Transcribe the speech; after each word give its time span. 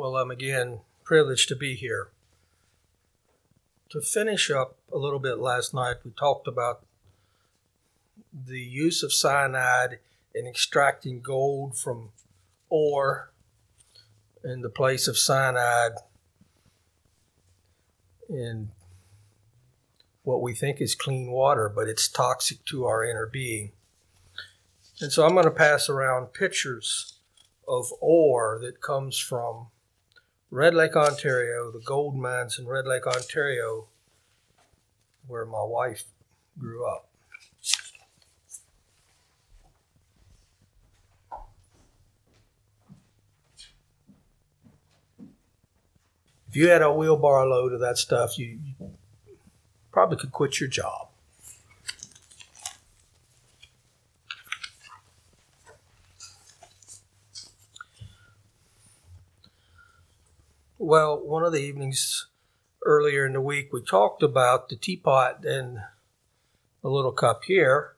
Well, 0.00 0.16
I'm 0.16 0.30
again 0.30 0.80
privileged 1.04 1.50
to 1.50 1.54
be 1.54 1.74
here. 1.74 2.08
To 3.90 4.00
finish 4.00 4.50
up 4.50 4.78
a 4.90 4.96
little 4.96 5.18
bit 5.18 5.36
last 5.36 5.74
night, 5.74 5.96
we 6.02 6.12
talked 6.12 6.48
about 6.48 6.86
the 8.32 8.60
use 8.60 9.02
of 9.02 9.12
cyanide 9.12 9.98
in 10.34 10.46
extracting 10.46 11.20
gold 11.20 11.76
from 11.76 12.12
ore 12.70 13.30
in 14.42 14.62
the 14.62 14.70
place 14.70 15.06
of 15.06 15.18
cyanide 15.18 15.92
in 18.26 18.70
what 20.22 20.40
we 20.40 20.54
think 20.54 20.80
is 20.80 20.94
clean 20.94 21.30
water, 21.30 21.68
but 21.68 21.88
it's 21.88 22.08
toxic 22.08 22.64
to 22.64 22.86
our 22.86 23.04
inner 23.04 23.26
being. 23.26 23.72
And 24.98 25.12
so 25.12 25.26
I'm 25.26 25.34
going 25.34 25.44
to 25.44 25.50
pass 25.50 25.90
around 25.90 26.32
pictures 26.32 27.18
of 27.68 27.92
ore 28.00 28.58
that 28.62 28.80
comes 28.80 29.18
from 29.18 29.66
Red 30.52 30.74
Lake, 30.74 30.96
Ontario, 30.96 31.70
the 31.70 31.78
gold 31.78 32.16
mines 32.16 32.58
in 32.58 32.66
Red 32.66 32.84
Lake, 32.84 33.06
Ontario, 33.06 33.86
where 35.28 35.46
my 35.46 35.62
wife 35.62 36.06
grew 36.58 36.84
up. 36.84 37.08
If 46.48 46.56
you 46.56 46.68
had 46.68 46.82
a 46.82 46.92
wheelbarrow 46.92 47.46
load 47.46 47.72
of 47.72 47.78
that 47.78 47.96
stuff, 47.96 48.36
you, 48.36 48.58
probably 49.92 50.16
could 50.16 50.32
quit 50.32 50.58
your 50.58 50.68
job. 50.68 51.09
Well, 60.82 61.20
one 61.22 61.42
of 61.42 61.52
the 61.52 61.60
evenings 61.60 62.28
earlier 62.86 63.26
in 63.26 63.34
the 63.34 63.40
week, 63.42 63.70
we 63.70 63.82
talked 63.82 64.22
about 64.22 64.70
the 64.70 64.76
teapot 64.76 65.44
and 65.44 65.80
the 66.80 66.88
little 66.88 67.12
cup 67.12 67.42
here. 67.44 67.96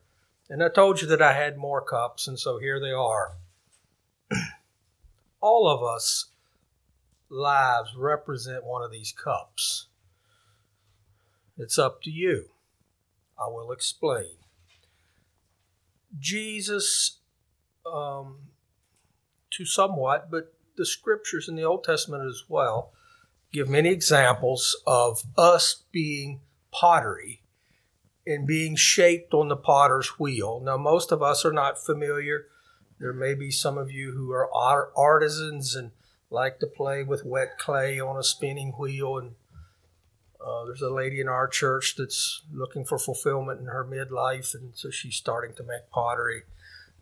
And 0.50 0.64
I 0.64 0.68
told 0.68 1.00
you 1.00 1.06
that 1.06 1.22
I 1.22 1.32
had 1.32 1.56
more 1.56 1.80
cups, 1.80 2.26
and 2.26 2.36
so 2.36 2.58
here 2.58 2.80
they 2.80 2.90
are. 2.90 3.36
All 5.40 5.68
of 5.68 5.80
us 5.84 6.30
lives 7.28 7.94
represent 7.96 8.64
one 8.64 8.82
of 8.82 8.90
these 8.90 9.12
cups. 9.12 9.86
It's 11.56 11.78
up 11.78 12.02
to 12.02 12.10
you. 12.10 12.46
I 13.38 13.46
will 13.46 13.70
explain. 13.70 14.38
Jesus, 16.18 17.18
um, 17.86 18.38
to 19.52 19.64
somewhat, 19.64 20.32
but 20.32 20.52
the 20.76 20.86
scriptures 20.86 21.48
in 21.48 21.56
the 21.56 21.64
Old 21.64 21.84
Testament 21.84 22.24
as 22.24 22.44
well 22.48 22.92
give 23.52 23.68
many 23.68 23.90
examples 23.90 24.74
of 24.86 25.24
us 25.36 25.84
being 25.92 26.40
pottery 26.70 27.42
and 28.26 28.46
being 28.46 28.76
shaped 28.76 29.34
on 29.34 29.48
the 29.48 29.56
potter's 29.56 30.18
wheel. 30.18 30.60
Now, 30.64 30.76
most 30.76 31.12
of 31.12 31.22
us 31.22 31.44
are 31.44 31.52
not 31.52 31.84
familiar. 31.84 32.46
There 32.98 33.12
may 33.12 33.34
be 33.34 33.50
some 33.50 33.76
of 33.76 33.90
you 33.90 34.12
who 34.12 34.32
are 34.32 34.90
artisans 34.96 35.74
and 35.74 35.90
like 36.30 36.60
to 36.60 36.66
play 36.66 37.02
with 37.02 37.24
wet 37.24 37.58
clay 37.58 38.00
on 38.00 38.16
a 38.16 38.22
spinning 38.22 38.72
wheel. 38.78 39.18
And 39.18 39.32
uh, 40.44 40.64
there's 40.64 40.82
a 40.82 40.90
lady 40.90 41.20
in 41.20 41.28
our 41.28 41.46
church 41.46 41.96
that's 41.98 42.42
looking 42.52 42.84
for 42.84 42.98
fulfillment 42.98 43.60
in 43.60 43.66
her 43.66 43.84
midlife, 43.84 44.54
and 44.54 44.70
so 44.74 44.90
she's 44.90 45.16
starting 45.16 45.54
to 45.56 45.62
make 45.62 45.90
pottery. 45.90 46.42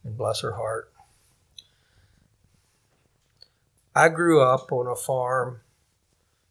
And 0.03 0.17
bless 0.17 0.41
her 0.41 0.53
heart. 0.53 0.91
I 3.95 4.09
grew 4.09 4.41
up 4.41 4.71
on 4.71 4.87
a 4.87 4.95
farm 4.95 5.61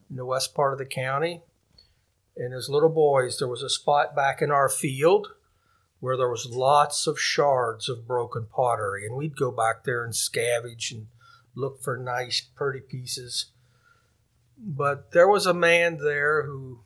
in 0.10 0.18
the 0.18 0.26
west 0.26 0.54
part 0.54 0.74
of 0.74 0.80
the 0.80 0.86
county. 0.86 1.42
And 2.36 2.54
as 2.54 2.70
little 2.70 2.90
boys, 2.90 3.38
there 3.38 3.48
was 3.48 3.64
a 3.64 3.70
spot 3.70 4.16
back 4.16 4.42
in 4.42 4.52
our 4.52 4.70
field 4.70 5.30
where 6.00 6.18
there 6.18 6.30
was 6.30 6.46
lots 6.50 7.08
of 7.08 7.20
shards 7.20 7.90
of 7.90 8.08
broken 8.08 8.48
pottery. 8.52 9.06
And 9.06 9.16
we'd 9.16 9.38
go 9.38 9.52
back 9.52 9.84
there 9.84 10.04
and 10.04 10.14
scavenge 10.14 10.92
and 10.92 11.08
look 11.56 11.82
for 11.82 11.98
nice, 11.98 12.42
pretty 12.42 12.80
pieces. 12.82 13.48
But 14.58 15.12
there 15.12 15.28
was 15.28 15.46
a 15.46 15.54
man 15.54 15.98
there 15.98 16.44
who 16.44 16.82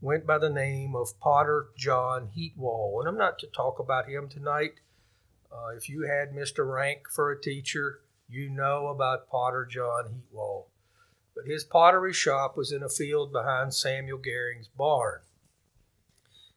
went 0.00 0.26
by 0.26 0.38
the 0.38 0.50
name 0.50 0.94
of 0.94 1.18
Potter 1.18 1.68
John 1.76 2.28
Heatwole. 2.36 3.00
And 3.00 3.08
I'm 3.08 3.18
not 3.18 3.38
to 3.38 3.46
talk 3.46 3.78
about 3.78 4.08
him 4.08 4.28
tonight. 4.28 4.74
Uh, 5.50 5.74
if 5.76 5.88
you 5.88 6.02
had 6.02 6.32
Mr. 6.32 6.70
Rank 6.70 7.08
for 7.10 7.30
a 7.30 7.40
teacher, 7.40 8.00
you 8.28 8.50
know 8.50 8.88
about 8.88 9.28
Potter 9.28 9.66
John 9.70 10.04
Heatwole. 10.04 10.66
But 11.34 11.46
his 11.46 11.64
pottery 11.64 12.12
shop 12.12 12.56
was 12.56 12.72
in 12.72 12.82
a 12.82 12.88
field 12.88 13.32
behind 13.32 13.74
Samuel 13.74 14.18
Gehring's 14.18 14.68
barn. 14.68 15.20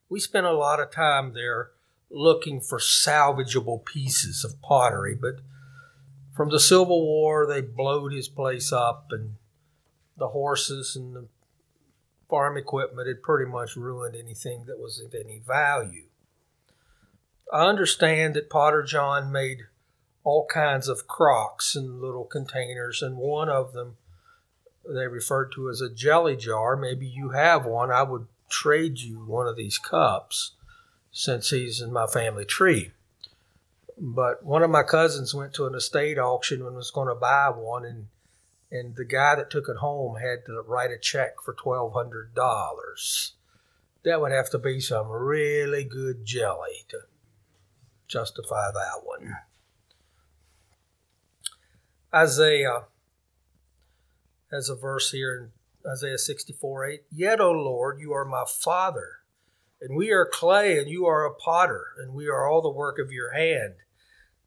We 0.09 0.19
spent 0.19 0.45
a 0.45 0.53
lot 0.53 0.79
of 0.79 0.91
time 0.91 1.33
there 1.33 1.71
looking 2.09 2.61
for 2.61 2.79
salvageable 2.79 3.85
pieces 3.85 4.43
of 4.43 4.61
pottery, 4.61 5.15
but 5.15 5.41
from 6.35 6.49
the 6.49 6.59
Civil 6.59 7.05
War, 7.05 7.45
they 7.45 7.61
blowed 7.61 8.13
his 8.13 8.29
place 8.29 8.71
up, 8.71 9.07
and 9.11 9.35
the 10.17 10.29
horses 10.29 10.95
and 10.95 11.15
the 11.15 11.27
farm 12.29 12.57
equipment 12.57 13.07
had 13.07 13.21
pretty 13.21 13.49
much 13.49 13.75
ruined 13.75 14.15
anything 14.15 14.65
that 14.65 14.79
was 14.79 14.99
of 14.99 15.13
any 15.13 15.41
value. 15.45 16.05
I 17.51 17.65
understand 17.65 18.35
that 18.35 18.49
Potter 18.49 18.83
John 18.83 19.31
made 19.31 19.63
all 20.23 20.45
kinds 20.45 20.87
of 20.87 21.07
crocks 21.07 21.75
and 21.75 22.01
little 22.01 22.25
containers, 22.25 23.01
and 23.01 23.17
one 23.17 23.49
of 23.49 23.73
them 23.73 23.97
they 24.87 25.07
referred 25.07 25.51
to 25.53 25.69
as 25.69 25.81
a 25.81 25.89
jelly 25.89 26.35
jar. 26.35 26.75
Maybe 26.75 27.05
you 27.05 27.29
have 27.29 27.65
one. 27.65 27.91
I 27.91 28.03
would 28.03 28.27
trade 28.49 28.99
you 28.99 29.19
one 29.19 29.47
of 29.47 29.55
these 29.55 29.77
cups 29.77 30.53
since 31.11 31.49
he's 31.49 31.81
in 31.81 31.93
my 31.93 32.07
family 32.07 32.45
tree. 32.45 32.91
But 33.97 34.43
one 34.43 34.63
of 34.63 34.69
my 34.69 34.83
cousins 34.83 35.33
went 35.33 35.53
to 35.53 35.67
an 35.67 35.75
estate 35.75 36.17
auction 36.17 36.65
and 36.65 36.75
was 36.75 36.91
going 36.91 37.09
to 37.09 37.15
buy 37.15 37.49
one, 37.49 37.85
and 37.85 38.07
and 38.71 38.95
the 38.95 39.05
guy 39.05 39.35
that 39.35 39.49
took 39.49 39.67
it 39.67 39.77
home 39.77 40.17
had 40.17 40.45
to 40.45 40.61
write 40.61 40.91
a 40.91 40.97
check 40.97 41.41
for 41.43 41.53
twelve 41.53 41.93
hundred 41.93 42.33
dollars. 42.33 43.33
That 44.03 44.21
would 44.21 44.31
have 44.31 44.49
to 44.51 44.57
be 44.57 44.79
some 44.79 45.09
really 45.09 45.83
good 45.83 46.25
jelly 46.25 46.85
to 46.89 46.99
justify 48.07 48.71
that 48.73 49.01
one. 49.03 49.35
Isaiah 52.13 52.85
has 54.51 54.67
a 54.67 54.75
verse 54.75 55.11
here 55.11 55.51
in 55.85 55.89
Isaiah 55.89 56.17
64 56.17 56.85
8. 56.85 57.03
Yet, 57.11 57.39
O 57.39 57.51
Lord, 57.51 57.99
you 57.99 58.13
are 58.13 58.25
my 58.25 58.45
Father, 58.47 59.19
and 59.79 59.95
we 59.95 60.11
are 60.11 60.25
clay, 60.25 60.79
and 60.79 60.89
you 60.89 61.05
are 61.05 61.23
a 61.23 61.33
potter, 61.33 61.87
and 61.99 62.13
we 62.13 62.27
are 62.27 62.47
all 62.47 62.61
the 62.61 62.69
work 62.69 62.97
of 62.97 63.11
your 63.11 63.33
hand. 63.33 63.75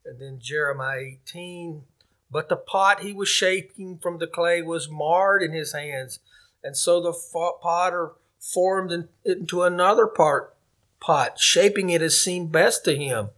And 0.05 0.19
then 0.19 0.41
Jeremiah 0.41 1.13
18, 1.23 1.83
but 2.31 2.49
the 2.49 2.57
pot 2.57 3.01
he 3.01 3.13
was 3.13 3.29
shaping 3.29 3.99
from 3.99 4.19
the 4.19 4.27
clay 4.27 4.61
was 4.63 4.91
marred 4.91 5.43
in 5.43 5.53
his 5.53 5.73
hands, 5.73 6.19
and 6.65 6.77
so 6.77 7.01
the 7.01 7.15
potter 7.63 8.13
formed 8.41 8.91
it 8.91 9.09
into 9.25 9.63
another 9.63 10.07
part 10.09 10.53
pot, 10.99 11.39
shaping 11.39 11.91
it 11.91 12.03
as 12.03 12.21
seemed 12.21 12.51
best 12.51 12.85
to 12.85 12.97
him. 12.97 13.31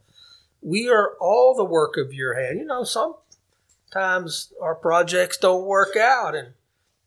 We 0.62 0.88
are 0.88 1.14
all 1.20 1.54
the 1.54 1.64
work 1.64 1.96
of 1.98 2.14
your 2.14 2.34
hand. 2.34 2.58
You 2.58 2.64
know, 2.64 2.84
sometimes 3.94 4.52
our 4.60 4.74
projects 4.74 5.38
don't 5.38 5.66
work 5.66 5.96
out, 5.96 6.34
and 6.34 6.54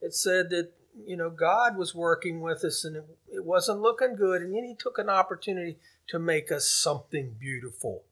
it 0.02 0.14
said 0.14 0.50
that 0.50 0.72
you 1.06 1.18
know 1.18 1.30
God 1.30 1.78
was 1.78 1.94
working 1.94 2.42
with 2.42 2.64
us, 2.64 2.84
and 2.84 2.96
it, 2.96 3.06
it 3.28 3.46
wasn't 3.46 3.82
looking 3.82 4.16
good, 4.16 4.42
and 4.42 4.56
then 4.56 4.64
He 4.64 4.76
took 4.76 4.98
an 4.98 5.10
opportunity 5.10 5.78
to 6.10 6.20
make 6.20 6.52
us 6.52 6.68
something 6.68 7.36
beautiful 7.40 8.04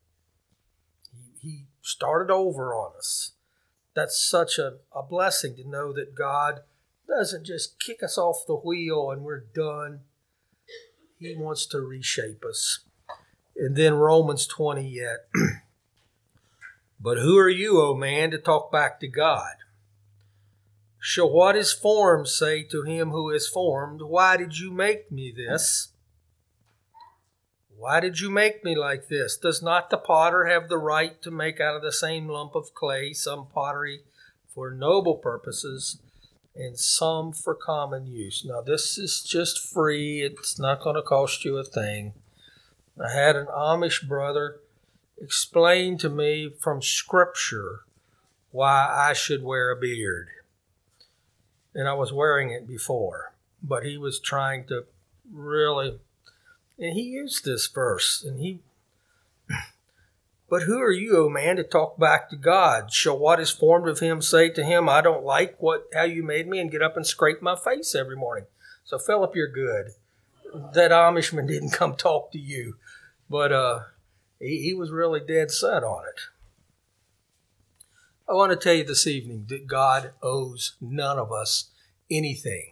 He, 1.12 1.48
he 1.48 1.64
started 1.80 2.32
over 2.32 2.74
on 2.74 2.92
us. 2.96 3.32
That's 3.94 4.22
such 4.22 4.58
a, 4.58 4.74
a 4.94 5.02
blessing 5.02 5.56
to 5.56 5.68
know 5.68 5.92
that 5.94 6.14
God 6.14 6.60
doesn't 7.08 7.46
just 7.46 7.80
kick 7.80 8.02
us 8.02 8.18
off 8.18 8.46
the 8.46 8.56
wheel 8.56 9.10
and 9.10 9.22
we're 9.22 9.46
done. 9.54 10.00
He 11.18 11.34
wants 11.34 11.64
to 11.68 11.80
reshape 11.80 12.44
us. 12.44 12.80
And 13.56 13.74
then 13.74 13.94
Romans 13.94 14.46
20 14.46 14.86
yet. 14.86 15.28
but 17.00 17.18
who 17.18 17.36
are 17.38 17.48
you, 17.48 17.80
O 17.80 17.94
man, 17.94 18.30
to 18.30 18.38
talk 18.38 18.72
back 18.72 19.00
to 19.00 19.08
God? 19.08 19.56
Shall 20.98 21.30
what 21.30 21.54
is 21.54 21.72
formed 21.72 22.26
say 22.26 22.62
to 22.64 22.82
him 22.82 23.10
who 23.10 23.30
is 23.30 23.48
formed, 23.48 24.02
Why 24.02 24.36
did 24.36 24.58
you 24.58 24.72
make 24.72 25.12
me 25.12 25.32
this? 25.34 25.92
Why 27.78 28.00
did 28.00 28.20
you 28.20 28.30
make 28.30 28.64
me 28.64 28.74
like 28.74 29.08
this? 29.08 29.36
Does 29.36 29.62
not 29.62 29.90
the 29.90 29.98
potter 29.98 30.46
have 30.46 30.68
the 30.68 30.78
right 30.78 31.20
to 31.22 31.30
make 31.30 31.60
out 31.60 31.76
of 31.76 31.82
the 31.82 31.92
same 31.92 32.26
lump 32.26 32.54
of 32.54 32.74
clay 32.74 33.12
some 33.12 33.46
pottery 33.46 34.00
for 34.52 34.70
noble 34.70 35.16
purposes 35.16 36.00
and 36.54 36.78
some 36.78 37.32
for 37.32 37.54
common 37.54 38.06
use? 38.06 38.44
Now, 38.44 38.62
this 38.62 38.96
is 38.96 39.22
just 39.22 39.72
free, 39.72 40.22
it's 40.22 40.58
not 40.58 40.80
going 40.80 40.96
to 40.96 41.02
cost 41.02 41.44
you 41.44 41.58
a 41.58 41.64
thing. 41.64 42.14
I 42.98 43.12
had 43.12 43.36
an 43.36 43.46
Amish 43.46 44.08
brother 44.08 44.60
explain 45.20 45.98
to 45.98 46.08
me 46.08 46.50
from 46.60 46.82
Scripture 46.82 47.80
why 48.50 48.86
I 48.88 49.12
should 49.12 49.42
wear 49.42 49.70
a 49.70 49.76
beard. 49.76 50.28
and 51.74 51.86
I 51.88 51.92
was 51.92 52.12
wearing 52.12 52.50
it 52.50 52.66
before, 52.66 53.34
but 53.62 53.84
he 53.84 53.98
was 53.98 54.18
trying 54.18 54.66
to 54.68 54.86
really, 55.30 55.98
and 56.78 56.94
he 56.94 57.02
used 57.02 57.44
this 57.44 57.66
verse, 57.66 58.24
and 58.26 58.40
he. 58.40 58.60
But 60.48 60.62
who 60.62 60.80
are 60.80 60.92
you, 60.92 61.16
O 61.16 61.28
man, 61.28 61.56
to 61.56 61.64
talk 61.64 61.98
back 61.98 62.30
to 62.30 62.36
God? 62.36 62.92
Shall 62.92 63.18
what 63.18 63.40
is 63.40 63.50
formed 63.50 63.88
of 63.88 63.98
him 63.98 64.22
say 64.22 64.48
to 64.50 64.64
him, 64.64 64.88
I 64.88 65.00
don't 65.00 65.24
like 65.24 65.56
what 65.60 65.88
how 65.92 66.04
you 66.04 66.22
made 66.22 66.46
me, 66.46 66.60
and 66.60 66.70
get 66.70 66.82
up 66.82 66.96
and 66.96 67.04
scrape 67.04 67.42
my 67.42 67.56
face 67.56 67.96
every 67.96 68.14
morning? 68.14 68.44
So 68.84 68.96
Philip, 68.96 69.34
you're 69.34 69.48
good. 69.48 69.90
That 70.72 70.92
Amishman 70.92 71.48
didn't 71.48 71.70
come 71.72 71.96
talk 71.96 72.30
to 72.30 72.38
you, 72.38 72.76
but 73.28 73.50
uh, 73.52 73.80
he, 74.40 74.62
he 74.62 74.74
was 74.74 74.90
really 74.90 75.20
dead 75.20 75.50
set 75.50 75.82
on 75.82 76.04
it. 76.08 76.20
I 78.28 78.34
want 78.34 78.50
to 78.50 78.56
tell 78.56 78.74
you 78.74 78.84
this 78.84 79.06
evening 79.06 79.46
that 79.48 79.66
God 79.66 80.12
owes 80.22 80.76
none 80.80 81.18
of 81.18 81.30
us 81.30 81.70
anything. 82.10 82.70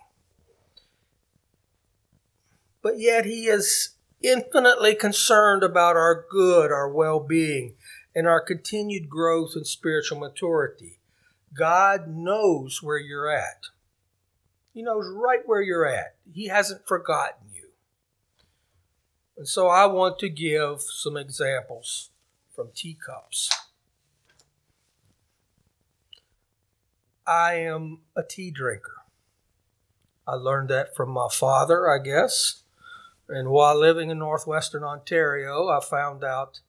But 2.83 2.99
yet 2.99 3.25
He 3.25 3.47
is 3.47 3.91
infinitely 4.21 4.95
concerned 4.95 5.63
about 5.63 5.97
our 5.97 6.27
good, 6.31 6.73
our 6.73 6.91
well 6.91 7.21
being, 7.21 7.77
and 8.15 8.27
our 8.27 8.41
continued 8.41 9.09
growth 9.09 9.53
and 9.55 9.67
spiritual 9.67 10.19
maturity. 10.19 10.99
God 11.57 12.09
knows 12.09 12.83
where 12.83 12.99
you're 12.99 13.31
at. 13.31 13.67
He 14.73 14.83
knows 14.83 15.09
right 15.09 15.43
where 15.47 15.63
you're 15.63 15.87
at. 15.87 16.17
He 16.33 16.49
hasn't 16.49 16.87
forgotten 16.87 17.47
you. 17.53 17.54
And 19.37 19.49
so 19.49 19.69
I 19.69 19.87
want 19.87 20.19
to 20.21 20.29
give 20.29 20.83
some 20.83 21.17
examples 21.17 22.11
from 22.55 22.71
teacups. 22.75 23.51
I 27.27 27.55
am 27.55 28.01
a 28.15 28.23
tea 28.23 28.51
drinker. 28.51 28.99
I 30.27 30.35
learned 30.35 30.69
that 30.71 30.95
from 30.95 31.11
my 31.11 31.29
father, 31.31 31.91
I 31.91 31.99
guess. 32.03 32.63
And 33.29 33.49
while 33.49 33.79
living 33.79 34.11
in 34.11 34.19
northwestern 34.19 34.85
Ontario, 34.85 35.69
I 35.69 35.81
found 35.81 36.23
out 36.23 36.61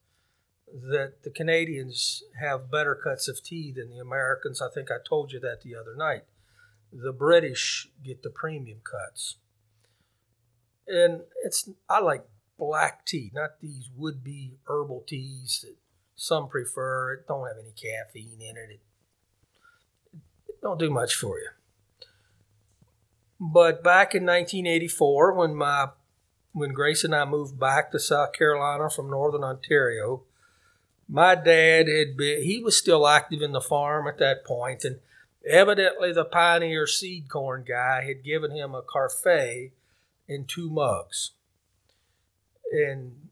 that 0.72 1.22
the 1.22 1.30
Canadians 1.30 2.22
have 2.40 2.70
better 2.70 2.94
cuts 2.94 3.28
of 3.28 3.42
tea 3.42 3.72
than 3.72 3.90
the 3.90 3.98
Americans. 3.98 4.60
I 4.60 4.68
think 4.74 4.90
I 4.90 4.96
told 5.06 5.32
you 5.32 5.40
that 5.40 5.62
the 5.62 5.76
other 5.76 5.94
night. 5.94 6.24
The 6.92 7.12
British 7.12 7.88
get 8.02 8.22
the 8.22 8.30
premium 8.30 8.80
cuts. 8.82 9.36
And 10.88 11.22
it's 11.44 11.68
I 11.88 12.00
like 12.00 12.24
black 12.58 13.04
tea, 13.04 13.30
not 13.34 13.60
these 13.60 13.90
would-be 13.96 14.58
herbal 14.66 15.04
teas 15.06 15.60
that 15.62 15.76
some 16.14 16.48
prefer. 16.48 17.12
It 17.12 17.28
don't 17.28 17.46
have 17.46 17.58
any 17.58 17.72
caffeine 17.72 18.40
in 18.40 18.56
it. 18.56 18.80
It 20.48 20.62
don't 20.62 20.78
do 20.78 20.90
much 20.90 21.14
for 21.14 21.38
you. 21.38 21.48
But 23.38 23.84
back 23.84 24.14
in 24.14 24.24
1984, 24.24 25.34
when 25.34 25.54
my 25.54 25.88
when 26.52 26.72
Grace 26.72 27.04
and 27.04 27.14
I 27.14 27.26
moved 27.26 27.60
back 27.60 27.92
to 27.92 27.98
South 27.98 28.32
Carolina 28.32 28.88
from 28.88 29.10
Northern 29.10 29.44
Ontario, 29.44 30.22
my 31.06 31.34
dad 31.34 31.86
had 31.86 32.16
been 32.16 32.42
he 32.42 32.62
was 32.62 32.78
still 32.78 33.06
active 33.06 33.42
in 33.42 33.52
the 33.52 33.60
farm 33.60 34.08
at 34.08 34.18
that 34.18 34.44
point, 34.44 34.84
and 34.84 35.00
evidently 35.46 36.12
the 36.12 36.24
pioneer 36.24 36.86
seed 36.86 37.28
corn 37.28 37.64
guy 37.68 38.04
had 38.04 38.24
given 38.24 38.52
him 38.52 38.74
a 38.74 38.82
carafe 38.82 39.72
in 40.26 40.46
two 40.46 40.70
mugs. 40.70 41.32
And 42.72 43.28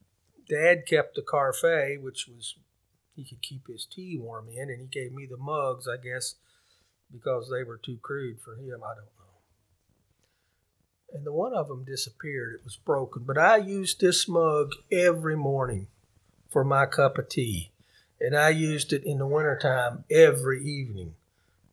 dad 0.48 0.86
kept 0.86 1.16
the 1.16 1.22
carafe, 1.22 2.00
which 2.00 2.28
was 2.28 2.54
he 3.16 3.24
could 3.24 3.42
keep 3.42 3.68
his 3.68 3.86
tea 3.86 4.18
warm 4.18 4.48
in, 4.48 4.70
and 4.70 4.80
he 4.80 4.86
gave 4.86 5.12
me 5.12 5.26
the 5.26 5.36
mugs, 5.36 5.86
I 5.86 5.96
guess, 5.96 6.34
because 7.12 7.48
they 7.48 7.62
were 7.62 7.78
too 7.78 7.98
crude 8.02 8.40
for 8.40 8.56
him. 8.56 8.82
I 8.82 8.94
don't 8.94 9.04
know. 9.04 9.24
And 11.12 11.24
the 11.24 11.32
one 11.32 11.54
of 11.54 11.68
them 11.68 11.84
disappeared. 11.84 12.54
It 12.54 12.64
was 12.64 12.76
broken. 12.76 13.22
But 13.24 13.38
I 13.38 13.58
used 13.58 14.00
this 14.00 14.26
mug 14.26 14.72
every 14.90 15.36
morning 15.36 15.86
for 16.50 16.64
my 16.64 16.86
cup 16.86 17.18
of 17.18 17.28
tea. 17.28 17.70
And 18.20 18.36
I 18.36 18.48
used 18.48 18.92
it 18.92 19.04
in 19.04 19.18
the 19.18 19.26
wintertime 19.26 20.04
every 20.10 20.64
evening 20.64 21.14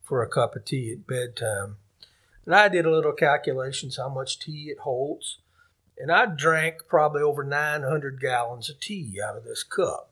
for 0.04 0.22
a 0.22 0.30
cup 0.30 0.56
of 0.56 0.66
tea 0.66 0.92
at 0.92 1.08
bedtime. 1.08 1.78
And 2.46 2.54
I 2.54 2.68
did 2.68 2.86
a 2.86 2.92
little 2.92 3.14
calculations 3.14 3.98
how 3.98 4.10
much 4.10 4.38
tea 4.38 4.70
it 4.70 4.80
holds. 4.80 5.40
And 6.02 6.12
I 6.12 6.26
drank 6.26 6.88
probably 6.90 7.22
over 7.22 7.44
900 7.44 8.20
gallons 8.20 8.70
of 8.70 8.80
tea 8.80 9.20
out 9.24 9.38
of 9.38 9.44
this 9.44 9.64
cup. 9.64 10.12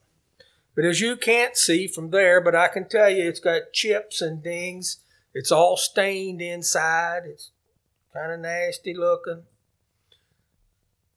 But 0.75 0.85
as 0.85 1.01
you 1.01 1.17
can't 1.17 1.57
see 1.57 1.87
from 1.87 2.11
there, 2.11 2.39
but 2.39 2.55
I 2.55 2.67
can 2.67 2.87
tell 2.87 3.09
you 3.09 3.27
it's 3.27 3.39
got 3.39 3.73
chips 3.73 4.21
and 4.21 4.43
dings 4.43 4.99
it's 5.33 5.51
all 5.51 5.77
stained 5.77 6.41
inside. 6.41 7.23
It's 7.25 7.51
kind 8.13 8.31
of 8.31 8.39
nasty 8.39 8.93
looking. 8.93 9.43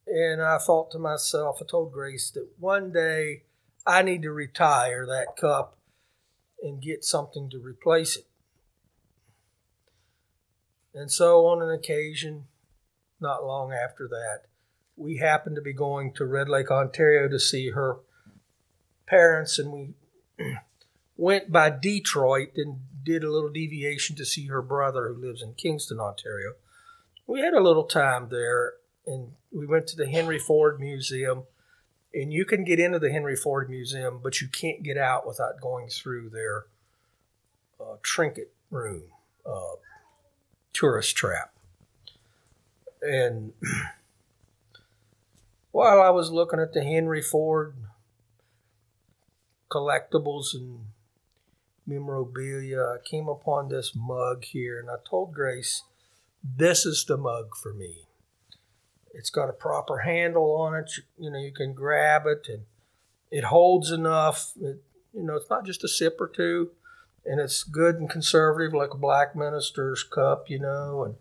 And 0.06 0.42
I 0.42 0.58
thought 0.58 0.90
to 0.92 0.98
myself, 0.98 1.58
I 1.60 1.64
told 1.64 1.92
Grace 1.92 2.30
that 2.32 2.48
one 2.58 2.92
day 2.92 3.44
I 3.86 4.02
need 4.02 4.22
to 4.22 4.32
retire 4.32 5.06
that 5.06 5.36
cup 5.36 5.78
and 6.62 6.82
get 6.82 7.04
something 7.04 7.48
to 7.50 7.58
replace 7.58 8.16
it. 8.16 8.26
And 10.94 11.10
so, 11.10 11.46
on 11.46 11.62
an 11.62 11.70
occasion, 11.70 12.44
not 13.18 13.44
long 13.44 13.72
after 13.72 14.06
that, 14.08 14.42
we 15.02 15.18
happened 15.18 15.56
to 15.56 15.62
be 15.62 15.72
going 15.72 16.12
to 16.14 16.24
Red 16.24 16.48
Lake, 16.48 16.70
Ontario 16.70 17.28
to 17.28 17.38
see 17.38 17.70
her 17.70 17.96
parents, 19.06 19.58
and 19.58 19.72
we 19.72 19.94
went 21.16 21.52
by 21.52 21.70
Detroit 21.70 22.52
and 22.56 22.80
did 23.04 23.24
a 23.24 23.30
little 23.30 23.50
deviation 23.50 24.16
to 24.16 24.24
see 24.24 24.46
her 24.46 24.62
brother 24.62 25.08
who 25.08 25.20
lives 25.20 25.42
in 25.42 25.54
Kingston, 25.54 26.00
Ontario. 26.00 26.52
We 27.26 27.40
had 27.40 27.54
a 27.54 27.60
little 27.60 27.84
time 27.84 28.28
there 28.30 28.74
and 29.06 29.32
we 29.50 29.66
went 29.66 29.86
to 29.88 29.96
the 29.96 30.08
Henry 30.08 30.38
Ford 30.38 30.80
Museum. 30.80 31.44
And 32.14 32.32
you 32.32 32.44
can 32.44 32.64
get 32.64 32.78
into 32.78 32.98
the 32.98 33.10
Henry 33.10 33.36
Ford 33.36 33.70
Museum, 33.70 34.20
but 34.22 34.40
you 34.40 34.48
can't 34.48 34.82
get 34.82 34.98
out 34.98 35.26
without 35.26 35.60
going 35.60 35.88
through 35.88 36.28
their 36.28 36.66
uh, 37.80 37.96
trinket 38.02 38.52
room, 38.70 39.04
uh, 39.46 39.76
tourist 40.72 41.16
trap. 41.16 41.54
And 43.00 43.52
while 45.72 46.00
I 46.00 46.10
was 46.10 46.30
looking 46.30 46.60
at 46.60 46.72
the 46.72 46.84
Henry 46.84 47.22
Ford 47.22 47.74
collectibles 49.70 50.54
and 50.54 50.86
memorabilia, 51.86 52.80
I 52.80 52.96
came 53.02 53.28
upon 53.28 53.68
this 53.68 53.92
mug 53.94 54.44
here 54.44 54.78
and 54.78 54.90
I 54.90 54.96
told 55.08 55.32
Grace, 55.32 55.82
this 56.44 56.84
is 56.84 57.04
the 57.04 57.16
mug 57.16 57.56
for 57.56 57.72
me. 57.72 58.06
It's 59.14 59.30
got 59.30 59.48
a 59.48 59.54
proper 59.54 59.98
handle 59.98 60.54
on 60.56 60.74
it. 60.74 60.90
You 61.18 61.30
know, 61.30 61.38
you 61.38 61.52
can 61.52 61.72
grab 61.72 62.26
it 62.26 62.48
and 62.48 62.64
it 63.30 63.44
holds 63.44 63.90
enough. 63.90 64.52
It, 64.60 64.82
you 65.14 65.22
know, 65.22 65.36
it's 65.36 65.50
not 65.50 65.64
just 65.64 65.84
a 65.84 65.88
sip 65.88 66.20
or 66.20 66.28
two, 66.28 66.70
and 67.24 67.40
it's 67.40 67.62
good 67.62 67.96
and 67.96 68.08
conservative, 68.08 68.72
like 68.72 68.94
a 68.94 68.98
black 68.98 69.36
minister's 69.36 70.02
cup. 70.02 70.48
You 70.48 70.60
know, 70.60 71.04
and 71.04 71.14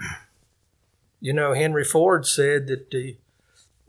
you 1.20 1.32
know 1.32 1.54
Henry 1.54 1.84
Ford 1.84 2.26
said 2.26 2.66
that 2.68 2.90
the, 2.90 3.16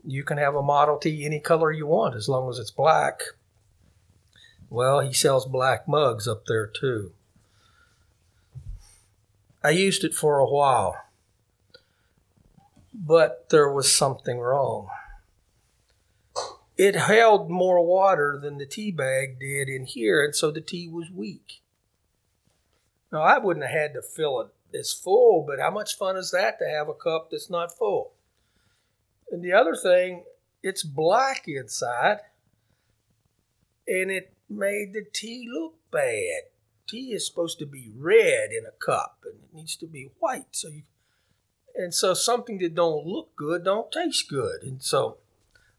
you 0.04 0.24
can 0.24 0.38
have 0.38 0.54
a 0.54 0.62
Model 0.62 0.98
T 0.98 1.24
any 1.24 1.40
color 1.40 1.72
you 1.72 1.86
want 1.86 2.14
as 2.14 2.28
long 2.28 2.48
as 2.50 2.58
it's 2.58 2.70
black. 2.70 3.22
Well, 4.68 5.00
he 5.00 5.12
sells 5.12 5.46
black 5.46 5.88
mugs 5.88 6.28
up 6.28 6.46
there 6.46 6.66
too. 6.66 7.12
I 9.62 9.70
used 9.70 10.04
it 10.04 10.14
for 10.14 10.38
a 10.38 10.48
while, 10.48 10.96
but 12.94 13.50
there 13.50 13.70
was 13.70 13.92
something 13.92 14.38
wrong. 14.38 14.88
It 16.78 16.96
held 16.96 17.50
more 17.50 17.84
water 17.84 18.38
than 18.40 18.56
the 18.56 18.64
tea 18.64 18.90
bag 18.90 19.38
did 19.38 19.68
in 19.68 19.84
here, 19.84 20.24
and 20.24 20.34
so 20.34 20.50
the 20.50 20.62
tea 20.62 20.88
was 20.88 21.10
weak. 21.10 21.60
Now, 23.12 23.20
I 23.20 23.36
wouldn't 23.36 23.66
have 23.66 23.78
had 23.78 23.92
to 23.94 24.02
fill 24.02 24.40
it 24.40 24.48
as 24.74 24.92
full, 24.92 25.44
but 25.46 25.58
how 25.58 25.70
much 25.70 25.98
fun 25.98 26.16
is 26.16 26.30
that 26.30 26.58
to 26.58 26.66
have 26.66 26.88
a 26.88 26.94
cup 26.94 27.30
that's 27.30 27.50
not 27.50 27.76
full? 27.76 28.12
And 29.30 29.42
the 29.42 29.52
other 29.52 29.74
thing, 29.74 30.24
it's 30.62 30.82
black 30.82 31.44
inside, 31.46 32.18
and 33.86 34.10
it 34.10 34.32
made 34.48 34.92
the 34.92 35.04
tea 35.12 35.48
look 35.50 35.74
bad. 35.90 36.42
Tea 36.88 37.12
is 37.12 37.26
supposed 37.26 37.58
to 37.60 37.66
be 37.66 37.90
red 37.96 38.50
in 38.50 38.66
a 38.66 38.84
cup 38.84 39.18
and 39.24 39.34
it 39.34 39.54
needs 39.54 39.76
to 39.76 39.86
be 39.86 40.10
white. 40.18 40.46
So 40.50 40.68
you 40.68 40.82
and 41.74 41.94
so 41.94 42.14
something 42.14 42.58
that 42.58 42.74
don't 42.74 43.06
look 43.06 43.36
good 43.36 43.64
don't 43.64 43.92
taste 43.92 44.28
good. 44.28 44.62
And 44.62 44.82
so 44.82 45.18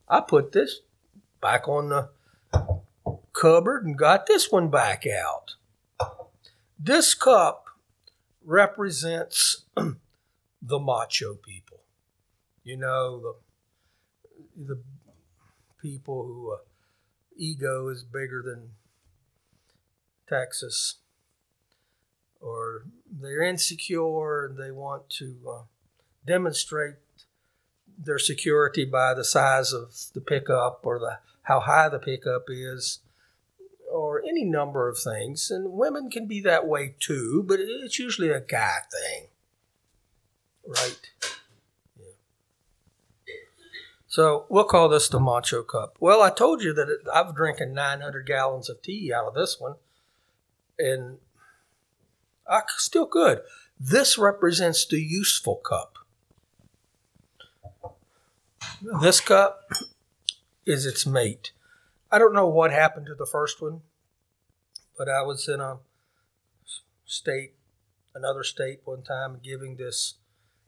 I 0.07 0.21
put 0.21 0.53
this 0.53 0.79
back 1.41 1.67
on 1.67 1.89
the 1.89 2.09
cupboard 3.33 3.85
and 3.85 3.97
got 3.97 4.25
this 4.25 4.51
one 4.51 4.69
back 4.69 5.05
out. 5.05 5.55
This 6.79 7.13
cup 7.13 7.65
represents 8.43 9.65
the 9.75 10.79
macho 10.79 11.35
people. 11.35 11.70
You 12.63 12.77
know, 12.77 13.19
the 13.19 13.35
the 14.65 14.81
people 15.81 16.23
who 16.23 16.53
uh, 16.53 16.57
ego 17.35 17.87
is 17.89 18.03
bigger 18.03 18.43
than 18.43 18.71
Texas 20.29 20.97
or 22.39 22.83
they're 23.09 23.41
insecure 23.41 24.45
and 24.45 24.57
they 24.57 24.71
want 24.71 25.09
to 25.09 25.35
uh, 25.49 25.61
demonstrate 26.25 26.95
their 27.97 28.17
security 28.17 28.85
by 28.85 29.13
the 29.13 29.23
size 29.23 29.73
of 29.73 29.93
the 30.13 30.21
pickup 30.21 30.81
or 30.83 30.99
the 30.99 31.19
how 31.43 31.59
high 31.59 31.89
the 31.89 31.99
pickup 31.99 32.45
is 32.49 32.99
or 33.91 34.21
any 34.21 34.45
number 34.45 34.87
of 34.87 34.97
things. 34.97 35.51
And 35.51 35.73
women 35.73 36.09
can 36.09 36.27
be 36.27 36.41
that 36.41 36.67
way 36.67 36.95
too 36.99 37.43
but 37.47 37.59
it's 37.59 37.99
usually 37.99 38.29
a 38.29 38.41
guy 38.41 38.77
thing. 38.91 39.27
Right. 40.65 41.30
So 44.11 44.45
we'll 44.49 44.65
call 44.65 44.89
this 44.89 45.07
the 45.07 45.19
macho 45.19 45.63
cup. 45.63 45.95
Well 45.99 46.21
i 46.21 46.29
told 46.29 46.61
you 46.61 46.73
that 46.73 46.89
it, 46.89 46.99
i've 47.13 47.35
drinking 47.35 47.73
900 47.73 48.27
gallons 48.27 48.69
of 48.69 48.81
tea 48.81 49.11
out 49.13 49.25
of 49.25 49.33
this 49.33 49.57
one 49.59 49.75
and 50.77 51.17
I 52.47 52.61
still 52.77 53.05
good 53.05 53.41
this 53.83 54.15
represents 54.15 54.85
the 54.85 55.01
useful 55.01 55.55
cup. 55.55 55.97
This 59.01 59.19
cup 59.19 59.61
is 60.67 60.85
its 60.85 61.03
mate. 61.03 61.51
I 62.11 62.19
don't 62.19 62.33
know 62.33 62.47
what 62.47 62.71
happened 62.71 63.07
to 63.07 63.15
the 63.15 63.25
first 63.25 63.59
one, 63.59 63.81
but 64.95 65.09
I 65.09 65.23
was 65.23 65.47
in 65.47 65.59
a 65.59 65.79
state, 67.05 67.53
another 68.13 68.43
state 68.43 68.81
one 68.85 69.01
time, 69.01 69.39
giving 69.43 69.77
this 69.77 70.15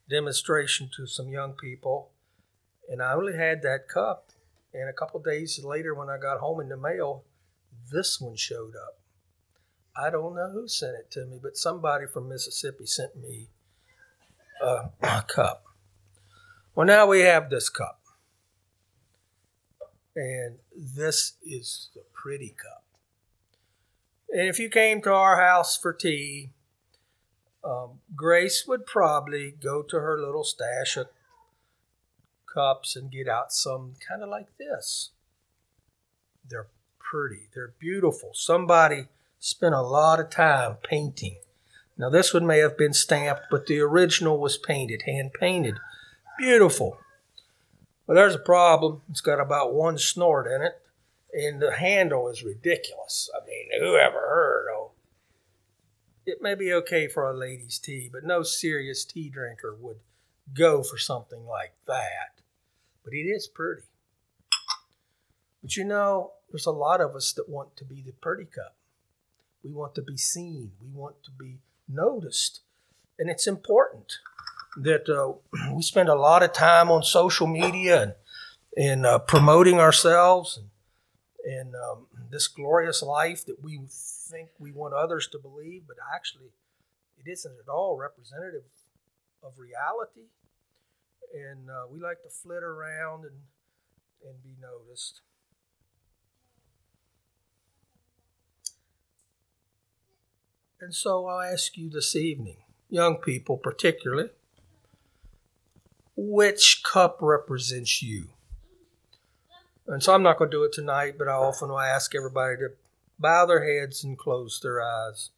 demonstration 0.10 0.90
to 0.98 1.06
some 1.06 1.30
young 1.30 1.54
people, 1.54 2.10
and 2.90 3.02
I 3.02 3.13
only 3.13 3.36
had 3.36 3.62
that 3.62 3.88
cup. 3.88 4.30
And 4.74 4.90
a 4.90 4.94
couple 4.94 5.20
days 5.20 5.63
later, 5.63 5.94
when 5.94 6.10
I 6.10 6.18
got 6.18 6.40
home 6.40 6.60
in 6.60 6.70
the 6.70 6.78
mail, 6.78 7.24
this 7.92 8.20
one 8.20 8.36
showed 8.36 8.75
up. 8.75 9.00
I 9.96 10.10
don't 10.10 10.36
know 10.36 10.50
who 10.52 10.68
sent 10.68 10.96
it 10.96 11.12
to 11.12 11.25
me, 11.25 11.38
but 11.42 11.58
somebody 11.58 12.06
from 12.08 12.30
Mississippi 12.30 12.86
sent 12.86 13.16
me 13.16 13.50
a, 14.62 14.90
a 15.04 15.24
cup. 15.28 15.66
Well, 16.75 16.88
now 16.88 17.06
we 17.06 17.22
have 17.22 17.50
this 17.50 17.70
cup. 17.70 18.00
And 20.16 20.58
this 20.75 21.34
is 21.44 21.90
the 21.94 22.04
pretty 22.13 22.56
cup. 22.58 22.84
And 24.30 24.48
if 24.48 24.58
you 24.58 24.70
came 24.70 25.02
to 25.04 25.13
our 25.13 25.40
house 25.40 25.78
for 25.78 25.94
tea, 25.94 26.50
um, 27.63 28.00
Grace 28.16 28.66
would 28.68 28.86
probably 28.86 29.52
go 29.52 29.84
to 29.84 30.00
her 30.00 30.20
little 30.20 30.44
stash 30.44 30.98
of 30.98 31.08
cups 32.53 32.95
and 32.95 33.12
get 33.12 33.27
out 33.27 33.51
some 33.51 33.93
kind 34.07 34.22
of 34.22 34.29
like 34.29 34.57
this. 34.57 35.12
They're 36.48 36.67
pretty, 37.00 37.50
they're 37.53 37.74
beautiful. 37.79 38.31
Somebody 38.33 39.07
spent 39.39 39.75
a 39.75 39.81
lot 39.81 40.19
of 40.19 40.29
time 40.29 40.77
painting. 40.83 41.38
Now, 41.98 42.10
this 42.10 42.33
one 42.33 42.48
may 42.48 42.60
have 42.60 42.77
been 42.77 42.93
stamped, 42.93 43.43
but 43.51 43.67
the 43.67 43.79
original 43.79 44.39
was 44.39 44.57
painted, 44.57 45.03
hand 45.03 45.31
painted. 45.39 45.75
Beautiful. 46.38 46.98
Well, 48.07 48.15
there's 48.15 48.36
a 48.36 48.39
problem. 48.39 49.01
It's 49.10 49.22
got 49.22 49.39
about 49.39 49.74
one 49.74 49.98
snort 49.98 50.48
in 50.48 50.62
it, 50.62 50.81
and 51.33 51.62
the 51.62 51.75
handle 51.75 52.27
is 52.29 52.43
ridiculous. 52.43 53.29
I 53.36 53.45
mean, 53.45 53.67
who 53.79 53.95
ever 53.95 54.19
heard? 54.19 54.67
of 54.75 54.83
it 56.25 56.41
may 56.41 56.55
be 56.55 56.74
okay 56.74 57.07
for 57.07 57.29
a 57.29 57.38
lady's 57.38 57.79
tea, 57.79 58.10
but 58.12 58.24
no 58.24 58.43
serious 58.43 59.03
tea 59.03 59.29
drinker 59.29 59.75
would 59.79 60.00
go 60.53 60.83
for 60.83 60.98
something 60.98 61.45
like 61.45 61.74
that. 61.88 62.41
But 63.03 63.13
it 63.13 63.25
is 63.25 63.48
pretty. 63.48 63.83
But 65.62 65.75
you 65.75 65.86
know, 65.86 66.31
there's 66.51 66.65
a 66.65 66.72
lot 66.72 67.01
of 67.01 67.15
us 67.15 67.33
that 67.33 67.50
want 67.50 67.75
to 67.77 67.86
be 67.86 68.01
the 68.05 68.13
pretty 68.13 68.45
cup. 68.45 68.75
We 69.63 69.72
want 69.72 69.95
to 69.95 70.01
be 70.01 70.17
seen. 70.17 70.72
We 70.81 70.89
want 70.93 71.24
to 71.24 71.31
be 71.31 71.60
noticed. 71.88 72.62
And 73.17 73.29
it's 73.29 73.48
important 73.48 74.13
that 74.77 75.07
uh, 75.10 75.33
we 75.74 75.81
spend 75.81 76.10
a 76.10 76.15
lot 76.15 76.43
of 76.43 76.53
time 76.53 76.91
on 76.91 77.03
social 77.03 77.48
media 77.48 78.01
and, 78.01 78.13
and 78.75 79.05
uh, 79.05 79.19
promoting 79.19 79.79
ourselves 79.79 80.57
and, 80.57 80.69
and 81.45 81.75
um, 81.75 82.07
this 82.29 82.48
glorious 82.48 83.01
life 83.01 83.45
that 83.45 83.63
we 83.63 83.79
think 83.89 84.50
we 84.60 84.72
want 84.72 84.93
others 84.93 85.27
to 85.27 85.38
believe, 85.38 85.83
but 85.88 85.98
actually 86.13 86.51
it 87.17 87.29
isn't 87.29 87.55
at 87.63 87.69
all 87.69 87.98
representative 87.98 88.63
of 89.43 89.53
reality. 89.57 90.27
And 91.34 91.70
uh, 91.70 91.88
we 91.92 92.00
like 92.00 92.22
to 92.22 92.30
flit 92.30 92.62
around 92.63 93.25
and, 93.25 93.42
and 94.24 94.44
be 94.44 94.56
noticed. 94.62 95.22
And 100.80 100.94
so 100.94 101.25
I'll 101.25 101.42
ask 101.42 101.78
you 101.78 101.90
this 101.90 102.16
evening, 102.16 102.58
young 102.90 103.16
people 103.16 103.58
particularly, 103.58 104.30
which 106.16 106.84
cup 106.84 107.18
represents 107.22 108.04
you. 108.04 108.30
And 109.88 110.04
so 110.04 110.13
I'm 110.13 110.24
not 110.24 110.38
going 110.38 110.52
to 110.52 110.58
do 110.58 110.63
it 110.63 110.74
tonight, 110.74 111.16
but 111.18 111.28
I 111.28 111.34
often 111.34 111.70
will 111.70 111.80
ask 111.80 112.13
everybody 112.13 112.58
to 112.58 112.70
bow 113.18 113.46
their 113.46 113.63
heads 113.63 114.04
and 114.04 114.18
close 114.18 114.60
their 114.62 114.82
eyes 114.82 115.30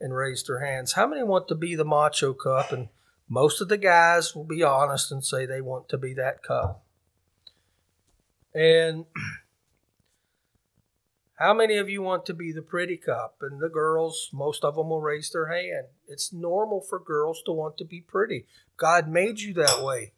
and 0.00 0.14
raise 0.14 0.42
their 0.42 0.64
hands. 0.64 0.92
How 0.92 1.06
many 1.06 1.22
want 1.22 1.46
to 1.48 1.54
be 1.54 1.74
the 1.74 1.84
macho 1.84 2.32
cup? 2.32 2.72
And 2.72 2.88
most 3.32 3.60
of 3.60 3.68
the 3.68 3.78
guys 3.78 4.34
will 4.34 4.44
be 4.44 4.64
honest 4.64 5.12
and 5.12 5.24
say 5.24 5.46
they 5.46 5.60
want 5.60 5.88
to 5.88 5.96
be 5.96 6.12
that 6.14 6.42
cup. 6.42 6.84
And 8.52 9.04
how 11.38 11.54
many 11.54 11.76
of 11.76 11.88
you 11.88 12.02
want 12.02 12.26
to 12.26 12.34
be 12.34 12.50
the 12.50 12.60
pretty 12.60 12.96
cup? 12.96 13.36
And 13.40 13.60
the 13.60 13.68
girls, 13.68 14.30
most 14.32 14.64
of 14.64 14.74
them 14.74 14.88
will 14.88 15.00
raise 15.00 15.30
their 15.30 15.46
hand. 15.46 15.86
It's 16.08 16.32
normal 16.32 16.80
for 16.80 16.98
girls 16.98 17.40
to 17.46 17.52
want 17.52 17.78
to 17.78 17.84
be 17.84 18.00
pretty. 18.00 18.46
God 18.76 19.08
made 19.08 19.38
you 19.38 19.54
that 19.54 19.80
way. 19.80 20.12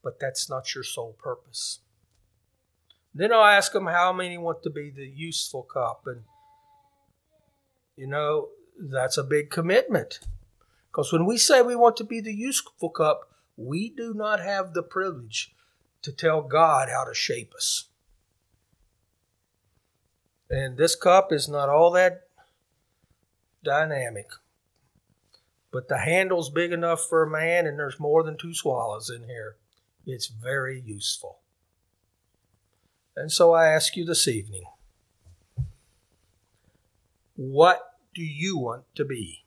But 0.00 0.20
that's 0.20 0.48
not 0.48 0.76
your 0.76 0.84
sole 0.84 1.16
purpose. 1.18 1.80
Then 3.12 3.32
I'll 3.32 3.44
ask 3.44 3.72
them 3.72 3.86
how 3.86 4.12
many 4.12 4.38
want 4.38 4.62
to 4.62 4.70
be 4.70 4.90
the 4.90 5.08
useful 5.08 5.64
cup. 5.64 6.02
And, 6.06 6.22
you 7.96 8.06
know, 8.06 8.50
that's 8.78 9.18
a 9.18 9.24
big 9.24 9.50
commitment. 9.50 10.20
Because 10.98 11.12
when 11.12 11.26
we 11.26 11.38
say 11.38 11.62
we 11.62 11.76
want 11.76 11.96
to 11.98 12.04
be 12.04 12.20
the 12.20 12.34
useful 12.34 12.90
cup, 12.90 13.30
we 13.56 13.88
do 13.88 14.12
not 14.12 14.40
have 14.40 14.74
the 14.74 14.82
privilege 14.82 15.54
to 16.02 16.10
tell 16.10 16.42
God 16.42 16.88
how 16.88 17.04
to 17.04 17.14
shape 17.14 17.54
us. 17.54 17.84
And 20.50 20.76
this 20.76 20.96
cup 20.96 21.32
is 21.32 21.48
not 21.48 21.68
all 21.68 21.92
that 21.92 22.22
dynamic. 23.62 24.26
But 25.70 25.86
the 25.86 25.98
handle's 25.98 26.50
big 26.50 26.72
enough 26.72 27.06
for 27.08 27.22
a 27.22 27.30
man, 27.30 27.68
and 27.68 27.78
there's 27.78 28.00
more 28.00 28.24
than 28.24 28.36
two 28.36 28.52
swallows 28.52 29.08
in 29.08 29.28
here. 29.28 29.54
It's 30.04 30.26
very 30.26 30.80
useful. 30.84 31.38
And 33.14 33.30
so 33.30 33.52
I 33.52 33.68
ask 33.68 33.94
you 33.96 34.04
this 34.04 34.26
evening 34.26 34.64
what 37.36 37.82
do 38.16 38.24
you 38.24 38.58
want 38.58 38.82
to 38.96 39.04
be? 39.04 39.44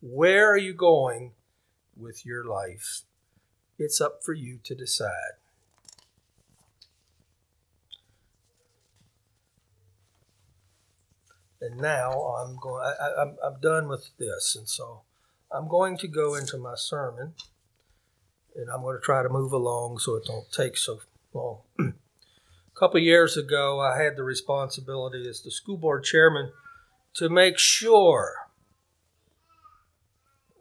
Where 0.00 0.50
are 0.50 0.56
you 0.56 0.72
going 0.72 1.32
with 1.94 2.24
your 2.24 2.44
life? 2.44 3.02
It's 3.78 4.00
up 4.00 4.22
for 4.24 4.32
you 4.32 4.58
to 4.64 4.74
decide. 4.74 5.36
And 11.60 11.78
now 11.78 12.12
I'm 12.12 12.56
going. 12.56 12.82
I, 12.82 13.22
I'm 13.22 13.36
I'm 13.44 13.60
done 13.60 13.88
with 13.88 14.08
this, 14.18 14.56
and 14.56 14.66
so 14.66 15.02
I'm 15.52 15.68
going 15.68 15.98
to 15.98 16.08
go 16.08 16.34
into 16.34 16.56
my 16.56 16.72
sermon, 16.74 17.34
and 18.56 18.70
I'm 18.70 18.80
going 18.80 18.96
to 18.96 19.02
try 19.02 19.22
to 19.22 19.28
move 19.28 19.52
along 19.52 19.98
so 19.98 20.14
it 20.14 20.24
don't 20.24 20.50
take 20.50 20.78
so 20.78 21.00
long. 21.34 21.58
a 21.78 21.92
couple 22.74 22.98
years 23.00 23.36
ago, 23.36 23.78
I 23.78 24.02
had 24.02 24.16
the 24.16 24.22
responsibility 24.22 25.28
as 25.28 25.42
the 25.42 25.50
school 25.50 25.76
board 25.76 26.04
chairman 26.04 26.52
to 27.14 27.28
make 27.28 27.58
sure 27.58 28.49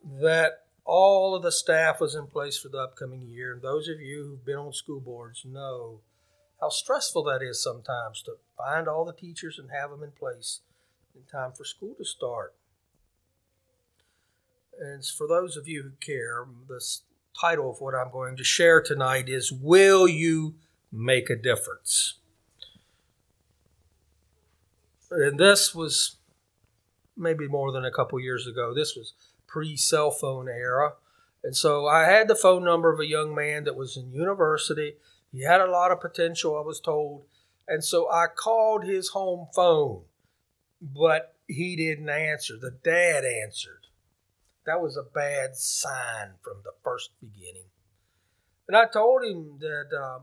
that 0.04 0.66
all 0.86 1.36
of 1.36 1.44
the 1.44 1.52
staff 1.52 2.00
was 2.00 2.16
in 2.16 2.28
place 2.28 2.58
for 2.58 2.70
the 2.70 2.80
upcoming 2.80 3.22
year. 3.22 3.54
And 3.54 3.62
those 3.62 3.88
of 3.88 4.02
you 4.02 4.24
who've 4.24 4.46
been 4.46 4.58
on 4.58 4.74
school 4.74 5.00
boards 5.00 5.46
know 5.46 6.02
how 6.60 6.70
stressful 6.70 7.24
that 7.26 7.42
is 7.42 7.62
sometimes 7.62 8.22
to 8.24 8.34
find 8.58 8.88
all 8.88 9.06
the 9.06 9.14
teachers 9.14 9.60
and 9.60 9.70
have 9.72 9.92
them 9.92 10.04
in 10.04 10.12
place 10.12 10.62
in 11.16 11.22
time 11.32 11.52
for 11.52 11.64
school 11.64 11.94
to 11.96 12.06
start. 12.06 12.54
And 14.80 15.06
for 15.06 15.28
those 15.28 15.58
of 15.58 15.68
you 15.68 15.84
who 15.84 15.92
care, 16.04 16.46
the 16.68 16.82
title 17.40 17.70
of 17.70 17.82
what 17.82 17.96
I'm 17.96 18.12
going 18.12 18.38
to 18.38 18.44
share 18.44 18.82
tonight 18.82 19.30
is 19.30 19.52
Will 19.52 20.08
You 20.08 20.56
Make 20.92 21.30
a 21.30 21.36
Difference? 21.36 22.16
And 25.12 25.40
this 25.40 25.76
was 25.76 26.16
maybe 27.18 27.48
more 27.48 27.72
than 27.72 27.84
a 27.84 27.92
couple 27.92 28.20
years 28.20 28.48
ago. 28.48 28.74
This 28.74 28.96
was 28.96 29.14
pre 29.50 29.76
cell 29.76 30.12
phone 30.12 30.48
era. 30.48 30.94
And 31.44 31.56
so 31.56 31.88
I 31.88 32.04
had 32.04 32.28
the 32.28 32.36
phone 32.36 32.64
number 32.64 32.92
of 32.92 33.00
a 33.00 33.08
young 33.08 33.34
man 33.34 33.64
that 33.64 33.76
was 33.76 33.96
in 33.98 34.12
university. 34.12 34.96
He 35.32 35.44
had 35.44 35.62
a 35.62 35.72
lot 35.72 35.92
of 35.92 36.02
potential, 36.02 36.58
I 36.58 36.62
was 36.62 36.80
told. 36.80 37.24
And 37.68 37.84
so 37.84 38.12
I 38.12 38.26
called 38.28 38.84
his 38.84 39.10
home 39.10 39.48
phone 39.56 40.02
but 40.82 41.36
he 41.48 41.76
didn't 41.76 42.10
answer. 42.10 42.58
The 42.58 42.72
dad 42.72 43.26
answered. 43.26 43.88
That 44.66 44.82
was 44.82 44.98
a 44.98 45.04
bad 45.04 45.56
sign 45.56 46.34
from 46.42 46.58
the 46.64 46.74
first 46.84 47.12
beginning. 47.20 47.66
And 48.68 48.78
I 48.78 48.86
told 48.86 49.24
him 49.24 49.58
that 49.60 49.88
uh, 49.98 50.20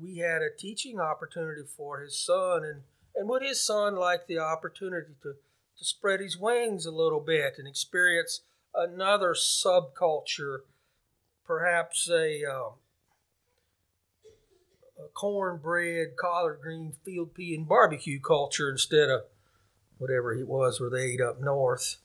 we 0.00 0.18
had 0.18 0.42
a 0.42 0.56
teaching 0.56 1.00
opportunity 1.00 1.62
for 1.66 2.00
his 2.00 2.16
son, 2.16 2.62
and, 2.64 2.82
and 3.16 3.28
would 3.28 3.42
his 3.42 3.62
son 3.62 3.96
like 3.96 4.26
the 4.26 4.38
opportunity 4.38 5.14
to, 5.22 5.34
to 5.82 5.88
spread 5.88 6.20
his 6.20 6.38
wings 6.38 6.86
a 6.86 6.92
little 6.92 7.20
bit 7.20 7.54
and 7.58 7.66
experience 7.66 8.42
another 8.74 9.34
subculture, 9.34 10.58
perhaps 11.44 12.08
a, 12.08 12.44
um, 12.44 12.74
a 14.98 15.08
cornbread, 15.12 16.16
collard 16.16 16.60
green, 16.62 16.92
field 17.04 17.34
pea, 17.34 17.54
and 17.54 17.68
barbecue 17.68 18.20
culture 18.20 18.70
instead 18.70 19.10
of 19.10 19.22
whatever 19.98 20.32
it 20.32 20.46
was 20.46 20.80
where 20.80 20.90
they 20.90 21.12
ate 21.12 21.20
up 21.20 21.40
north. 21.40 21.96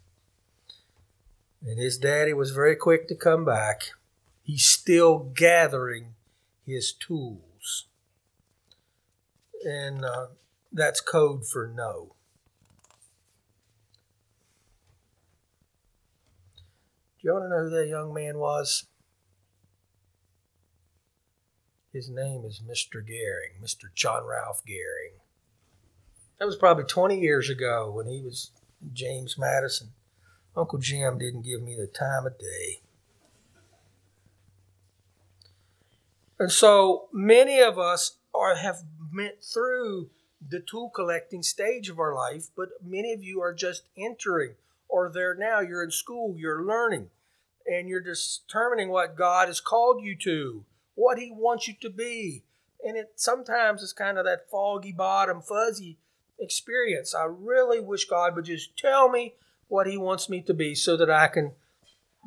And 1.65 1.77
his 1.77 1.97
daddy 1.97 2.33
was 2.33 2.51
very 2.51 2.75
quick 2.75 3.07
to 3.07 3.15
come 3.15 3.45
back. 3.45 3.91
He's 4.43 4.65
still 4.65 5.19
gathering 5.19 6.15
his 6.65 6.91
tools. 6.93 7.85
And 9.63 10.03
uh, 10.05 10.27
that's 10.71 11.01
code 11.01 11.47
for 11.47 11.67
no. 11.67 12.13
You 17.27 17.33
want 17.33 17.45
to 17.45 17.49
know 17.49 17.63
who 17.63 17.69
that 17.69 17.87
young 17.87 18.13
man 18.13 18.37
was? 18.37 18.85
His 21.91 22.09
name 22.09 22.45
is 22.45 22.61
Mr. 22.65 23.01
Gehring, 23.01 23.61
Mr. 23.61 23.93
John 23.93 24.23
Ralph 24.25 24.61
Gehring. 24.67 25.19
That 26.39 26.45
was 26.45 26.55
probably 26.55 26.83
20 26.83 27.19
years 27.19 27.49
ago 27.49 27.91
when 27.91 28.07
he 28.07 28.21
was 28.21 28.51
James 28.93 29.37
Madison. 29.37 29.89
Uncle 30.55 30.79
Jim 30.79 31.17
didn't 31.17 31.41
give 31.41 31.61
me 31.61 31.75
the 31.75 31.87
time 31.87 32.25
of 32.25 32.37
day. 32.37 32.81
And 36.39 36.51
so 36.51 37.07
many 37.11 37.59
of 37.59 37.79
us 37.79 38.17
are 38.33 38.55
have 38.55 38.83
went 39.13 39.43
through 39.43 40.09
the 40.47 40.59
tool 40.59 40.89
collecting 40.89 41.41
stage 41.41 41.89
of 41.89 41.99
our 41.99 42.13
life, 42.13 42.47
but 42.55 42.69
many 42.83 43.11
of 43.11 43.23
you 43.23 43.41
are 43.41 43.53
just 43.53 43.83
entering 43.97 44.53
or 44.87 45.09
there 45.09 45.33
now. 45.33 45.59
You're 45.59 45.83
in 45.83 45.91
school, 45.91 46.35
you're 46.37 46.63
learning, 46.63 47.09
and 47.67 47.89
you're 47.89 48.01
determining 48.01 48.89
what 48.89 49.15
God 49.15 49.47
has 49.47 49.59
called 49.59 50.01
you 50.01 50.15
to, 50.17 50.63
what 50.95 51.19
He 51.19 51.31
wants 51.31 51.67
you 51.67 51.75
to 51.81 51.89
be. 51.89 52.43
And 52.83 52.95
it 52.95 53.13
sometimes 53.15 53.81
is 53.81 53.93
kind 53.93 54.17
of 54.17 54.25
that 54.25 54.49
foggy 54.49 54.91
bottom, 54.91 55.41
fuzzy 55.41 55.97
experience. 56.39 57.13
I 57.13 57.25
really 57.25 57.79
wish 57.79 58.05
God 58.05 58.35
would 58.35 58.45
just 58.45 58.77
tell 58.77 59.09
me 59.09 59.33
what 59.67 59.87
He 59.87 59.97
wants 59.97 60.29
me 60.29 60.41
to 60.43 60.53
be 60.53 60.75
so 60.75 60.95
that 60.97 61.09
I 61.09 61.27
can 61.27 61.51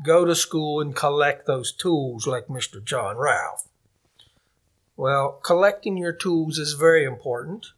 go 0.04 0.24
to 0.24 0.34
school 0.34 0.80
and 0.80 0.94
collect 0.94 1.46
those 1.46 1.72
tools 1.72 2.26
like 2.26 2.46
Mr. 2.46 2.82
John 2.82 3.16
Ralph. 3.16 3.68
Well, 4.96 5.40
collecting 5.42 5.96
your 5.96 6.12
tools 6.12 6.58
is 6.58 6.74
very 6.74 7.04
important, 7.04 7.68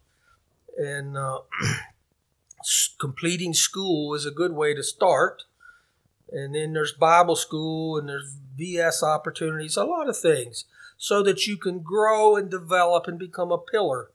and 0.77 1.17
uh, 1.17 1.41
completing 2.99 3.55
school 3.55 4.15
is 4.15 4.27
a 4.27 4.33
good 4.33 4.53
way 4.53 4.75
to 4.75 4.83
start. 4.83 5.45
And 6.33 6.55
then 6.55 6.73
there's 6.73 6.93
Bible 6.93 7.37
school 7.37 7.99
and 7.99 8.09
there's 8.09 8.37
VS 8.57 9.03
opportunities, 9.03 9.77
a 9.77 9.85
lot 9.85 10.09
of 10.09 10.19
things, 10.19 10.65
so 10.97 11.23
that 11.23 11.47
you 11.47 11.57
can 11.57 11.81
grow 11.81 12.37
and 12.37 12.51
develop 12.51 13.07
and 13.07 13.19
become 13.19 13.53
a 13.53 13.59
pillar 13.59 14.11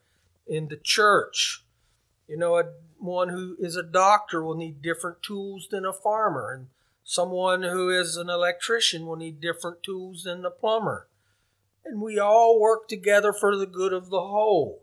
in 0.46 0.68
the 0.68 0.76
church. 0.76 1.64
You 2.26 2.36
know, 2.36 2.58
a, 2.58 2.64
one 2.98 3.28
who 3.28 3.56
is 3.58 3.76
a 3.76 3.82
doctor 3.82 4.42
will 4.42 4.56
need 4.56 4.82
different 4.82 5.22
tools 5.22 5.68
than 5.70 5.84
a 5.84 5.92
farmer, 5.92 6.52
and 6.52 6.66
someone 7.04 7.62
who 7.62 7.88
is 7.88 8.16
an 8.16 8.28
electrician 8.28 9.06
will 9.06 9.16
need 9.16 9.40
different 9.40 9.82
tools 9.82 10.24
than 10.24 10.42
the 10.42 10.50
plumber 10.50 11.08
and 11.88 12.02
we 12.02 12.18
all 12.18 12.60
work 12.60 12.86
together 12.86 13.32
for 13.32 13.56
the 13.56 13.66
good 13.66 13.92
of 13.92 14.10
the 14.10 14.20
whole. 14.20 14.82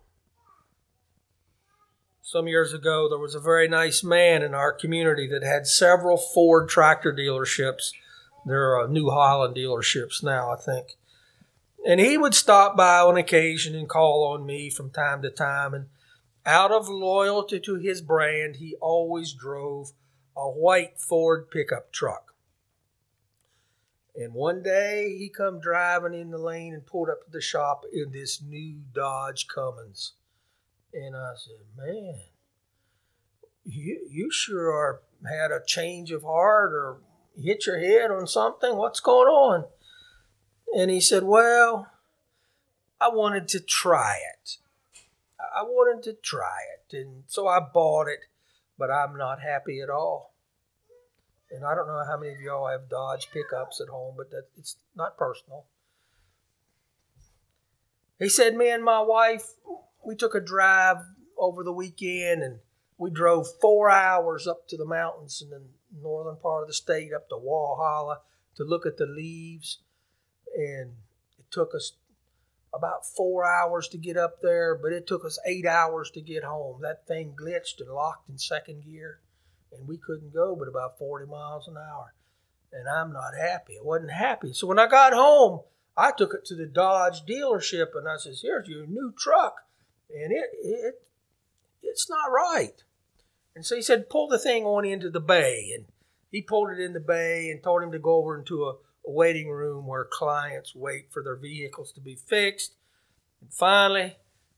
Some 2.28 2.48
years 2.48 2.74
ago, 2.74 3.08
there 3.08 3.20
was 3.20 3.36
a 3.36 3.40
very 3.40 3.68
nice 3.68 4.04
man 4.04 4.42
in 4.42 4.56
our 4.56 4.74
community 4.74 5.28
that 5.28 5.44
had 5.44 5.68
several 5.68 6.18
Ford 6.18 6.68
tractor 6.68 7.14
dealerships. 7.14 7.92
There 8.48 8.72
are 8.72 8.86
uh, 8.86 8.88
New 8.88 9.12
Holland 9.12 9.56
dealerships 9.56 10.24
now, 10.24 10.50
I 10.50 10.56
think. 10.56 10.98
And 11.88 12.00
he 12.00 12.18
would 12.18 12.34
stop 12.34 12.76
by 12.76 13.02
on 13.02 13.16
occasion 13.16 13.76
and 13.76 13.88
call 13.88 14.24
on 14.24 14.44
me 14.44 14.72
from 14.72 14.90
time 14.90 15.22
to 15.22 15.30
time. 15.30 15.76
And 15.76 15.86
out 16.48 16.72
of 16.72 16.90
loyalty 16.90 17.60
to 17.60 17.76
his 17.76 18.02
brand, 18.02 18.56
he 18.56 18.76
always 18.82 19.32
drove 19.32 19.92
a 20.36 20.50
white 20.50 21.00
Ford 21.00 21.52
pickup 21.52 21.92
truck. 21.92 22.34
And 24.16 24.34
one 24.34 24.64
day 24.64 25.16
he 25.16 25.30
come 25.30 25.60
driving 25.60 26.16
in 26.16 26.32
the 26.32 26.40
lane 26.40 26.74
and 26.74 26.88
pulled 26.88 27.08
up 27.08 27.24
to 27.26 27.32
the 27.32 27.40
shop 27.40 27.84
in 27.94 28.14
this 28.14 28.42
new 28.42 28.80
Dodge 28.96 29.46
Cummins. 29.48 30.14
And 30.96 31.16
I 31.16 31.34
said, 31.36 31.66
Man, 31.78 32.16
you 33.66 34.08
you 34.10 34.32
sure 34.32 34.72
are 34.72 35.02
had 35.30 35.52
a 35.52 35.60
change 35.66 36.12
of 36.12 36.24
heart 36.24 36.72
or 36.74 36.98
hit 37.36 37.66
your 37.66 37.80
head 37.80 38.12
on 38.12 38.28
something? 38.28 38.76
What's 38.76 39.00
going 39.00 39.28
on? 39.28 39.66
And 40.76 40.90
he 40.90 41.02
said, 41.02 41.24
Well, 41.24 41.92
I 43.00 43.10
wanted 43.10 43.48
to 43.50 43.60
try 43.60 44.16
it. 44.16 44.58
I 45.40 45.64
wanted 45.64 46.04
to 46.04 46.14
try 46.14 46.60
it. 46.74 46.96
And 46.96 47.24
so 47.28 47.48
I 47.48 47.60
bought 47.60 48.08
it, 48.08 48.20
but 48.78 48.90
I'm 48.90 49.18
not 49.18 49.42
happy 49.42 49.82
at 49.82 49.90
all 49.90 50.36
and 51.56 51.66
I 51.66 51.76
don't 51.76 51.88
know 51.88 52.04
how 52.06 52.18
many 52.18 52.34
of 52.34 52.42
y'all 52.42 52.68
have 52.68 52.90
Dodge 52.90 53.30
pickups 53.32 53.80
at 53.80 53.88
home, 53.88 54.16
but 54.18 54.30
that 54.32 54.48
it's 54.58 54.78
not 54.96 55.18
personal. 55.18 55.66
He 58.20 58.30
said, 58.30 58.56
Me 58.56 58.70
and 58.70 58.84
my 58.84 59.02
wife, 59.02 59.54
we 60.06 60.16
took 60.16 60.36
a 60.36 60.40
drive 60.40 60.98
over 61.38 61.64
the 61.64 61.74
weekend 61.74 62.44
and 62.44 62.60
we 62.98 63.10
drove 63.10 63.48
four 63.60 63.90
hours 63.90 64.48
up 64.48 64.68
to 64.70 64.78
the 64.78 64.86
mountains 64.86 65.42
in 65.44 65.50
the 65.50 65.62
northern 66.02 66.38
part 66.38 66.64
of 66.64 66.68
the 66.68 66.74
state, 66.74 67.14
up 67.14 67.30
to 67.30 67.36
Walhalla, 67.36 68.18
to 68.56 68.64
look 68.64 68.86
at 68.86 68.98
the 68.98 69.06
leaves. 69.06 69.80
And 70.56 70.94
it 71.38 71.52
took 71.52 71.76
us 71.76 71.94
about 72.74 73.06
four 73.06 73.46
hours 73.46 73.88
to 73.90 73.98
get 73.98 74.18
up 74.18 74.42
there, 74.42 74.76
but 74.76 74.94
it 74.94 75.08
took 75.08 75.26
us 75.26 75.40
eight 75.46 75.66
hours 75.66 76.10
to 76.12 76.22
get 76.22 76.44
home. 76.44 76.82
That 76.82 77.08
thing 77.08 77.36
glitched 77.36 77.80
and 77.80 77.90
locked 77.90 78.30
in 78.30 78.38
second 78.38 78.84
gear 78.86 79.20
and 79.78 79.88
we 79.88 79.98
couldn't 79.98 80.34
go 80.34 80.56
but 80.56 80.68
about 80.68 80.98
40 80.98 81.26
miles 81.26 81.68
an 81.68 81.76
hour. 81.78 82.14
And 82.72 82.88
I'm 82.90 83.14
not 83.14 83.32
happy. 83.40 83.78
I 83.80 83.84
wasn't 83.84 84.12
happy. 84.12 84.54
So 84.54 84.68
when 84.68 84.80
I 84.80 84.88
got 84.88 85.14
home, 85.14 85.62
I 85.96 86.12
took 86.12 86.34
it 86.34 86.46
to 86.46 86.56
the 86.56 86.66
Dodge 86.66 87.26
dealership 87.26 87.96
and 87.96 88.08
I 88.08 88.18
says, 88.18 88.42
"Here's 88.42 88.68
your 88.68 88.86
new 88.86 89.14
truck," 89.18 89.65
and 90.10 90.32
it 90.32 90.50
it 90.62 91.02
it's 91.82 92.10
not 92.10 92.32
right. 92.32 92.84
And 93.56 93.66
so 93.66 93.76
he 93.76 93.82
said, 93.82 94.10
"Pull 94.10 94.28
the 94.28 94.40
thing 94.40 94.66
on 94.66 94.86
into 94.86 95.10
the 95.10 95.20
bay," 95.20 95.72
and 95.76 95.86
he 96.32 96.42
pulled 96.42 96.72
it 96.72 96.80
in 96.80 96.94
the 96.94 97.00
bay 97.00 97.50
and 97.50 97.64
told 97.64 97.84
him 97.84 97.92
to 97.92 98.00
go 98.00 98.16
over 98.16 98.38
into 98.38 98.66
a, 98.66 98.74
a 99.08 99.12
waiting 99.12 99.50
room 99.50 99.88
where 99.88 100.06
clients 100.06 100.76
wait 100.76 101.12
for 101.12 101.24
their 101.24 101.38
vehicles 101.38 101.92
to 101.94 102.02
be 102.02 102.16
fixed. 102.16 102.76
And 103.42 103.54
finally, 103.54 104.18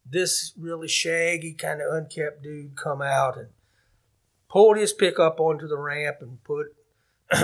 this 0.09 0.53
really 0.57 0.87
shaggy 0.87 1.53
kind 1.53 1.81
of 1.81 1.93
unkept 1.93 2.43
dude 2.43 2.75
come 2.75 3.01
out 3.01 3.37
and 3.37 3.49
pulled 4.49 4.77
his 4.77 4.93
pickup 4.93 5.39
onto 5.39 5.67
the 5.67 5.77
ramp 5.77 6.17
and 6.21 6.43
put 6.43 6.67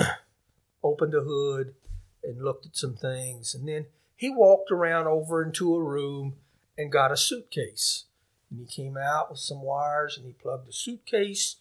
opened 0.83 1.13
the 1.13 1.21
hood 1.21 1.75
and 2.23 2.43
looked 2.43 2.65
at 2.65 2.75
some 2.75 2.95
things 2.95 3.53
and 3.53 3.67
then 3.67 3.85
he 4.15 4.29
walked 4.29 4.71
around 4.71 5.07
over 5.07 5.43
into 5.43 5.75
a 5.75 5.83
room 5.83 6.35
and 6.77 6.91
got 6.91 7.11
a 7.11 7.17
suitcase 7.17 8.05
and 8.49 8.59
he 8.59 8.65
came 8.65 8.97
out 8.97 9.29
with 9.29 9.39
some 9.39 9.61
wires 9.61 10.17
and 10.17 10.25
he 10.25 10.33
plugged 10.33 10.67
the 10.67 10.73
suitcase 10.73 11.57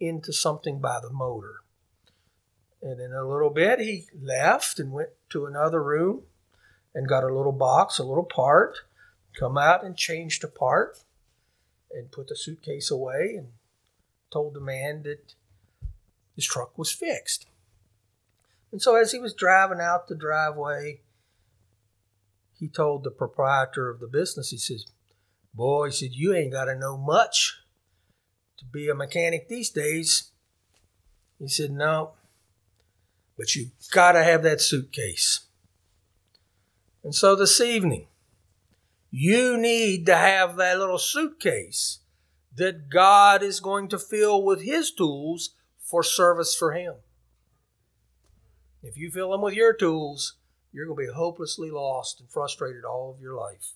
into 0.00 0.32
something 0.32 0.78
by 0.78 0.98
the 1.00 1.10
motor 1.10 1.62
and 2.82 3.00
in 3.00 3.12
a 3.12 3.26
little 3.26 3.50
bit 3.50 3.80
he 3.80 4.06
left 4.20 4.78
and 4.78 4.92
went 4.92 5.10
to 5.30 5.46
another 5.46 5.82
room 5.82 6.22
and 6.94 7.08
got 7.08 7.24
a 7.24 7.34
little 7.34 7.52
box 7.52 7.98
a 7.98 8.04
little 8.04 8.24
part 8.24 8.78
come 9.38 9.56
out 9.56 9.84
and 9.84 9.96
changed 9.96 10.42
a 10.42 10.48
part 10.48 11.00
and 11.92 12.10
put 12.10 12.28
the 12.28 12.36
suitcase 12.36 12.90
away 12.90 13.34
and 13.36 13.48
told 14.30 14.54
the 14.54 14.60
man 14.60 15.02
that 15.04 15.34
his 16.34 16.44
truck 16.44 16.76
was 16.76 16.92
fixed. 16.92 17.46
And 18.70 18.82
so 18.82 18.96
as 18.96 19.12
he 19.12 19.18
was 19.18 19.32
driving 19.32 19.80
out 19.80 20.08
the 20.08 20.14
driveway, 20.14 21.00
he 22.58 22.68
told 22.68 23.04
the 23.04 23.10
proprietor 23.10 23.88
of 23.88 24.00
the 24.00 24.08
business, 24.08 24.50
he 24.50 24.58
says, 24.58 24.86
Boy, 25.54 25.86
he 25.86 25.92
said, 25.92 26.10
you 26.12 26.34
ain't 26.34 26.52
got 26.52 26.66
to 26.66 26.74
know 26.74 26.96
much 26.96 27.56
to 28.58 28.64
be 28.64 28.88
a 28.88 28.94
mechanic 28.94 29.48
these 29.48 29.70
days. 29.70 30.30
He 31.38 31.48
said, 31.48 31.70
No, 31.70 32.12
but 33.36 33.54
you 33.54 33.70
got 33.92 34.12
to 34.12 34.24
have 34.24 34.42
that 34.42 34.60
suitcase. 34.60 35.40
And 37.04 37.14
so 37.14 37.36
this 37.36 37.60
evening, 37.60 38.08
you 39.10 39.56
need 39.56 40.04
to 40.06 40.16
have 40.16 40.56
that 40.56 40.78
little 40.78 40.98
suitcase 40.98 42.00
that 42.56 42.90
God 42.90 43.42
is 43.42 43.60
going 43.60 43.88
to 43.88 43.98
fill 43.98 44.42
with 44.42 44.62
His 44.62 44.90
tools 44.90 45.54
for 45.80 46.02
service 46.02 46.54
for 46.54 46.72
Him. 46.72 46.94
If 48.82 48.96
you 48.96 49.10
fill 49.10 49.30
them 49.30 49.42
with 49.42 49.54
your 49.54 49.72
tools, 49.72 50.34
you're 50.72 50.86
going 50.86 51.06
to 51.06 51.12
be 51.12 51.16
hopelessly 51.16 51.70
lost 51.70 52.20
and 52.20 52.28
frustrated 52.28 52.84
all 52.84 53.10
of 53.10 53.20
your 53.20 53.34
life. 53.34 53.72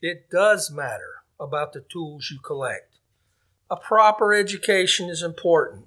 It 0.00 0.30
does 0.30 0.70
matter 0.70 1.22
about 1.40 1.72
the 1.72 1.80
tools 1.80 2.30
you 2.30 2.38
collect. 2.38 2.98
A 3.70 3.76
proper 3.76 4.32
education 4.32 5.08
is 5.08 5.22
important. 5.22 5.86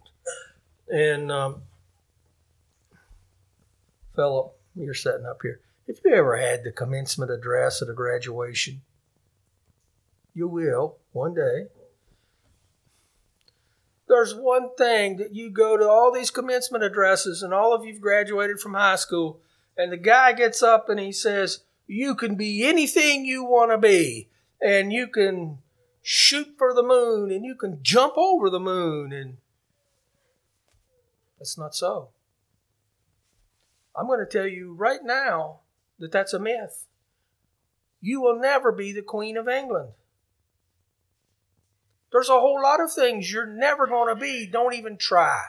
And, 0.90 1.32
um, 1.32 1.64
Philip, 4.16 4.54
you're 4.76 4.94
setting 4.94 5.26
up 5.26 5.40
here. 5.42 5.62
Have 5.88 5.98
you 6.06 6.14
ever 6.14 6.38
had 6.38 6.64
the 6.64 6.72
commencement 6.72 7.32
address 7.32 7.82
at 7.82 7.90
a 7.90 7.94
graduation? 7.94 8.82
You 10.34 10.48
will 10.48 10.98
one 11.12 11.34
day. 11.34 11.68
There's 14.12 14.36
one 14.36 14.76
thing 14.78 15.16
that 15.18 15.34
you 15.34 15.50
go 15.50 15.78
to 15.78 15.88
all 15.88 16.12
these 16.12 16.32
commencement 16.32 16.84
addresses, 16.84 17.42
and 17.42 17.54
all 17.54 17.74
of 17.74 17.86
you've 17.86 18.02
graduated 18.02 18.60
from 18.60 18.74
high 18.74 18.98
school, 18.98 19.40
and 19.78 19.90
the 19.90 19.96
guy 19.96 20.34
gets 20.34 20.62
up 20.62 20.90
and 20.90 21.00
he 21.00 21.14
says, 21.14 21.64
You 21.88 22.14
can 22.16 22.36
be 22.36 22.66
anything 22.66 23.24
you 23.24 23.46
want 23.46 23.72
to 23.72 23.78
be, 23.78 24.28
and 24.62 24.92
you 24.92 25.08
can 25.08 25.60
shoot 26.02 26.56
for 26.58 26.74
the 26.74 26.84
moon, 26.84 27.32
and 27.32 27.46
you 27.46 27.56
can 27.56 27.80
jump 27.82 28.18
over 28.18 28.50
the 28.50 28.60
moon. 28.60 29.14
And 29.14 29.38
that's 31.40 31.58
not 31.58 31.74
so. 31.74 32.10
I'm 33.96 34.08
going 34.08 34.20
to 34.20 34.26
tell 34.26 34.46
you 34.46 34.74
right 34.74 35.00
now 35.02 35.62
that 36.00 36.12
that's 36.12 36.34
a 36.34 36.40
myth. 36.40 36.86
You 38.02 38.20
will 38.20 38.38
never 38.38 38.74
be 38.74 38.92
the 38.92 39.04
Queen 39.04 39.38
of 39.38 39.48
England. 39.48 39.92
There's 42.12 42.30
a 42.30 42.40
whole 42.40 42.62
lot 42.62 42.82
of 42.82 42.92
things 42.92 43.32
you're 43.32 43.46
never 43.46 43.88
going 43.88 44.14
to 44.14 44.20
be. 44.20 44.48
Don't 44.52 44.74
even 44.74 44.98
try. 44.98 45.42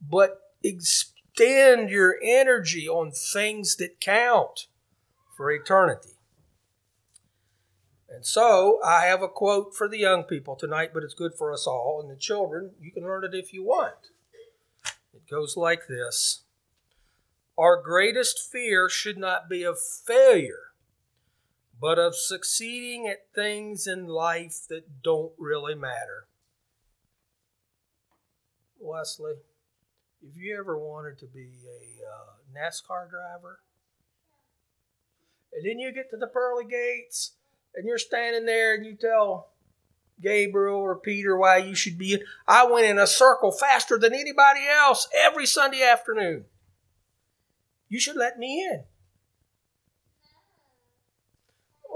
But 0.00 0.40
extend 0.62 1.90
your 1.90 2.16
energy 2.22 2.88
on 2.88 3.10
things 3.10 3.76
that 3.76 4.00
count 4.00 4.66
for 5.36 5.50
eternity. 5.50 6.16
And 8.08 8.24
so 8.24 8.78
I 8.84 9.06
have 9.06 9.20
a 9.20 9.28
quote 9.28 9.74
for 9.74 9.88
the 9.88 9.98
young 9.98 10.22
people 10.22 10.56
tonight, 10.56 10.90
but 10.94 11.02
it's 11.02 11.14
good 11.14 11.34
for 11.36 11.52
us 11.52 11.66
all. 11.66 12.00
And 12.00 12.10
the 12.10 12.18
children, 12.18 12.70
you 12.80 12.92
can 12.92 13.02
learn 13.02 13.24
it 13.24 13.34
if 13.34 13.52
you 13.52 13.64
want. 13.64 14.10
It 15.12 15.28
goes 15.28 15.56
like 15.56 15.88
this 15.88 16.44
Our 17.58 17.82
greatest 17.82 18.50
fear 18.50 18.88
should 18.88 19.18
not 19.18 19.50
be 19.50 19.64
of 19.64 19.76
failure, 19.80 20.65
but 21.80 21.98
of 21.98 22.16
succeeding 22.16 23.06
at 23.06 23.32
things 23.34 23.86
in 23.86 24.06
life 24.06 24.60
that 24.68 25.02
don't 25.02 25.32
really 25.38 25.74
matter. 25.74 26.26
Wesley, 28.78 29.34
if 30.22 30.36
you 30.36 30.56
ever 30.58 30.78
wanted 30.78 31.18
to 31.18 31.26
be 31.26 31.50
a 31.66 32.06
uh, 32.06 32.58
NASCAR 32.58 33.10
driver, 33.10 33.60
and 35.52 35.64
then 35.64 35.78
you 35.78 35.92
get 35.92 36.10
to 36.10 36.16
the 36.16 36.26
pearly 36.26 36.64
gates, 36.64 37.32
and 37.74 37.86
you're 37.86 37.98
standing 37.98 38.46
there 38.46 38.74
and 38.74 38.84
you 38.86 38.94
tell 38.94 39.50
Gabriel 40.20 40.76
or 40.76 40.96
Peter 40.96 41.36
why 41.36 41.58
you 41.58 41.74
should 41.74 41.98
be 41.98 42.14
in. 42.14 42.20
I 42.48 42.66
went 42.66 42.86
in 42.86 42.98
a 42.98 43.06
circle 43.06 43.52
faster 43.52 43.98
than 43.98 44.14
anybody 44.14 44.60
else 44.66 45.08
every 45.14 45.46
Sunday 45.46 45.82
afternoon. 45.82 46.46
You 47.88 48.00
should 48.00 48.16
let 48.16 48.38
me 48.38 48.62
in. 48.62 48.84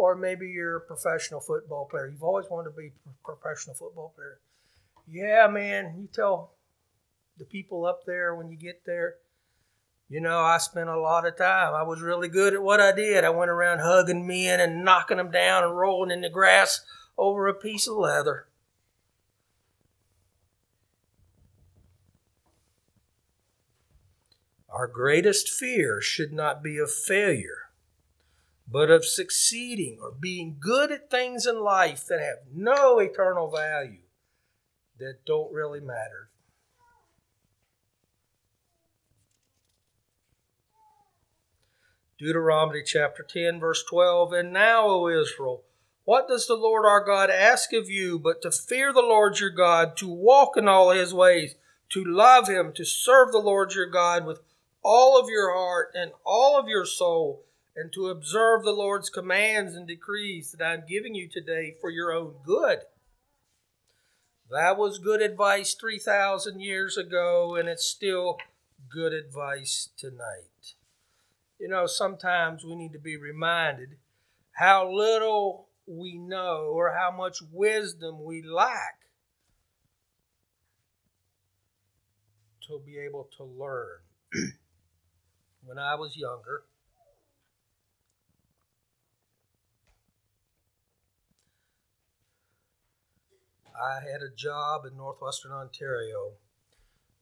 Or 0.01 0.17
maybe 0.17 0.49
you're 0.49 0.77
a 0.77 0.81
professional 0.81 1.41
football 1.41 1.85
player. 1.85 2.09
You've 2.09 2.23
always 2.23 2.47
wanted 2.51 2.71
to 2.71 2.75
be 2.75 2.93
a 3.05 3.11
professional 3.23 3.77
football 3.77 4.15
player. 4.17 4.41
Yeah, 5.07 5.47
man, 5.47 5.95
you 6.01 6.09
tell 6.11 6.55
the 7.37 7.45
people 7.45 7.85
up 7.85 8.07
there 8.07 8.35
when 8.35 8.49
you 8.49 8.57
get 8.57 8.87
there, 8.87 9.17
you 10.09 10.23
know, 10.23 10.39
I 10.39 10.57
spent 10.57 10.89
a 10.89 10.99
lot 10.99 11.27
of 11.27 11.37
time. 11.37 11.75
I 11.75 11.83
was 11.83 12.01
really 12.01 12.29
good 12.29 12.55
at 12.55 12.63
what 12.63 12.81
I 12.81 12.93
did. 12.93 13.25
I 13.25 13.29
went 13.29 13.51
around 13.51 13.81
hugging 13.81 14.27
men 14.27 14.59
and 14.59 14.87
knocking 14.87 15.19
them 15.19 15.31
down 15.31 15.65
and 15.65 15.77
rolling 15.77 16.11
in 16.11 16.23
the 16.23 16.31
grass 16.31 16.81
over 17.19 17.47
a 17.47 17.53
piece 17.53 17.87
of 17.87 17.99
leather. 17.99 18.47
Our 24.71 24.87
greatest 24.87 25.51
fear 25.51 26.01
should 26.01 26.33
not 26.33 26.63
be 26.63 26.79
of 26.79 26.91
failure, 26.91 27.70
but 28.71 28.91
of 28.91 29.05
succeeding 29.05 29.99
or 30.01 30.13
being 30.13 30.57
good 30.61 30.93
at 30.93 31.11
things 31.11 31.47
in 31.47 31.61
life 31.61 32.05
that 32.07 32.21
have 32.21 32.39
no 32.55 32.99
eternal 32.99 33.51
value, 33.51 34.03
that 34.99 35.25
don't 35.27 35.53
really 35.53 35.81
matter. 35.81 36.31
Deuteronomy 42.19 42.83
chapter 42.85 43.23
10, 43.23 43.59
verse 43.59 43.83
12. 43.89 44.35
And 44.35 44.53
now, 44.53 44.87
O 44.87 45.09
Israel, 45.09 45.65
what 46.05 46.29
does 46.29 46.47
the 46.47 46.55
Lord 46.55 46.85
our 46.85 47.03
God 47.03 47.31
ask 47.31 47.73
of 47.73 47.89
you 47.89 48.19
but 48.19 48.43
to 48.43 48.51
fear 48.51 48.93
the 48.93 49.01
Lord 49.01 49.41
your 49.41 49.51
God, 49.51 49.97
to 49.97 50.09
walk 50.09 50.57
in 50.57 50.69
all 50.69 50.91
his 50.91 51.15
ways, 51.15 51.55
to 51.89 52.05
love 52.05 52.47
him, 52.47 52.73
to 52.75 52.85
serve 52.85 53.33
the 53.33 53.39
Lord 53.39 53.75
your 53.75 53.87
God 53.87 54.27
with 54.27 54.41
all 54.83 55.19
of 55.19 55.31
your 55.31 55.55
heart 55.55 55.93
and 55.95 56.13
all 56.25 56.59
of 56.59 56.69
your 56.69 56.85
soul, 56.85 57.45
and 57.77 57.93
to 57.93 58.09
observe 58.09 58.65
the 58.65 58.73
Lord's 58.73 59.11
commands 59.11 59.75
and 59.75 59.87
decrees 59.87 60.53
that 60.53 60.65
I'm 60.65 60.85
giving 60.89 61.15
you 61.15 61.29
today 61.29 61.77
for 61.81 61.91
your 61.91 62.13
own 62.13 62.35
good? 62.45 62.81
That 64.51 64.77
was 64.77 64.99
good 64.99 65.23
advice 65.23 65.75
3,000 65.75 66.61
years 66.61 66.97
ago, 66.97 67.55
and 67.55 67.69
it's 67.69 67.85
still 67.85 68.39
good 68.89 69.13
advice 69.13 69.91
tonight. 69.97 70.75
You 71.59 71.69
know, 71.69 71.87
sometimes 71.87 72.65
we 72.65 72.75
need 72.75 72.93
to 72.93 72.99
be 72.99 73.17
reminded 73.17 73.97
how 74.53 74.91
little 74.93 75.69
we 75.87 76.19
know 76.19 76.71
or 76.73 76.95
how 76.97 77.11
much 77.17 77.39
wisdom 77.53 78.25
we 78.25 78.43
lack 78.43 79.01
to 82.67 82.81
be 82.85 82.99
able 82.99 83.29
to 83.37 83.45
learn. 83.45 83.99
when 85.65 85.79
I 85.79 85.95
was 85.95 86.17
younger, 86.17 86.65
I 93.81 94.01
had 94.01 94.23
a 94.23 94.35
job 94.35 94.85
in 94.85 94.97
northwestern 94.97 95.53
Ontario 95.53 96.33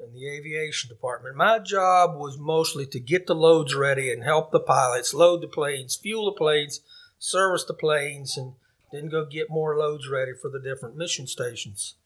in 0.01 0.13
the 0.13 0.29
aviation 0.29 0.89
department. 0.89 1.37
My 1.37 1.59
job 1.59 2.17
was 2.17 2.39
mostly 2.39 2.87
to 2.87 3.01
get 3.01 3.27
the 3.27 3.35
loads 3.35 3.75
ready 3.75 4.13
and 4.13 4.23
help 4.23 4.53
the 4.53 4.61
pilots 4.61 5.13
load 5.13 5.43
the 5.43 5.49
planes, 5.49 5.97
fuel 5.97 6.27
the 6.27 6.39
planes, 6.39 6.81
service 7.19 7.65
the 7.65 7.75
planes, 7.75 8.37
and 8.37 8.55
then 8.93 9.09
go 9.09 9.25
get 9.25 9.51
more 9.51 9.77
loads 9.77 10.09
ready 10.09 10.33
for 10.41 10.51
the 10.51 10.61
different 10.61 10.97
mission 10.97 11.27
stations. 11.27 11.97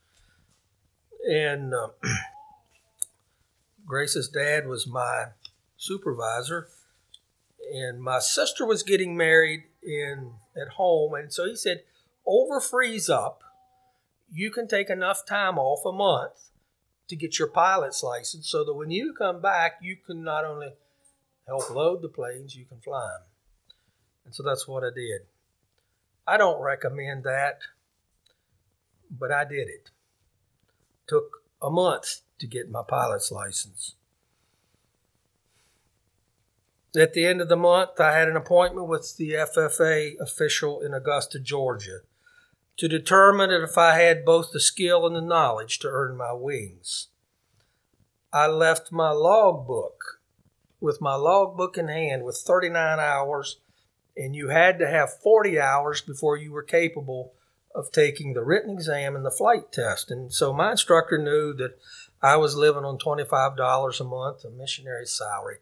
And 1.29 1.73
uh, 1.75 1.89
Grace's 3.87 4.29
dad 4.29 4.67
was 4.67 4.87
my 4.87 5.27
supervisor, 5.77 6.69
and 7.73 8.03
my 8.03 8.19
sister 8.19 8.67
was 8.67 8.83
getting 8.83 9.17
married 9.17 9.65
in 9.83 10.33
at 10.57 10.75
home, 10.75 11.15
and 11.15 11.33
so 11.33 11.47
he 11.47 11.57
said, 11.57 11.83
"Over 12.27 12.61
freeze 12.61 13.09
up, 13.09 13.43
you 14.33 14.51
can 14.51 14.67
take 14.67 14.89
enough 14.89 15.27
time 15.27 15.59
off 15.59 15.85
a 15.85 15.93
month 15.93 16.51
to 17.09 17.17
get 17.17 17.39
your 17.39 17.49
pilot's 17.49 18.03
license 18.03 18.49
so 18.49 18.65
that 18.65 18.75
when 18.75 18.91
you 18.91 19.13
come 19.17 19.43
back, 19.43 19.75
you 19.83 19.97
can 19.97 20.25
not 20.25 20.45
only 20.45 20.71
help 21.47 21.69
load 21.71 22.01
the 22.01 22.09
planes, 22.09 22.57
you 22.57 22.65
can 22.65 22.81
fly 22.81 23.09
them. 23.19 23.27
And 24.25 24.35
so 24.35 24.43
that's 24.43 24.67
what 24.67 24.83
I 24.83 24.89
did. 24.95 25.23
I 26.27 26.39
don't 26.39 26.63
recommend 26.63 27.25
that, 27.25 27.59
but 29.11 29.31
I 29.31 29.45
did 29.45 29.69
it. 29.69 29.91
Took 31.07 31.43
a 31.61 31.69
month 31.69 32.21
to 32.39 32.47
get 32.47 32.71
my 32.71 32.83
pilot's 32.87 33.31
license. 33.31 33.97
At 36.97 37.13
the 37.13 37.27
end 37.27 37.41
of 37.41 37.49
the 37.49 37.57
month, 37.57 38.01
I 38.01 38.13
had 38.13 38.29
an 38.29 38.37
appointment 38.37 38.87
with 38.87 39.17
the 39.17 39.33
FAA 39.33 40.23
official 40.23 40.81
in 40.81 40.95
Augusta, 40.95 41.41
Georgia 41.41 42.01
to 42.77 42.89
determine 42.89 43.51
if 43.51 43.77
I 43.77 43.99
had 43.99 44.25
both 44.25 44.53
the 44.53 44.61
skill 44.61 45.07
and 45.07 45.15
the 45.15 45.21
knowledge 45.21 45.79
to 45.81 45.89
earn 45.89 46.17
my 46.17 46.33
wings. 46.33 47.09
I 48.33 48.47
left 48.47 48.91
my 48.91 49.11
logbook 49.11 50.21
with 50.81 51.01
my 51.01 51.15
logbook 51.15 51.79
in 51.79 51.89
hand 51.89 52.25
with 52.25 52.37
39 52.37 52.99
hours, 52.99 53.59
and 54.17 54.35
you 54.35 54.49
had 54.49 54.79
to 54.79 54.89
have 54.89 55.21
40 55.23 55.61
hours 55.61 56.01
before 56.01 56.37
you 56.37 56.51
were 56.51 56.63
capable 56.63 57.35
of 57.75 57.93
taking 57.93 58.35
the 58.35 58.43
written 58.43 58.71
exam 58.71 59.17
and 59.17 59.25
the 59.25 59.31
flight 59.31 59.71
test. 59.73 60.11
And 60.11 60.33
so 60.33 60.53
my 60.53 60.73
instructor 60.73 61.19
knew 61.19 61.55
that 61.55 61.79
I 62.23 62.37
was 62.37 62.57
living 62.57 62.85
on 62.85 62.99
$25 62.99 64.01
a 64.01 64.05
month, 64.05 64.45
a 64.45 64.51
missionary 64.51 65.07
salary. 65.07 65.59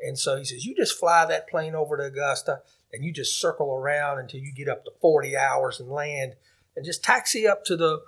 And 0.00 0.18
so 0.18 0.36
he 0.36 0.44
says, 0.44 0.64
You 0.64 0.76
just 0.76 0.98
fly 0.98 1.24
that 1.26 1.48
plane 1.48 1.74
over 1.74 1.96
to 1.96 2.04
Augusta 2.04 2.60
and 2.92 3.04
you 3.04 3.12
just 3.12 3.40
circle 3.40 3.72
around 3.72 4.18
until 4.18 4.40
you 4.40 4.52
get 4.52 4.68
up 4.68 4.84
to 4.84 4.90
40 5.00 5.36
hours 5.36 5.80
and 5.80 5.90
land 5.90 6.34
and 6.74 6.84
just 6.84 7.04
taxi 7.04 7.46
up 7.46 7.64
to 7.64 7.76
the 7.76 8.00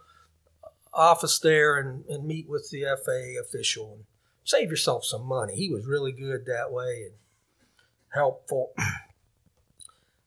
office 0.92 1.38
there 1.38 1.78
and, 1.78 2.04
and 2.06 2.26
meet 2.26 2.48
with 2.48 2.70
the 2.70 2.82
FAA 2.82 3.40
official 3.40 3.94
and 3.94 4.04
save 4.44 4.70
yourself 4.70 5.04
some 5.04 5.24
money. 5.24 5.54
He 5.54 5.70
was 5.70 5.86
really 5.86 6.12
good 6.12 6.46
that 6.46 6.72
way 6.72 7.04
and 7.06 7.14
helpful. 8.08 8.72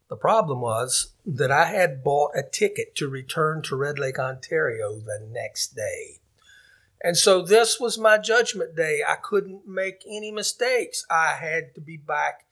The 0.10 0.18
problem 0.18 0.62
was 0.62 1.14
that 1.26 1.50
I 1.50 1.66
had 1.66 2.04
bought 2.04 2.38
a 2.38 2.44
ticket 2.44 2.94
to 2.98 3.08
return 3.08 3.64
to 3.64 3.76
Red 3.76 3.98
Lake, 3.98 4.20
Ontario 4.20 5.00
the 5.00 5.28
next 5.28 5.76
day. 5.76 6.20
And 7.04 7.18
so 7.18 7.42
this 7.42 7.80
was 7.80 7.98
my 7.98 8.20
judgment 8.20 8.76
day. 8.76 9.02
I 9.08 9.16
couldn't 9.16 9.68
make 9.68 10.04
any 10.08 10.32
mistakes. 10.32 11.04
I 11.10 11.38
had 11.42 11.74
to 11.74 11.82
be 11.82 11.98
back 11.98 12.46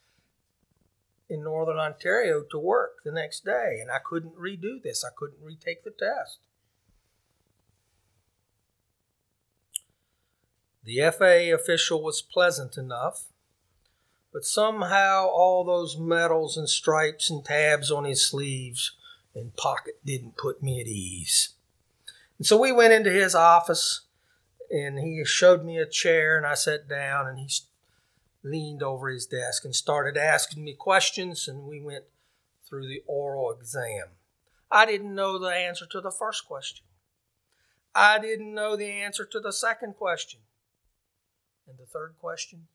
in 1.31 1.43
Northern 1.43 1.77
Ontario 1.77 2.43
to 2.51 2.59
work 2.59 2.97
the 3.05 3.11
next 3.11 3.45
day, 3.45 3.79
and 3.81 3.89
I 3.89 3.99
couldn't 4.03 4.35
redo 4.35 4.83
this. 4.83 5.05
I 5.05 5.09
couldn't 5.15 5.41
retake 5.41 5.85
the 5.85 5.91
test. 5.91 6.39
The 10.83 10.99
FAA 11.09 11.55
official 11.55 12.03
was 12.03 12.21
pleasant 12.21 12.77
enough, 12.77 13.27
but 14.33 14.43
somehow 14.43 15.27
all 15.27 15.63
those 15.63 15.97
medals 15.97 16.57
and 16.57 16.67
stripes 16.67 17.29
and 17.29 17.45
tabs 17.45 17.89
on 17.89 18.03
his 18.03 18.27
sleeves 18.27 18.91
and 19.33 19.55
pocket 19.55 20.03
didn't 20.03 20.35
put 20.35 20.61
me 20.61 20.81
at 20.81 20.87
ease. 20.87 21.53
And 22.37 22.45
so 22.45 22.59
we 22.59 22.73
went 22.73 22.91
into 22.91 23.11
his 23.11 23.35
office 23.35 24.01
and 24.69 24.99
he 24.99 25.23
showed 25.23 25.63
me 25.63 25.77
a 25.77 25.85
chair 25.85 26.35
and 26.35 26.45
I 26.45 26.55
sat 26.55 26.89
down 26.89 27.27
and 27.27 27.39
he 27.39 27.47
leaned 28.43 28.81
over 28.81 29.09
his 29.09 29.25
desk 29.25 29.65
and 29.65 29.75
started 29.75 30.17
asking 30.17 30.63
me 30.63 30.73
questions 30.73 31.47
and 31.47 31.63
we 31.63 31.79
went 31.79 32.05
through 32.67 32.87
the 32.87 33.03
oral 33.07 33.51
exam. 33.51 34.05
I 34.71 34.85
didn't 34.85 35.13
know 35.13 35.37
the 35.37 35.53
answer 35.53 35.85
to 35.85 36.01
the 36.01 36.11
first 36.11 36.45
question. 36.47 36.85
I 37.93 38.19
didn't 38.19 38.53
know 38.53 38.75
the 38.75 38.89
answer 38.89 39.25
to 39.25 39.39
the 39.39 39.51
second 39.51 39.95
question. 39.95 40.39
And 41.67 41.77
the 41.77 41.85
third 41.85 42.15
question, 42.19 42.67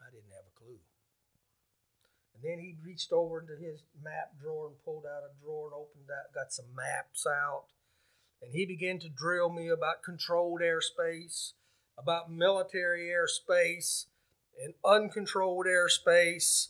I 0.00 0.10
didn't 0.10 0.30
have 0.30 0.46
a 0.46 0.58
clue. 0.58 0.78
And 2.34 2.44
then 2.44 2.58
he 2.60 2.76
reached 2.84 3.12
over 3.12 3.40
into 3.40 3.56
his 3.56 3.82
map 4.02 4.38
drawer 4.40 4.68
and 4.68 4.84
pulled 4.84 5.04
out 5.04 5.24
a 5.24 5.44
drawer 5.44 5.66
and 5.66 5.74
opened 5.74 6.06
that, 6.06 6.34
got 6.34 6.52
some 6.52 6.66
maps 6.74 7.26
out. 7.26 7.64
And 8.40 8.54
he 8.54 8.64
began 8.64 8.98
to 9.00 9.08
drill 9.08 9.50
me 9.50 9.68
about 9.68 10.02
controlled 10.02 10.60
airspace, 10.60 11.52
about 11.98 12.32
military 12.32 13.10
airspace, 13.10 14.06
and 14.62 14.74
uncontrolled 14.84 15.66
airspace. 15.66 16.68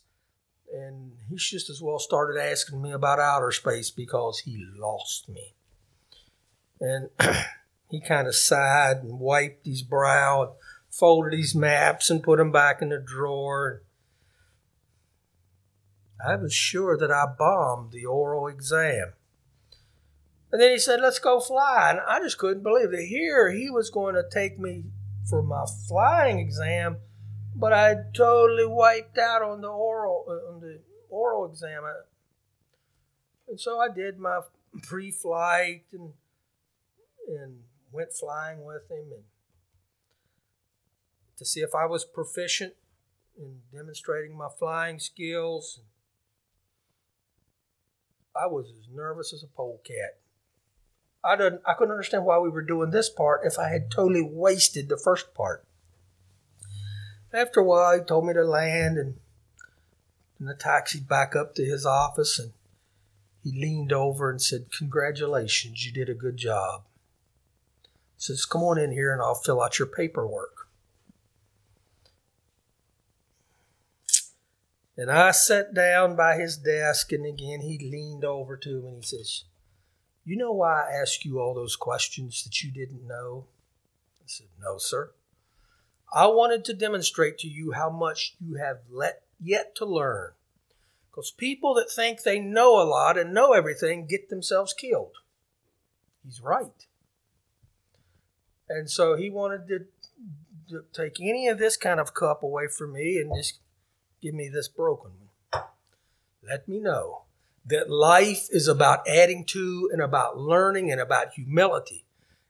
And 0.72 1.12
he 1.28 1.36
just 1.36 1.68
as 1.68 1.82
well 1.82 1.98
started 1.98 2.40
asking 2.40 2.80
me 2.80 2.92
about 2.92 3.18
outer 3.18 3.50
space 3.50 3.90
because 3.90 4.40
he 4.40 4.64
lost 4.76 5.28
me. 5.28 5.54
And 6.80 7.10
he 7.90 8.00
kind 8.00 8.28
of 8.28 8.34
sighed 8.34 8.98
and 8.98 9.18
wiped 9.18 9.66
his 9.66 9.82
brow 9.82 10.42
and 10.42 10.52
folded 10.88 11.36
his 11.36 11.54
maps 11.54 12.10
and 12.10 12.22
put 12.22 12.38
them 12.38 12.52
back 12.52 12.80
in 12.82 12.90
the 12.90 12.98
drawer. 12.98 13.82
I 16.24 16.36
was 16.36 16.52
sure 16.52 16.96
that 16.98 17.10
I 17.10 17.24
bombed 17.38 17.92
the 17.92 18.04
oral 18.04 18.46
exam. 18.46 19.14
And 20.52 20.60
then 20.60 20.72
he 20.72 20.78
said, 20.78 21.00
Let's 21.00 21.18
go 21.18 21.40
fly. 21.40 21.90
And 21.90 22.00
I 22.00 22.20
just 22.20 22.38
couldn't 22.38 22.62
believe 22.62 22.90
that 22.90 23.06
Here, 23.08 23.50
he 23.50 23.70
was 23.70 23.90
going 23.90 24.14
to 24.14 24.24
take 24.30 24.58
me 24.58 24.84
for 25.28 25.42
my 25.42 25.64
flying 25.88 26.38
exam, 26.38 26.98
but 27.60 27.72
I 27.74 27.94
totally 28.14 28.66
wiped 28.66 29.18
out 29.18 29.42
on 29.42 29.60
the 29.60 29.68
oral 29.68 30.24
uh, 30.26 30.52
on 30.52 30.60
the 30.60 30.80
oral 31.10 31.50
exam. 31.50 31.82
And 33.48 33.60
so 33.60 33.78
I 33.78 33.88
did 33.88 34.18
my 34.18 34.40
pre-flight 34.82 35.84
and 35.92 36.12
and 37.28 37.60
went 37.92 38.12
flying 38.12 38.64
with 38.64 38.90
him 38.90 39.12
and 39.12 39.24
to 41.36 41.44
see 41.44 41.60
if 41.60 41.74
I 41.74 41.86
was 41.86 42.04
proficient 42.04 42.74
in 43.38 43.60
demonstrating 43.72 44.36
my 44.36 44.48
flying 44.58 44.98
skills. 44.98 45.80
I 48.34 48.46
was 48.46 48.66
as 48.70 48.88
nervous 48.92 49.32
as 49.32 49.42
a 49.42 49.46
polecat. 49.46 50.18
I 51.22 51.36
didn't 51.36 51.62
I 51.66 51.74
couldn't 51.74 51.92
understand 51.92 52.24
why 52.24 52.38
we 52.38 52.48
were 52.48 52.62
doing 52.62 52.90
this 52.90 53.10
part 53.10 53.42
if 53.44 53.58
I 53.58 53.68
had 53.68 53.90
totally 53.90 54.22
wasted 54.22 54.88
the 54.88 54.96
first 54.96 55.34
part. 55.34 55.66
After 57.32 57.60
a 57.60 57.64
while 57.64 57.98
he 57.98 58.04
told 58.04 58.26
me 58.26 58.34
to 58.34 58.44
land 58.44 58.98
and 58.98 59.16
and 60.40 60.48
the 60.48 60.54
taxi 60.54 60.98
back 60.98 61.36
up 61.36 61.54
to 61.54 61.64
his 61.64 61.84
office 61.84 62.38
and 62.38 62.52
he 63.44 63.52
leaned 63.52 63.92
over 63.92 64.30
and 64.30 64.40
said, 64.40 64.72
Congratulations, 64.76 65.84
you 65.84 65.92
did 65.92 66.08
a 66.08 66.14
good 66.14 66.36
job. 66.36 66.82
He 68.16 68.22
says, 68.22 68.44
Come 68.46 68.62
on 68.62 68.78
in 68.78 68.90
here 68.90 69.12
and 69.12 69.22
I'll 69.22 69.34
fill 69.34 69.62
out 69.62 69.78
your 69.78 69.88
paperwork. 69.88 70.66
And 74.96 75.10
I 75.10 75.30
sat 75.30 75.72
down 75.72 76.14
by 76.14 76.36
his 76.36 76.58
desk, 76.58 77.10
and 77.12 77.24
again 77.24 77.60
he 77.60 77.78
leaned 77.78 78.24
over 78.24 78.56
to 78.58 78.82
me 78.82 78.88
and 78.88 78.96
he 78.96 79.02
says, 79.02 79.44
You 80.24 80.36
know 80.36 80.52
why 80.52 80.82
I 80.82 81.00
asked 81.00 81.24
you 81.24 81.38
all 81.38 81.54
those 81.54 81.76
questions 81.76 82.44
that 82.44 82.62
you 82.62 82.70
didn't 82.70 83.06
know? 83.06 83.46
I 84.20 84.24
said, 84.26 84.48
No, 84.60 84.76
sir. 84.76 85.10
I 86.12 86.26
wanted 86.26 86.64
to 86.64 86.74
demonstrate 86.74 87.38
to 87.38 87.48
you 87.48 87.72
how 87.72 87.90
much 87.90 88.34
you 88.40 88.56
have 88.56 88.78
let, 88.90 89.22
yet 89.40 89.74
to 89.76 89.84
learn. 89.84 90.32
Because 91.10 91.30
people 91.30 91.74
that 91.74 91.90
think 91.90 92.22
they 92.22 92.40
know 92.40 92.80
a 92.80 92.84
lot 92.84 93.18
and 93.18 93.34
know 93.34 93.52
everything 93.52 94.06
get 94.06 94.28
themselves 94.28 94.72
killed. 94.72 95.16
He's 96.24 96.40
right. 96.40 96.86
And 98.68 98.88
so 98.88 99.16
he 99.16 99.30
wanted 99.30 99.66
to, 99.68 99.78
to 100.68 100.84
take 100.92 101.20
any 101.20 101.48
of 101.48 101.58
this 101.58 101.76
kind 101.76 101.98
of 101.98 102.14
cup 102.14 102.42
away 102.42 102.68
from 102.68 102.92
me 102.92 103.18
and 103.18 103.34
just 103.34 103.58
give 104.22 104.34
me 104.34 104.48
this 104.48 104.68
broken 104.68 105.10
one. 105.52 105.62
Let 106.42 106.68
me 106.68 106.80
know 106.80 107.22
that 107.66 107.90
life 107.90 108.48
is 108.50 108.68
about 108.68 109.06
adding 109.08 109.44
to 109.46 109.90
and 109.92 110.00
about 110.00 110.38
learning 110.38 110.90
and 110.90 111.00
about 111.00 111.34
humility, 111.34 112.04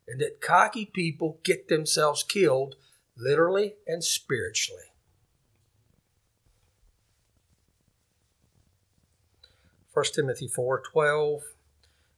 and 0.06 0.20
that 0.20 0.40
cocky 0.40 0.86
people 0.86 1.38
get 1.42 1.68
themselves 1.68 2.22
killed 2.22 2.76
literally 3.20 3.74
and 3.86 4.02
spiritually. 4.02 4.90
First 9.92 10.14
Timothy 10.14 10.48
4:12 10.48 11.42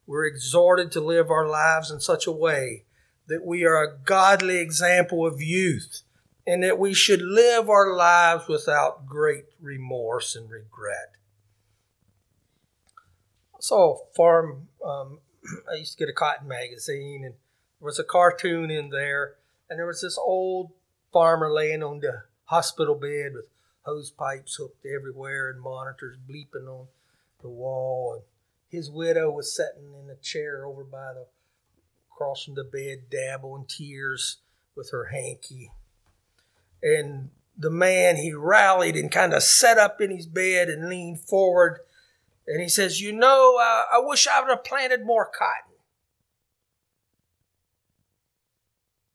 We're 0.06 0.26
exhorted 0.26 0.92
to 0.92 1.00
live 1.00 1.30
our 1.30 1.48
lives 1.48 1.90
in 1.90 2.00
such 2.00 2.26
a 2.26 2.32
way 2.32 2.84
that 3.26 3.44
we 3.44 3.64
are 3.64 3.82
a 3.82 3.96
godly 3.96 4.58
example 4.58 5.26
of 5.26 5.40
youth 5.40 6.02
and 6.46 6.62
that 6.62 6.78
we 6.78 6.92
should 6.92 7.22
live 7.22 7.70
our 7.70 7.94
lives 7.94 8.48
without 8.48 9.06
great 9.06 9.44
remorse 9.60 10.34
and 10.34 10.50
regret. 10.50 11.12
I 13.54 13.60
saw 13.60 13.94
a 13.94 14.14
farm, 14.14 14.68
um, 14.84 15.20
I 15.72 15.76
used 15.76 15.92
to 15.92 15.98
get 15.98 16.10
a 16.10 16.12
cotton 16.12 16.48
magazine, 16.48 17.22
and 17.24 17.34
there 17.80 17.86
was 17.86 17.98
a 17.98 18.04
cartoon 18.04 18.70
in 18.70 18.90
there, 18.90 19.36
and 19.70 19.78
there 19.78 19.86
was 19.86 20.02
this 20.02 20.18
old 20.18 20.72
farmer 21.12 21.52
laying 21.52 21.82
on 21.82 22.00
the 22.00 22.22
hospital 22.44 22.94
bed 22.94 23.32
with 23.34 23.46
hose 23.82 24.10
pipes 24.10 24.56
hooked 24.56 24.86
everywhere 24.86 25.50
and 25.50 25.60
monitors 25.60 26.16
bleeping 26.28 26.68
on 26.68 26.86
the 27.40 27.48
wall. 27.48 28.14
And 28.14 28.22
his 28.68 28.90
widow 28.90 29.30
was 29.30 29.54
sitting 29.54 29.92
in 29.94 30.10
a 30.10 30.16
chair 30.16 30.64
over 30.64 30.84
by 30.84 31.12
the 31.14 31.26
across 32.10 32.44
from 32.44 32.54
the 32.54 32.64
bed, 32.64 33.10
dabbling 33.10 33.66
tears 33.66 34.38
with 34.76 34.90
her 34.90 35.06
hanky. 35.06 35.70
And 36.82 37.30
the 37.56 37.70
man 37.70 38.16
he 38.16 38.32
rallied 38.32 38.96
and 38.96 39.10
kind 39.10 39.34
of 39.34 39.42
sat 39.42 39.78
up 39.78 40.00
in 40.00 40.10
his 40.10 40.26
bed 40.26 40.68
and 40.68 40.88
leaned 40.88 41.20
forward. 41.20 41.80
And 42.46 42.60
he 42.60 42.68
says 42.68 43.00
you 43.00 43.12
know 43.12 43.58
uh, 43.60 43.82
i 43.92 44.00
wish 44.00 44.26
i 44.26 44.40
would 44.40 44.50
have 44.50 44.64
planted 44.64 45.04
more 45.04 45.26
cotton. 45.26 45.76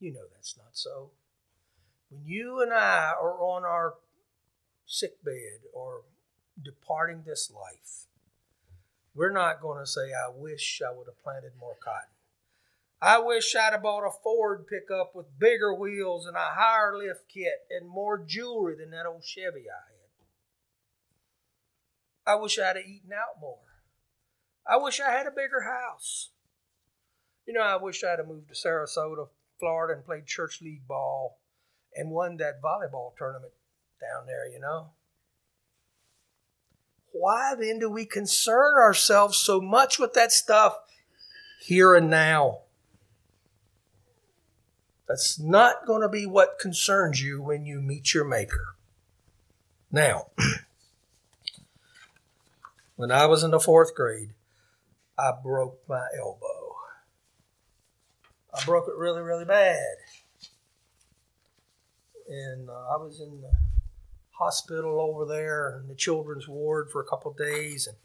You 0.00 0.12
know 0.12 0.24
that's 0.32 0.56
not 0.56 0.70
so 0.72 1.10
when 2.10 2.22
you 2.24 2.60
and 2.62 2.72
i 2.72 3.12
are 3.20 3.40
on 3.40 3.64
our 3.64 3.94
sick 4.86 5.22
bed 5.24 5.60
or 5.72 6.02
departing 6.62 7.22
this 7.26 7.50
life 7.50 8.06
we're 9.14 9.32
not 9.32 9.60
going 9.60 9.78
to 9.78 9.86
say 9.86 10.12
i 10.12 10.30
wish 10.34 10.80
i 10.86 10.96
would 10.96 11.06
have 11.06 11.22
planted 11.22 11.52
more 11.58 11.76
cotton 11.82 12.10
I 13.00 13.20
wish 13.20 13.54
I'd 13.54 13.72
have 13.72 13.82
bought 13.82 14.06
a 14.06 14.10
Ford 14.10 14.66
pickup 14.66 15.14
with 15.14 15.38
bigger 15.38 15.72
wheels 15.72 16.26
and 16.26 16.36
a 16.36 16.40
higher 16.40 16.98
lift 16.98 17.28
kit 17.28 17.64
and 17.70 17.88
more 17.88 18.18
jewelry 18.18 18.74
than 18.76 18.90
that 18.90 19.06
old 19.06 19.24
Chevy 19.24 19.66
I 19.70 19.86
had. 19.86 19.98
I 22.28 22.34
wish 22.34 22.58
I'd 22.58 22.76
have 22.76 22.84
eaten 22.84 23.12
out 23.12 23.40
more. 23.40 23.58
I 24.66 24.76
wish 24.76 25.00
I 25.00 25.12
had 25.12 25.26
a 25.26 25.30
bigger 25.30 25.60
house. 25.62 26.30
You 27.46 27.54
know, 27.54 27.62
I 27.62 27.76
wish 27.76 28.02
I'd 28.04 28.18
have 28.18 28.28
moved 28.28 28.48
to 28.48 28.54
Sarasota, 28.54 29.28
Florida, 29.58 29.94
and 29.94 30.04
played 30.04 30.26
church 30.26 30.60
league 30.60 30.86
ball 30.86 31.38
and 31.94 32.10
won 32.10 32.36
that 32.38 32.62
volleyball 32.62 33.16
tournament 33.16 33.52
down 34.00 34.26
there, 34.26 34.48
you 34.48 34.60
know. 34.60 34.90
why 37.12 37.54
then 37.58 37.78
do 37.78 37.90
we 37.90 38.04
concern 38.06 38.74
ourselves 38.76 39.36
so 39.38 39.60
much 39.60 39.98
with 39.98 40.12
that 40.14 40.32
stuff 40.32 40.76
here 41.60 41.94
and 41.94 42.10
now? 42.10 42.60
That's 45.08 45.38
not 45.38 45.86
going 45.86 46.02
to 46.02 46.08
be 46.08 46.26
what 46.26 46.58
concerns 46.60 47.22
you 47.22 47.42
when 47.42 47.64
you 47.64 47.80
meet 47.80 48.12
your 48.14 48.24
Maker. 48.24 48.76
Now, 49.90 50.26
when 52.96 53.10
I 53.10 53.26
was 53.26 53.42
in 53.42 53.50
the 53.50 53.58
fourth 53.58 53.94
grade, 53.94 54.30
I 55.18 55.32
broke 55.42 55.80
my 55.88 56.06
elbow. 56.16 56.76
I 58.52 58.62
broke 58.64 58.86
it 58.88 58.96
really, 58.96 59.22
really 59.22 59.46
bad. 59.46 59.96
And 62.28 62.68
uh, 62.68 62.72
I 62.72 62.96
was 62.96 63.20
in 63.20 63.40
the 63.40 63.52
hospital 64.32 65.00
over 65.00 65.24
there 65.24 65.80
in 65.80 65.88
the 65.88 65.94
children's 65.94 66.46
ward 66.46 66.90
for 66.90 67.00
a 67.00 67.06
couple 67.06 67.32
days. 67.32 67.86
And, 67.86 67.96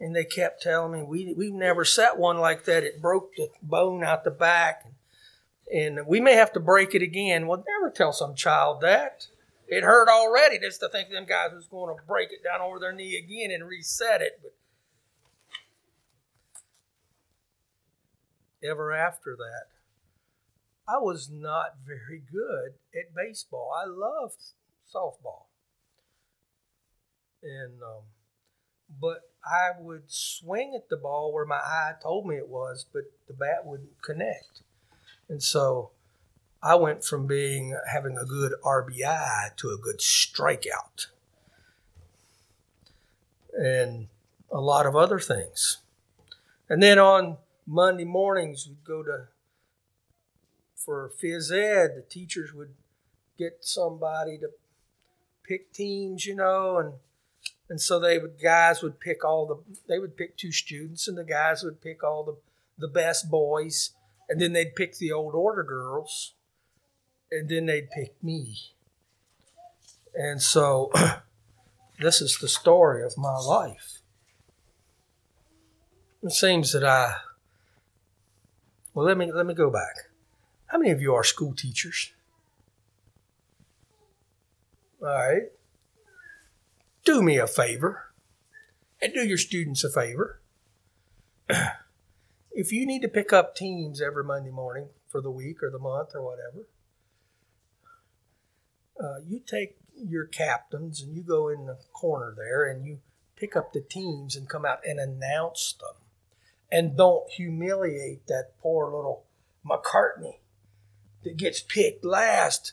and 0.00 0.14
they 0.14 0.24
kept 0.24 0.62
telling 0.62 0.92
me, 0.92 1.02
we, 1.02 1.34
we've 1.36 1.52
never 1.52 1.84
set 1.84 2.18
one 2.18 2.38
like 2.38 2.64
that. 2.64 2.84
It 2.84 3.02
broke 3.02 3.34
the 3.36 3.48
bone 3.62 4.04
out 4.04 4.24
the 4.24 4.30
back. 4.30 4.84
And, 4.84 5.98
and 5.98 6.06
we 6.06 6.20
may 6.20 6.34
have 6.34 6.52
to 6.52 6.60
break 6.60 6.94
it 6.94 7.02
again. 7.02 7.46
Well, 7.46 7.64
never 7.80 7.90
tell 7.90 8.12
some 8.12 8.34
child 8.34 8.80
that. 8.82 9.26
It 9.66 9.82
hurt 9.82 10.08
already 10.08 10.58
just 10.58 10.80
to 10.80 10.88
think 10.88 11.10
them 11.10 11.24
guys 11.26 11.52
was 11.52 11.66
going 11.66 11.96
to 11.96 12.02
break 12.06 12.30
it 12.30 12.44
down 12.44 12.60
over 12.60 12.78
their 12.78 12.92
knee 12.92 13.16
again 13.16 13.50
and 13.50 13.66
reset 13.66 14.20
it. 14.20 14.40
But 14.42 14.52
ever 18.62 18.92
after 18.92 19.36
that, 19.36 19.73
I 20.86 20.98
was 20.98 21.30
not 21.30 21.76
very 21.86 22.22
good 22.30 22.74
at 22.94 23.14
baseball. 23.14 23.72
I 23.74 23.86
loved 23.86 24.36
softball. 24.94 25.46
And, 27.42 27.82
um, 27.82 28.02
but 29.00 29.22
I 29.44 29.70
would 29.78 30.04
swing 30.10 30.74
at 30.74 30.88
the 30.88 30.96
ball 30.96 31.32
where 31.32 31.46
my 31.46 31.56
eye 31.56 31.92
told 32.02 32.26
me 32.26 32.36
it 32.36 32.48
was, 32.48 32.86
but 32.92 33.04
the 33.26 33.34
bat 33.34 33.64
wouldn't 33.64 34.02
connect. 34.02 34.62
And 35.28 35.42
so 35.42 35.90
I 36.62 36.74
went 36.74 37.04
from 37.04 37.26
being 37.26 37.78
having 37.90 38.18
a 38.18 38.26
good 38.26 38.52
RBI 38.62 39.56
to 39.56 39.68
a 39.70 39.78
good 39.78 39.98
strikeout. 39.98 41.06
And 43.52 44.08
a 44.50 44.60
lot 44.60 44.86
of 44.86 44.96
other 44.96 45.18
things. 45.18 45.78
And 46.68 46.82
then 46.82 46.98
on 46.98 47.38
Monday 47.66 48.04
mornings, 48.04 48.66
we'd 48.66 48.84
go 48.84 49.02
to 49.02 49.28
for 50.84 51.10
phys 51.22 51.50
ed, 51.50 51.96
the 51.96 52.04
teachers 52.08 52.52
would 52.52 52.74
get 53.38 53.58
somebody 53.60 54.38
to 54.38 54.48
pick 55.42 55.72
teams, 55.72 56.26
you 56.26 56.34
know, 56.34 56.78
and 56.78 56.92
and 57.68 57.80
so 57.80 57.98
they 57.98 58.18
would 58.18 58.40
guys 58.42 58.82
would 58.82 59.00
pick 59.00 59.24
all 59.24 59.46
the 59.46 59.56
they 59.88 59.98
would 59.98 60.16
pick 60.16 60.36
two 60.36 60.52
students 60.52 61.08
and 61.08 61.16
the 61.16 61.24
guys 61.24 61.62
would 61.62 61.80
pick 61.80 62.04
all 62.04 62.22
the 62.24 62.36
the 62.78 62.88
best 62.88 63.30
boys 63.30 63.90
and 64.28 64.40
then 64.40 64.52
they'd 64.52 64.74
pick 64.74 64.98
the 64.98 65.12
old 65.12 65.34
order 65.34 65.62
girls 65.62 66.34
and 67.30 67.48
then 67.48 67.66
they'd 67.66 67.90
pick 67.90 68.22
me. 68.22 68.56
And 70.14 70.40
so 70.40 70.90
this 72.00 72.20
is 72.20 72.38
the 72.38 72.48
story 72.48 73.02
of 73.02 73.16
my 73.16 73.36
life. 73.38 74.00
It 76.22 76.32
seems 76.32 76.72
that 76.72 76.84
I 76.84 77.14
well 78.92 79.06
let 79.06 79.18
me 79.18 79.32
let 79.32 79.46
me 79.46 79.54
go 79.54 79.70
back. 79.70 80.13
How 80.74 80.80
many 80.80 80.90
of 80.90 81.00
you 81.00 81.14
are 81.14 81.22
school 81.22 81.54
teachers? 81.54 82.12
All 85.00 85.06
right. 85.06 85.52
Do 87.04 87.22
me 87.22 87.38
a 87.38 87.46
favor 87.46 88.12
and 89.00 89.14
do 89.14 89.24
your 89.24 89.38
students 89.38 89.84
a 89.84 89.88
favor. 89.88 90.40
if 92.50 92.72
you 92.72 92.86
need 92.86 93.02
to 93.02 93.08
pick 93.08 93.32
up 93.32 93.54
teams 93.54 94.02
every 94.02 94.24
Monday 94.24 94.50
morning 94.50 94.88
for 95.06 95.20
the 95.20 95.30
week 95.30 95.62
or 95.62 95.70
the 95.70 95.78
month 95.78 96.08
or 96.12 96.24
whatever, 96.24 96.66
uh, 99.00 99.20
you 99.24 99.38
take 99.46 99.76
your 99.94 100.26
captains 100.26 101.00
and 101.00 101.14
you 101.14 101.22
go 101.22 101.48
in 101.48 101.66
the 101.66 101.78
corner 101.92 102.34
there 102.36 102.68
and 102.68 102.84
you 102.84 102.98
pick 103.36 103.54
up 103.54 103.72
the 103.72 103.80
teams 103.80 104.34
and 104.34 104.48
come 104.48 104.64
out 104.64 104.80
and 104.84 104.98
announce 104.98 105.72
them. 105.74 105.94
And 106.72 106.96
don't 106.96 107.30
humiliate 107.30 108.26
that 108.26 108.58
poor 108.60 108.86
little 108.86 109.22
McCartney 109.64 110.38
that 111.24 111.36
gets 111.36 111.60
picked 111.60 112.04
last 112.04 112.72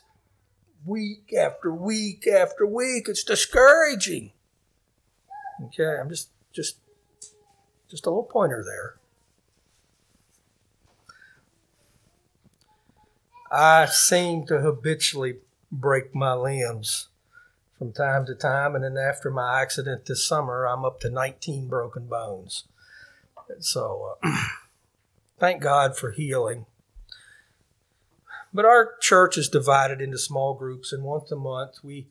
week 0.84 1.32
after 1.32 1.72
week 1.72 2.26
after 2.26 2.66
week. 2.66 3.08
It's 3.08 3.24
discouraging. 3.24 4.32
Okay, 5.64 5.98
I'm 6.00 6.08
just 6.08 6.30
just 6.52 6.76
just 7.88 8.06
a 8.06 8.10
little 8.10 8.24
pointer 8.24 8.64
there. 8.64 8.96
I 13.50 13.84
seem 13.86 14.46
to 14.46 14.60
habitually 14.60 15.36
break 15.70 16.14
my 16.14 16.32
limbs 16.32 17.08
from 17.76 17.92
time 17.92 18.24
to 18.26 18.34
time, 18.34 18.74
and 18.74 18.82
then 18.82 18.96
after 18.96 19.30
my 19.30 19.60
accident 19.60 20.06
this 20.06 20.26
summer, 20.26 20.66
I'm 20.66 20.84
up 20.84 21.00
to 21.00 21.10
19 21.10 21.68
broken 21.68 22.06
bones. 22.06 22.64
So, 23.60 24.16
uh, 24.22 24.36
thank 25.38 25.62
God 25.62 25.96
for 25.96 26.12
healing. 26.12 26.64
But 28.54 28.64
our 28.64 28.96
church 29.00 29.38
is 29.38 29.48
divided 29.48 30.00
into 30.00 30.18
small 30.18 30.54
groups, 30.54 30.92
and 30.92 31.02
once 31.02 31.30
a 31.30 31.36
month 31.36 31.76
we 31.82 32.08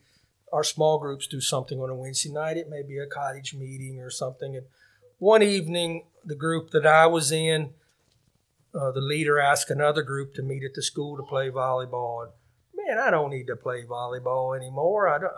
our 0.51 0.63
small 0.63 0.99
groups 0.99 1.27
do 1.27 1.39
something 1.39 1.79
on 1.79 1.89
a 1.89 1.95
Wednesday 1.95 2.29
night. 2.29 2.57
It 2.57 2.69
may 2.69 2.83
be 2.83 2.97
a 2.97 3.05
cottage 3.05 3.53
meeting 3.53 3.99
or 3.99 4.09
something. 4.09 4.55
And 4.55 4.65
one 5.17 5.41
evening, 5.41 6.05
the 6.25 6.35
group 6.35 6.71
that 6.71 6.85
I 6.85 7.05
was 7.07 7.31
in, 7.31 7.71
uh, 8.73 8.91
the 8.91 9.01
leader 9.01 9.39
asked 9.39 9.69
another 9.69 10.01
group 10.01 10.33
to 10.35 10.43
meet 10.43 10.63
at 10.63 10.73
the 10.73 10.81
school 10.81 11.15
to 11.17 11.23
play 11.23 11.49
volleyball. 11.49 12.23
And 12.23 12.31
man, 12.75 12.97
I 12.97 13.11
don't 13.11 13.29
need 13.29 13.47
to 13.47 13.55
play 13.55 13.83
volleyball 13.83 14.57
anymore. 14.57 15.07
I 15.07 15.19
don't. 15.19 15.33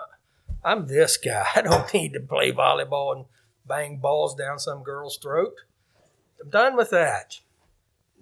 I'm 0.63 0.87
this 0.87 1.17
guy. 1.17 1.45
I 1.55 1.61
don't 1.61 1.93
need 1.93 2.13
to 2.13 2.19
play 2.19 2.51
volleyball 2.51 3.15
and 3.15 3.25
bang 3.67 3.97
balls 3.97 4.35
down 4.35 4.59
some 4.59 4.83
girl's 4.83 5.17
throat. 5.17 5.55
I'm 6.41 6.49
done 6.49 6.75
with 6.75 6.89
that. 6.89 7.39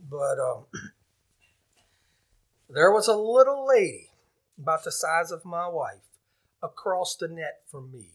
But 0.10 0.40
um, 0.40 0.66
there 2.74 2.92
was 2.92 3.08
a 3.08 3.16
little 3.16 3.68
lady 3.68 4.10
about 4.58 4.84
the 4.84 4.92
size 4.92 5.32
of 5.32 5.46
my 5.46 5.68
wife 5.68 6.08
across 6.62 7.16
the 7.16 7.28
net 7.28 7.62
from 7.70 7.92
me. 7.92 8.10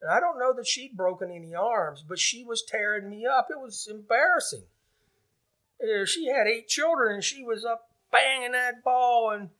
And 0.00 0.10
I 0.10 0.18
don't 0.18 0.38
know 0.38 0.52
that 0.54 0.66
she'd 0.66 0.96
broken 0.96 1.30
any 1.30 1.54
arms, 1.54 2.04
but 2.06 2.18
she 2.18 2.44
was 2.44 2.64
tearing 2.66 3.08
me 3.08 3.24
up. 3.26 3.48
It 3.50 3.60
was 3.60 3.86
embarrassing. 3.88 4.64
Uh, 5.80 6.04
she 6.04 6.26
had 6.26 6.46
eight 6.46 6.68
children 6.68 7.14
and 7.14 7.24
she 7.24 7.44
was 7.44 7.64
up 7.64 7.90
banging 8.10 8.52
that 8.52 8.84
ball 8.84 9.30
and 9.30 9.50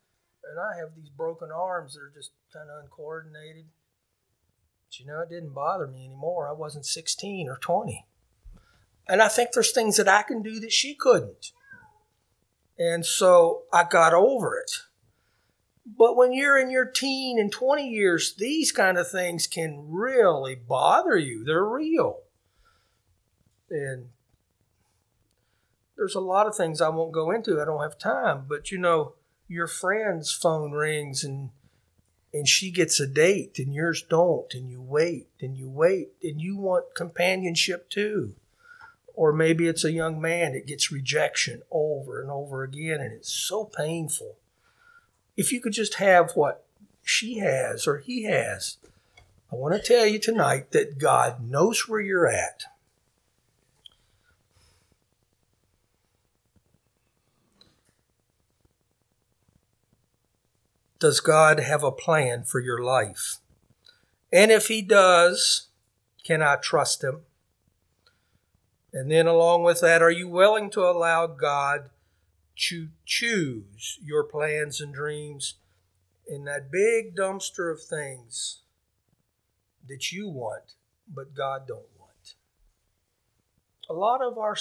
and 0.44 0.58
I 0.58 0.76
have 0.78 0.96
these 0.96 1.08
broken 1.08 1.50
arms 1.54 1.94
that 1.94 2.00
are 2.00 2.12
just 2.14 2.32
kind 2.52 2.68
of 2.68 2.82
uncoordinated. 2.82 3.66
But 4.84 4.98
you 4.98 5.06
know, 5.06 5.20
it 5.20 5.30
didn't 5.30 5.54
bother 5.54 5.86
me 5.86 6.04
anymore. 6.04 6.48
I 6.48 6.52
wasn't 6.52 6.84
16 6.84 7.48
or 7.48 7.56
20. 7.56 8.06
And 9.08 9.22
I 9.22 9.28
think 9.28 9.50
there's 9.52 9.72
things 9.72 9.96
that 9.96 10.08
I 10.08 10.22
can 10.22 10.42
do 10.42 10.58
that 10.60 10.72
she 10.72 10.94
couldn't. 10.94 11.52
And 12.78 13.04
so 13.04 13.62
I 13.72 13.84
got 13.84 14.14
over 14.14 14.56
it. 14.56 14.70
But 15.84 16.16
when 16.16 16.32
you're 16.32 16.58
in 16.58 16.70
your 16.70 16.84
teen 16.84 17.38
and 17.38 17.50
20 17.50 17.88
years, 17.88 18.34
these 18.36 18.72
kind 18.72 18.98
of 18.98 19.10
things 19.10 19.46
can 19.46 19.86
really 19.88 20.54
bother 20.54 21.16
you. 21.16 21.44
They're 21.44 21.64
real. 21.64 22.20
And 23.68 24.08
there's 25.96 26.14
a 26.14 26.20
lot 26.20 26.46
of 26.46 26.56
things 26.56 26.80
I 26.80 26.88
won't 26.88 27.12
go 27.12 27.30
into. 27.30 27.60
I 27.60 27.64
don't 27.64 27.82
have 27.82 27.98
time. 27.98 28.44
But 28.48 28.70
you 28.70 28.78
know, 28.78 29.14
your 29.48 29.66
friend's 29.66 30.32
phone 30.32 30.72
rings 30.72 31.24
and 31.24 31.50
and 32.34 32.48
she 32.48 32.70
gets 32.70 32.98
a 32.98 33.06
date 33.06 33.58
and 33.58 33.74
yours 33.74 34.02
don't 34.08 34.54
and 34.54 34.70
you 34.70 34.80
wait 34.80 35.28
and 35.40 35.56
you 35.56 35.68
wait 35.68 36.12
and 36.22 36.40
you 36.40 36.56
want 36.56 36.94
companionship 36.96 37.90
too 37.90 38.34
or 39.14 39.32
maybe 39.32 39.66
it's 39.66 39.84
a 39.84 39.92
young 39.92 40.20
man 40.20 40.52
that 40.52 40.66
gets 40.66 40.92
rejection 40.92 41.62
over 41.70 42.20
and 42.20 42.30
over 42.30 42.62
again, 42.62 43.00
and 43.00 43.12
it's 43.12 43.32
so 43.32 43.64
painful. 43.64 44.36
If 45.36 45.52
you 45.52 45.60
could 45.60 45.72
just 45.72 45.94
have 45.94 46.32
what 46.32 46.64
she 47.02 47.38
has 47.38 47.86
or 47.86 47.98
he 47.98 48.24
has, 48.24 48.78
I 49.52 49.56
want 49.56 49.74
to 49.74 49.80
tell 49.80 50.06
you 50.06 50.18
tonight 50.18 50.72
that 50.72 50.98
God 50.98 51.46
knows 51.46 51.88
where 51.88 52.00
you're 52.00 52.26
at. 52.26 52.64
Does 61.02 61.18
God 61.18 61.58
have 61.58 61.82
a 61.82 61.90
plan 61.90 62.44
for 62.44 62.60
your 62.60 62.80
life? 62.80 63.38
And 64.32 64.52
if 64.52 64.68
He 64.68 64.82
does, 64.82 65.68
can 66.24 66.42
I 66.42 66.56
trust 66.56 67.02
Him? 67.02 67.22
And 68.92 69.10
then, 69.10 69.26
along 69.26 69.62
with 69.62 69.80
that, 69.80 70.02
are 70.02 70.10
you 70.10 70.28
willing 70.28 70.68
to 70.70 70.82
allow 70.82 71.26
God 71.26 71.90
to 72.68 72.88
choose 73.06 73.98
your 74.02 74.24
plans 74.24 74.80
and 74.80 74.92
dreams 74.92 75.54
in 76.26 76.44
that 76.44 76.70
big 76.70 77.16
dumpster 77.16 77.72
of 77.72 77.82
things 77.82 78.60
that 79.88 80.12
you 80.12 80.28
want 80.28 80.74
but 81.14 81.34
God 81.34 81.66
don't 81.66 81.88
want. 81.98 82.34
A 83.88 83.92
lot 83.92 84.22
of 84.22 84.38
our 84.38 84.56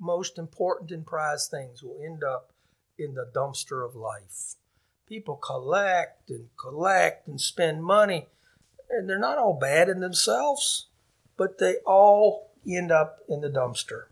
most 0.00 0.38
important 0.38 0.90
and 0.90 1.06
prized 1.06 1.50
things 1.50 1.82
will 1.82 2.00
end 2.04 2.24
up 2.24 2.52
in 2.98 3.14
the 3.14 3.30
dumpster 3.34 3.86
of 3.86 3.94
life. 3.94 4.56
People 5.06 5.36
collect 5.36 6.30
and 6.30 6.48
collect 6.56 7.28
and 7.28 7.40
spend 7.40 7.84
money, 7.84 8.26
and 8.90 9.08
they're 9.08 9.18
not 9.18 9.38
all 9.38 9.58
bad 9.58 9.88
in 9.88 10.00
themselves, 10.00 10.86
but 11.36 11.58
they 11.58 11.76
all 11.86 12.51
end 12.66 12.92
up 12.92 13.18
in 13.28 13.40
the 13.40 13.48
dumpster. 13.48 14.04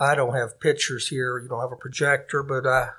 I 0.00 0.14
don't 0.14 0.34
have 0.34 0.60
pictures 0.60 1.08
here, 1.08 1.38
you 1.38 1.48
don't 1.48 1.60
have 1.60 1.72
a 1.72 1.76
projector, 1.76 2.42
but 2.42 2.66
I 2.66 2.90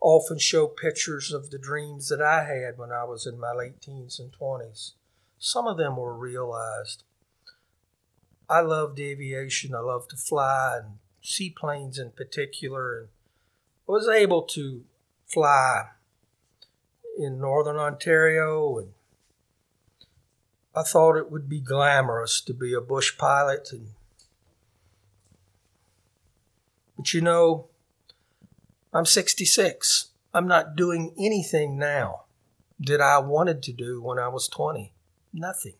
often 0.00 0.38
show 0.38 0.66
pictures 0.66 1.32
of 1.32 1.50
the 1.50 1.58
dreams 1.58 2.08
that 2.08 2.22
I 2.22 2.44
had 2.44 2.78
when 2.78 2.92
I 2.92 3.04
was 3.04 3.26
in 3.26 3.38
my 3.38 3.52
late 3.52 3.80
teens 3.80 4.18
and 4.18 4.32
20s. 4.32 4.92
Some 5.38 5.66
of 5.66 5.76
them 5.76 5.96
were 5.96 6.16
realized. 6.16 7.02
I 8.48 8.60
loved 8.60 8.98
aviation. 8.98 9.74
I 9.74 9.80
loved 9.80 10.10
to 10.10 10.16
fly 10.16 10.80
and 10.82 10.98
seaplanes 11.22 11.98
in 11.98 12.10
particular, 12.12 12.98
and 12.98 13.08
was 13.86 14.08
able 14.08 14.42
to 14.42 14.84
fly 15.26 15.88
in 17.18 17.40
northern 17.40 17.76
Ontario, 17.76 18.78
and 18.78 18.92
I 20.74 20.82
thought 20.82 21.16
it 21.16 21.30
would 21.30 21.48
be 21.48 21.60
glamorous 21.60 22.40
to 22.42 22.54
be 22.54 22.72
a 22.72 22.80
bush 22.80 23.16
pilot. 23.18 23.72
And 23.72 23.88
but 26.96 27.12
you 27.14 27.20
know, 27.20 27.68
I'm 28.92 29.06
66. 29.06 30.08
I'm 30.32 30.46
not 30.46 30.76
doing 30.76 31.14
anything 31.18 31.78
now 31.78 32.24
that 32.78 33.00
I 33.00 33.18
wanted 33.18 33.62
to 33.64 33.72
do 33.72 34.02
when 34.02 34.18
I 34.18 34.28
was 34.28 34.48
20. 34.48 34.92
Nothing. 35.32 35.74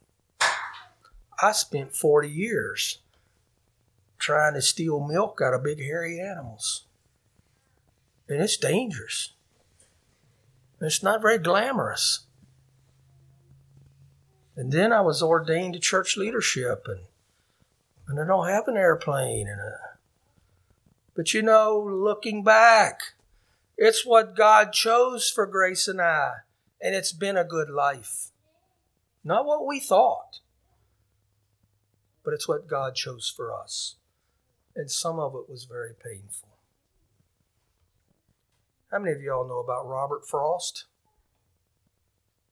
I 1.43 1.53
spent 1.53 1.95
40 1.95 2.29
years 2.29 2.99
trying 4.19 4.55
to 4.55 4.63
steal 4.63 5.01
milk 5.01 5.41
out 5.43 5.55
of 5.55 5.65
big 5.65 5.81
hairy 5.81 6.21
animals. 6.21 6.85
And 8.29 8.43
it's 8.43 8.57
dangerous. 8.57 9.33
It's 10.81 11.03
not 11.03 11.23
very 11.23 11.39
glamorous. 11.39 12.21
And 14.61 14.73
then 14.73 14.93
I 14.93 15.01
was 15.01 15.23
ordained 15.23 15.73
to 15.73 15.81
church 15.81 16.17
leadership 16.17 16.85
and 16.87 17.01
and 18.07 18.21
I 18.21 18.27
don't 18.27 18.49
have 18.49 18.67
an 18.69 18.77
airplane 18.77 19.49
and 19.49 19.61
a 19.61 19.73
but 21.15 21.33
you 21.33 21.43
know, 21.43 21.79
looking 21.79 22.43
back, 22.45 23.01
it's 23.77 24.05
what 24.05 24.37
God 24.37 24.73
chose 24.73 25.31
for 25.31 25.47
Grace 25.47 25.89
and 25.89 26.01
I, 26.01 26.33
and 26.81 26.95
it's 26.95 27.13
been 27.13 27.37
a 27.37 27.45
good 27.45 27.71
life. 27.71 28.31
Not 29.25 29.45
what 29.45 29.67
we 29.67 29.81
thought 29.81 30.41
but 32.25 32.35
it's 32.35 32.49
what 32.49 32.69
God 32.69 32.95
chose 32.95 33.33
for 33.35 33.55
us. 33.55 33.97
And 34.77 34.91
some 34.91 35.19
of 35.19 35.35
it 35.35 35.49
was 35.49 35.65
very 35.65 35.93
painful. 35.95 36.49
How 38.91 38.99
many 38.99 39.15
of 39.15 39.23
y'all 39.23 39.47
know 39.47 39.59
about 39.59 39.89
Robert 39.89 40.27
Frost? 40.27 40.85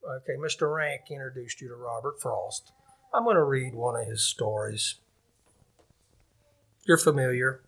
Okay, 0.04 0.36
Mr. 0.38 0.74
Rank 0.74 1.02
introduced 1.10 1.60
you 1.60 1.68
to 1.68 1.74
Robert 1.74 2.20
Frost. 2.20 2.72
I'm 3.14 3.24
going 3.24 3.36
to 3.36 3.44
read 3.44 3.74
one 3.74 4.00
of 4.00 4.06
his 4.06 4.22
stories. 4.22 4.96
You're 6.86 6.98
familiar. 6.98 7.62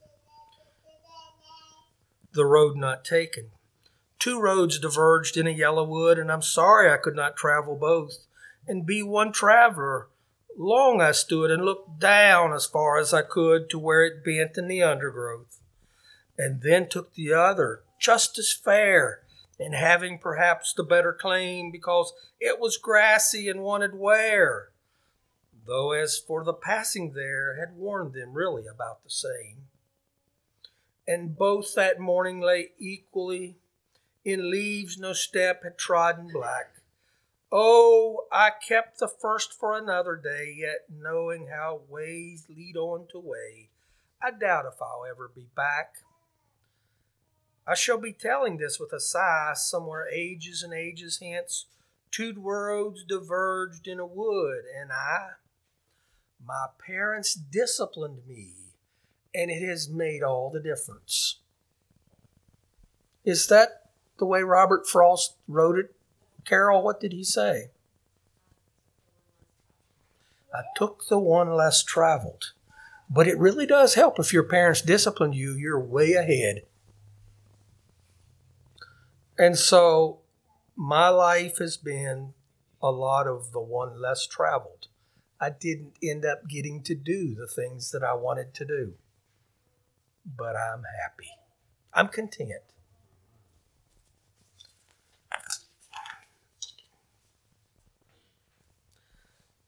The 2.33 2.47
Road 2.47 2.77
Not 2.77 3.05
Taken. 3.05 3.51
Two 4.19 4.41
roads 4.41 4.79
diverged 4.79 5.37
in 5.37 5.47
a 5.47 5.51
yellow 5.51 5.85
wood, 5.85 6.19
and 6.19 6.31
I'm 6.31 6.43
sorry 6.43 6.91
I 6.91 6.97
could 6.97 7.17
not 7.17 7.37
travel 7.37 7.77
both 7.77 8.27
and 8.69 8.87
be 8.87 9.03
one 9.03 9.33
traveler 9.33 10.09
Long 10.57 11.01
I 11.01 11.13
stood 11.13 11.51
and 11.51 11.65
looked 11.65 11.99
down 11.99 12.53
as 12.53 12.67
far 12.67 12.99
as 12.99 13.15
I 13.15 13.23
could 13.23 13.71
to 13.71 13.79
where 13.79 14.05
it 14.05 14.25
bent 14.25 14.59
in 14.59 14.69
the 14.69 14.83
undergrowth, 14.83 15.61
and 16.37 16.61
then 16.61 16.89
took 16.89 17.15
the 17.15 17.33
other, 17.33 17.83
just 17.99 18.39
as 18.39 18.53
fair, 18.53 19.23
and 19.61 19.75
having 19.75 20.19
perhaps 20.19 20.73
the 20.73 20.83
better 20.83 21.13
claim 21.13 21.71
because 21.71 22.13
it 22.41 22.59
was 22.59 22.77
grassy 22.77 23.49
and 23.49 23.61
wanted 23.61 23.95
wear, 23.95 24.71
though 25.67 25.93
as 25.93 26.19
for 26.19 26.43
the 26.43 26.55
passing 26.55 27.13
there 27.13 27.57
had 27.61 27.77
warned 27.77 28.15
them 28.15 28.33
really 28.33 28.65
about 28.67 29.05
the 29.05 29.11
same. 29.11 29.69
And 31.07 31.37
both 31.37 31.75
that 31.75 32.01
morning 32.01 32.41
lay 32.41 32.71
equally 32.79 33.59
in 34.25 34.51
leaves 34.51 34.99
no 34.99 35.13
step 35.13 35.63
had 35.63 35.79
trodden 35.79 36.31
black 36.33 36.81
Oh, 37.53 38.27
I 38.31 38.51
kept 38.51 39.01
the 39.01 39.09
first 39.09 39.53
for 39.53 39.77
another 39.77 40.15
day, 40.15 40.55
yet 40.57 40.87
knowing 40.89 41.49
how 41.49 41.81
ways 41.89 42.47
lead 42.49 42.77
on 42.77 43.09
to 43.11 43.19
way, 43.19 43.71
I 44.23 44.31
doubt 44.31 44.67
if 44.67 44.81
I'll 44.81 45.05
ever 45.11 45.29
be 45.35 45.49
back. 45.57 45.97
I 47.71 47.75
shall 47.75 47.99
be 47.99 48.13
telling 48.13 48.57
this 48.57 48.81
with 48.81 48.93
a 48.93 48.99
sigh 48.99 49.53
somewhere 49.55 50.09
ages 50.13 50.65
and 50.65 50.75
ages 50.75 51.21
hence. 51.23 51.67
Two 52.11 52.35
roads 52.37 53.05
diverged 53.05 53.87
in 53.87 54.01
a 54.01 54.07
wood, 54.07 54.65
and 54.77 54.91
I, 54.91 55.35
my 56.45 56.67
parents 56.85 57.33
disciplined 57.33 58.27
me, 58.27 58.55
and 59.33 59.53
it 59.53 59.65
has 59.65 59.89
made 59.89 60.21
all 60.21 60.51
the 60.51 60.59
difference. 60.59 61.37
Is 63.25 63.47
that 63.47 63.91
the 64.19 64.27
way 64.27 64.43
Robert 64.43 64.89
Frost 64.89 65.37
wrote 65.47 65.79
it? 65.79 65.95
Carol, 66.45 66.83
what 66.83 66.99
did 66.99 67.13
he 67.13 67.23
say? 67.23 67.71
I 70.53 70.63
took 70.75 71.07
the 71.07 71.21
one 71.21 71.55
less 71.55 71.85
traveled. 71.85 72.53
But 73.09 73.29
it 73.29 73.39
really 73.39 73.67
does 73.67 73.95
help 73.95 74.19
if 74.19 74.33
your 74.33 74.43
parents 74.43 74.83
discipline 74.83 75.33
you, 75.33 75.53
you're 75.53 75.79
way 75.79 76.15
ahead. 76.15 76.63
And 79.41 79.59
so 79.59 80.19
my 80.77 81.09
life 81.09 81.57
has 81.61 81.79
been 81.79 82.35
a 82.83 82.91
lot 82.91 83.27
of 83.27 83.53
the 83.53 83.61
one 83.61 83.99
less 83.99 84.27
traveled. 84.27 84.89
I 85.41 85.49
didn't 85.49 85.95
end 86.03 86.27
up 86.27 86.47
getting 86.47 86.83
to 86.83 86.95
do 86.95 87.35
the 87.35 87.47
things 87.47 87.91
that 87.93 88.03
I 88.03 88.13
wanted 88.13 88.53
to 88.53 88.67
do. 88.67 88.93
But 90.27 90.57
I'm 90.57 90.83
happy. 91.01 91.31
I'm 91.95 92.09
content. 92.09 92.61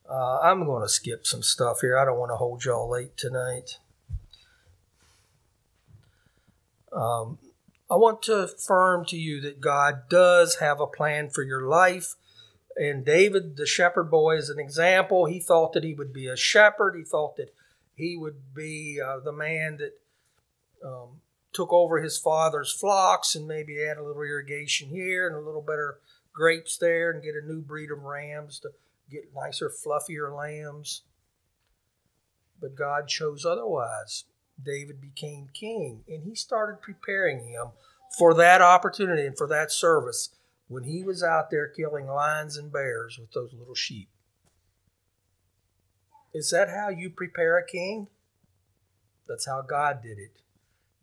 Uh, 0.07 0.39
I'm 0.41 0.67
going 0.67 0.83
to 0.83 0.89
skip 0.91 1.27
some 1.27 1.43
stuff 1.43 1.79
here. 1.81 1.97
I 1.97 2.05
don't 2.05 2.19
want 2.19 2.31
to 2.31 2.37
hold 2.37 2.63
y'all 2.67 2.91
late 2.91 3.17
tonight. 3.17 3.79
Um, 6.93 7.39
I 7.93 7.97
want 7.97 8.23
to 8.23 8.45
affirm 8.45 9.05
to 9.07 9.19
you 9.19 9.43
that 9.43 9.61
God 9.61 10.09
does 10.09 10.57
have 10.61 10.81
a 10.81 10.87
plan 10.87 11.29
for 11.29 11.43
your 11.43 11.69
life. 11.69 12.15
And 12.75 13.05
David, 13.05 13.59
the 13.59 13.67
shepherd 13.67 14.11
boy, 14.11 14.37
is 14.37 14.49
an 14.49 14.59
example. 14.59 15.27
He 15.27 15.39
thought 15.39 15.75
that 15.75 15.85
he 15.85 15.93
would 15.93 16.11
be 16.11 16.27
a 16.27 16.35
shepherd. 16.35 16.97
He 16.97 17.05
thought 17.05 17.37
that 17.37 17.53
he 17.95 18.17
would 18.17 18.55
be 18.55 18.99
uh, 18.99 19.21
the 19.21 19.33
man 19.33 19.77
that 19.77 19.93
um, 20.83 21.21
took 21.53 21.71
over 21.71 22.01
his 22.01 22.17
father's 22.17 22.73
flocks 22.73 23.35
and 23.35 23.47
maybe 23.47 23.85
add 23.85 23.99
a 23.99 24.03
little 24.03 24.23
irrigation 24.23 24.89
here 24.89 25.27
and 25.27 25.37
a 25.37 25.41
little 25.41 25.61
better 25.61 25.99
grapes 26.33 26.79
there 26.79 27.11
and 27.11 27.23
get 27.23 27.35
a 27.35 27.47
new 27.47 27.61
breed 27.61 27.91
of 27.91 28.05
rams 28.05 28.59
to 28.61 28.71
get 29.11 29.35
nicer, 29.35 29.69
fluffier 29.69 30.35
lambs. 30.35 31.03
But 32.59 32.75
God 32.75 33.07
chose 33.07 33.45
otherwise. 33.45 34.25
David 34.65 35.01
became 35.01 35.49
king, 35.53 36.05
and 36.09 36.23
he 36.23 36.35
started 36.35 36.83
preparing 36.83 37.45
him 37.49 37.69
for 38.19 38.35
that 38.35 38.61
opportunity 38.61 39.27
and 39.27 39.37
for 39.37 39.47
that 39.49 39.73
service 39.73 40.31
when 40.69 40.85
he 40.85 41.03
was 41.03 41.23
out 41.23 41.51
there 41.51 41.69
killing 41.69 42.07
lions 42.07 42.57
and 42.57 42.73
bears 42.73 43.19
with 43.19 43.33
those 43.33 43.53
little 43.53 43.75
sheep. 43.75 44.09
Is 46.35 46.51
that 46.51 46.69
how 46.71 46.89
you 46.89 47.11
prepare 47.11 47.59
a 47.59 47.67
king? 47.67 48.09
That's 49.29 49.47
how 49.47 49.63
God 49.63 50.03
did 50.03 50.19
it. 50.19 50.33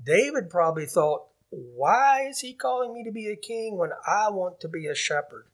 David 0.03 0.49
probably 0.49 0.85
thought, 0.85 1.27
why 1.49 2.27
is 2.27 2.39
he 2.39 2.53
calling 2.53 2.93
me 2.93 3.03
to 3.03 3.11
be 3.11 3.27
a 3.27 3.35
king 3.35 3.77
when 3.77 3.91
I 4.07 4.29
want 4.29 4.59
to 4.61 4.67
be 4.67 4.87
a 4.87 4.95
shepherd? 4.95 5.45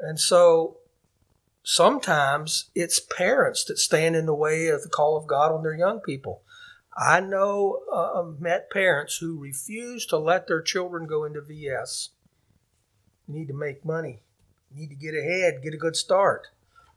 And 0.00 0.18
so 0.18 0.78
sometimes 1.64 2.70
it's 2.74 3.00
parents 3.00 3.64
that 3.64 3.78
stand 3.78 4.14
in 4.14 4.26
the 4.26 4.34
way 4.34 4.68
of 4.68 4.82
the 4.82 4.88
call 4.88 5.16
of 5.16 5.26
God 5.26 5.50
on 5.50 5.62
their 5.62 5.74
young 5.74 6.00
people. 6.00 6.42
I 6.96 7.18
know 7.20 7.80
uh, 7.92 8.22
met 8.38 8.70
parents 8.70 9.16
who 9.16 9.40
refuse 9.40 10.06
to 10.06 10.18
let 10.18 10.46
their 10.46 10.62
children 10.62 11.08
go 11.08 11.24
into 11.24 11.40
VS. 11.40 12.10
You 13.26 13.34
need 13.34 13.48
to 13.48 13.54
make 13.54 13.84
money. 13.84 14.22
You 14.70 14.82
need 14.82 14.90
to 14.90 14.94
get 14.94 15.14
ahead, 15.14 15.62
get 15.64 15.74
a 15.74 15.78
good 15.78 15.96
start. 15.96 16.48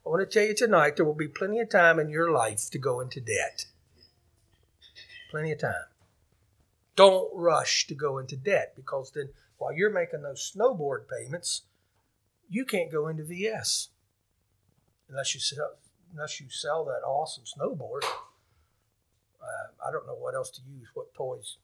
I 0.06 0.10
want 0.10 0.20
to 0.20 0.38
tell 0.38 0.46
you 0.46 0.54
tonight 0.54 0.96
there 0.96 1.04
will 1.04 1.14
be 1.14 1.28
plenty 1.28 1.58
of 1.58 1.70
time 1.70 1.98
in 1.98 2.10
your 2.10 2.30
life 2.30 2.70
to 2.70 2.78
go 2.78 3.00
into 3.00 3.20
debt. 3.20 3.64
Plenty 5.30 5.52
of 5.52 5.60
time. 5.60 5.88
Don't 6.94 7.30
rush 7.34 7.86
to 7.86 7.94
go 7.94 8.18
into 8.18 8.36
debt 8.36 8.74
because 8.76 9.12
then 9.14 9.30
while 9.56 9.72
you're 9.72 9.92
making 9.92 10.22
those 10.22 10.52
snowboard 10.54 11.06
payments, 11.08 11.62
you 12.48 12.64
can't 12.64 12.92
go 12.92 13.08
into 13.08 13.24
VS 13.24 13.88
unless 15.08 15.34
you 15.34 15.40
sell 15.40 15.72
unless 16.12 16.40
you 16.40 16.46
sell 16.50 16.84
that 16.84 17.06
awesome 17.06 17.44
snowboard. 17.44 18.04
Uh, 19.40 19.86
I 19.86 19.92
don't 19.92 20.06
know 20.06 20.14
what 20.14 20.34
else 20.34 20.50
to 20.50 20.62
use, 20.62 20.88
what 20.94 21.14
toys. 21.14 21.56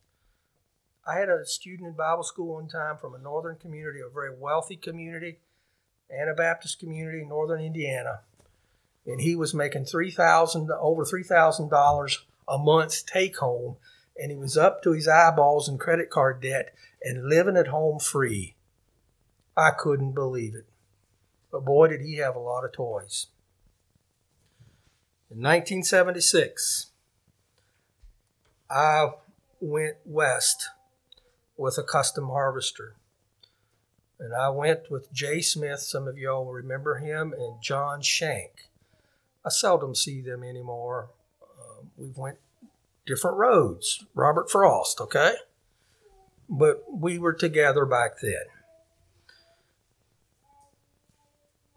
I 1.06 1.18
had 1.18 1.28
a 1.28 1.44
student 1.44 1.88
in 1.88 1.94
Bible 1.94 2.22
school 2.22 2.54
one 2.54 2.68
time 2.68 2.96
from 2.98 3.14
a 3.14 3.18
northern 3.18 3.56
community, 3.56 4.00
a 4.00 4.08
very 4.08 4.34
wealthy 4.34 4.76
community, 4.76 5.38
Anabaptist 6.10 6.78
community, 6.78 7.22
in 7.22 7.28
northern 7.28 7.60
Indiana, 7.60 8.20
and 9.06 9.20
he 9.20 9.36
was 9.36 9.52
making 9.52 9.84
three 9.84 10.10
thousand 10.10 10.70
over 10.70 11.04
three 11.04 11.22
thousand 11.22 11.68
dollars 11.68 12.24
a 12.48 12.58
month 12.58 13.06
take 13.06 13.38
home, 13.38 13.76
and 14.16 14.30
he 14.30 14.36
was 14.36 14.56
up 14.56 14.82
to 14.82 14.92
his 14.92 15.08
eyeballs 15.08 15.68
in 15.68 15.78
credit 15.78 16.10
card 16.10 16.40
debt 16.40 16.74
and 17.02 17.28
living 17.28 17.56
at 17.56 17.68
home 17.68 17.98
free. 17.98 18.54
I 19.56 19.70
couldn't 19.70 20.12
believe 20.12 20.54
it. 20.54 20.66
But 21.52 21.64
boy, 21.64 21.88
did 21.88 22.00
he 22.00 22.16
have 22.16 22.34
a 22.34 22.40
lot 22.40 22.64
of 22.64 22.72
toys. 22.72 23.26
In 25.30 25.38
1976, 25.38 26.90
I 28.70 29.10
went 29.60 29.96
west 30.04 30.68
with 31.56 31.78
a 31.78 31.82
custom 31.82 32.28
harvester. 32.28 32.94
And 34.18 34.34
I 34.34 34.48
went 34.50 34.90
with 34.90 35.12
Jay 35.12 35.40
Smith, 35.40 35.80
some 35.80 36.06
of 36.06 36.18
y'all 36.18 36.52
remember 36.52 36.96
him, 36.96 37.34
and 37.36 37.60
John 37.60 38.00
Shank. 38.00 38.68
I 39.44 39.48
seldom 39.48 39.94
see 39.94 40.20
them 40.20 40.44
anymore. 40.44 41.10
Uh, 41.42 41.84
we 41.96 42.10
went 42.14 42.38
different 43.06 43.36
roads. 43.36 44.04
Robert 44.14 44.50
Frost, 44.50 45.00
okay? 45.00 45.34
But 46.48 46.84
we 46.90 47.18
were 47.18 47.32
together 47.32 47.84
back 47.84 48.20
then. 48.22 48.44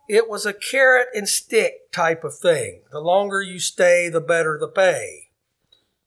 It 0.08 0.30
was 0.30 0.46
a 0.46 0.54
carrot 0.54 1.10
and 1.14 1.28
stick 1.28 1.92
type 1.92 2.24
of 2.24 2.38
thing. 2.38 2.84
The 2.92 3.00
longer 3.00 3.42
you 3.42 3.60
stay, 3.60 4.10
the 4.10 4.22
better 4.22 4.58
the 4.58 4.68
pay. 4.68 5.30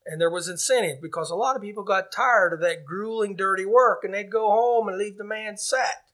And 0.06 0.20
there 0.20 0.30
was 0.30 0.48
incentive 0.48 1.02
because 1.02 1.30
a 1.30 1.36
lot 1.36 1.56
of 1.56 1.62
people 1.62 1.84
got 1.84 2.10
tired 2.10 2.52
of 2.52 2.60
that 2.60 2.86
grueling, 2.86 3.36
dirty 3.36 3.66
work 3.66 4.02
and 4.02 4.14
they'd 4.14 4.30
go 4.30 4.50
home 4.50 4.88
and 4.88 4.98
leave 4.98 5.18
the 5.18 5.24
man 5.24 5.56
sat. 5.56 6.04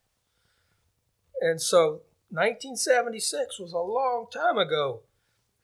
And 1.41 1.61
so 1.61 2.03
1976 2.31 3.61
was 3.61 3.73
a 3.73 3.79
long 3.79 4.27
time 4.33 4.59
ago. 4.59 5.03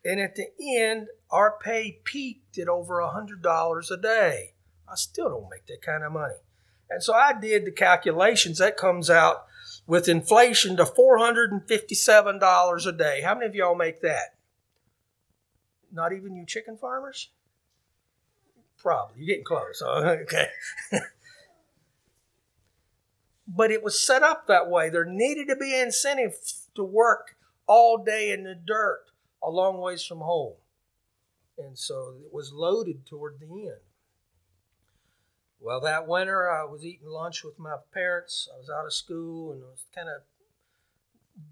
And 0.05 0.21
at 0.21 0.37
the 0.37 0.49
end, 0.77 1.09
our 1.31 1.59
pay 1.63 2.01
peaked 2.05 2.59
at 2.59 2.69
over 2.69 2.95
$100 2.95 3.91
a 3.91 3.97
day. 3.97 4.55
I 4.89 4.95
still 4.95 5.29
don't 5.29 5.51
make 5.51 5.67
that 5.67 5.83
kind 5.85 6.05
of 6.05 6.13
money. 6.13 6.41
And 6.89 7.03
so 7.03 7.15
I 7.15 7.33
did 7.33 7.65
the 7.65 7.73
calculations. 7.73 8.59
That 8.59 8.77
comes 8.77 9.11
out 9.11 9.47
with 9.87 10.09
inflation 10.09 10.77
to 10.77 10.85
$457 10.85 12.87
a 12.87 12.93
day. 12.93 13.23
How 13.23 13.35
many 13.35 13.47
of 13.47 13.55
y'all 13.55 13.75
make 13.75 14.03
that? 14.03 14.35
Not 15.93 16.13
even 16.13 16.35
you 16.35 16.47
chicken 16.47 16.77
farmers? 16.77 17.31
Probably. 18.79 19.17
You're 19.19 19.27
getting 19.27 19.45
close. 19.45 19.83
Okay. 19.87 20.47
but 23.47 23.71
it 23.71 23.83
was 23.83 24.05
set 24.05 24.23
up 24.23 24.47
that 24.47 24.71
way. 24.71 24.89
There 24.89 25.05
needed 25.05 25.49
to 25.49 25.57
be 25.57 25.79
incentive 25.79 26.35
to 26.75 26.83
work 26.83 27.37
all 27.67 27.99
day 27.99 28.31
in 28.31 28.45
the 28.45 28.55
dirt 28.55 29.05
a 29.43 29.51
long 29.51 29.79
ways 29.79 30.05
from 30.05 30.21
home. 30.21 30.55
And 31.59 31.77
so 31.77 32.15
it 32.25 32.33
was 32.33 32.53
loaded 32.53 33.05
toward 33.07 33.41
the 33.41 33.47
end. 33.47 33.81
Well, 35.63 35.81
that 35.83 36.09
winter 36.09 36.51
I 36.51 36.65
was 36.65 36.85
eating 36.85 37.07
lunch 37.07 37.45
with 37.45 37.57
my 37.57 37.77
parents. 37.95 38.49
I 38.53 38.59
was 38.59 38.69
out 38.69 38.85
of 38.85 38.93
school 38.93 39.53
and 39.53 39.63
was 39.63 39.85
kind 39.95 40.09
of 40.09 40.23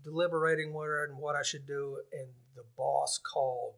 deliberating 0.02 0.72
where 0.72 1.04
and 1.04 1.16
what 1.16 1.36
I 1.36 1.42
should 1.42 1.64
do. 1.64 1.98
And 2.12 2.28
the 2.56 2.64
boss 2.76 3.18
called 3.18 3.74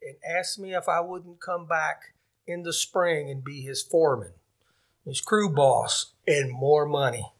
and 0.00 0.14
asked 0.24 0.60
me 0.60 0.76
if 0.76 0.88
I 0.88 1.00
wouldn't 1.00 1.40
come 1.40 1.66
back 1.66 2.14
in 2.46 2.62
the 2.62 2.72
spring 2.72 3.30
and 3.30 3.42
be 3.42 3.62
his 3.62 3.82
foreman, 3.82 4.32
his 5.04 5.20
crew 5.20 5.52
boss, 5.52 6.12
and 6.24 6.52
more 6.52 6.86
money. 6.86 7.32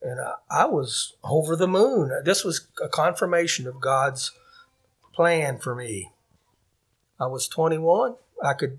And 0.00 0.18
I, 0.18 0.62
I 0.62 0.64
was 0.64 1.16
over 1.22 1.54
the 1.54 1.68
moon. 1.68 2.12
This 2.24 2.44
was 2.44 2.66
a 2.82 2.88
confirmation 2.88 3.66
of 3.66 3.80
God's 3.80 4.32
plan 5.12 5.58
for 5.58 5.74
me. 5.74 6.12
I 7.20 7.26
was 7.26 7.46
21. 7.46 8.16
I 8.42 8.54
could 8.54 8.78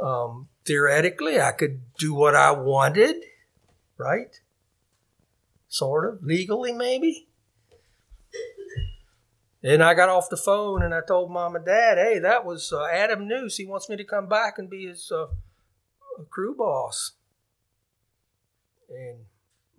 um, 0.00 0.48
theoretically, 0.64 1.40
I 1.40 1.52
could 1.52 1.80
do 1.98 2.14
what 2.14 2.34
I 2.34 2.52
wanted, 2.52 3.16
right? 3.96 4.38
Sort 5.68 6.12
of 6.12 6.22
legally, 6.22 6.72
maybe. 6.72 7.28
And 9.62 9.82
I 9.82 9.94
got 9.94 10.08
off 10.08 10.30
the 10.30 10.36
phone 10.36 10.82
and 10.82 10.94
I 10.94 11.00
told 11.06 11.32
mom 11.32 11.56
and 11.56 11.64
dad, 11.64 11.98
hey, 11.98 12.20
that 12.20 12.44
was 12.44 12.72
uh, 12.72 12.86
Adam 12.86 13.26
Noose. 13.26 13.56
He 13.56 13.66
wants 13.66 13.88
me 13.88 13.96
to 13.96 14.04
come 14.04 14.28
back 14.28 14.54
and 14.56 14.70
be 14.70 14.86
his 14.86 15.10
uh, 15.10 15.26
crew 16.30 16.54
boss. 16.56 17.12
And 18.88 19.18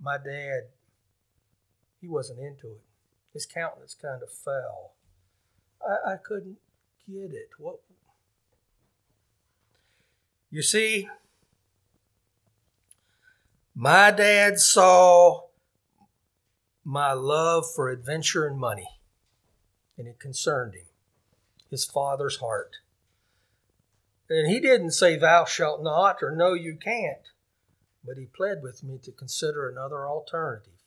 my 0.01 0.17
dad, 0.17 0.63
he 2.01 2.07
wasn't 2.07 2.39
into 2.39 2.67
it. 2.67 2.81
His 3.33 3.45
countenance 3.45 3.95
kind 3.99 4.21
of 4.21 4.29
fell. 4.31 4.93
I, 5.81 6.13
I 6.13 6.15
couldn't 6.17 6.57
get 7.07 7.31
it. 7.31 7.49
What 7.57 7.79
you 10.49 10.61
see, 10.61 11.07
my 13.75 14.11
dad 14.11 14.59
saw 14.59 15.43
my 16.83 17.13
love 17.13 17.65
for 17.73 17.89
adventure 17.89 18.47
and 18.47 18.59
money, 18.59 18.99
and 19.97 20.07
it 20.07 20.19
concerned 20.19 20.73
him, 20.73 20.87
his 21.69 21.85
father's 21.85 22.37
heart. 22.37 22.77
And 24.29 24.47
he 24.47 24.59
didn't 24.59 24.91
say, 24.91 25.15
Thou 25.15 25.45
shalt 25.45 25.83
not, 25.83 26.21
or 26.21 26.31
No, 26.31 26.53
you 26.53 26.75
can't, 26.75 27.29
but 28.03 28.17
he 28.17 28.25
pled 28.25 28.61
with 28.63 28.83
me 28.83 28.99
to 29.03 29.11
consider 29.11 29.69
another 29.69 30.07
alternative, 30.07 30.83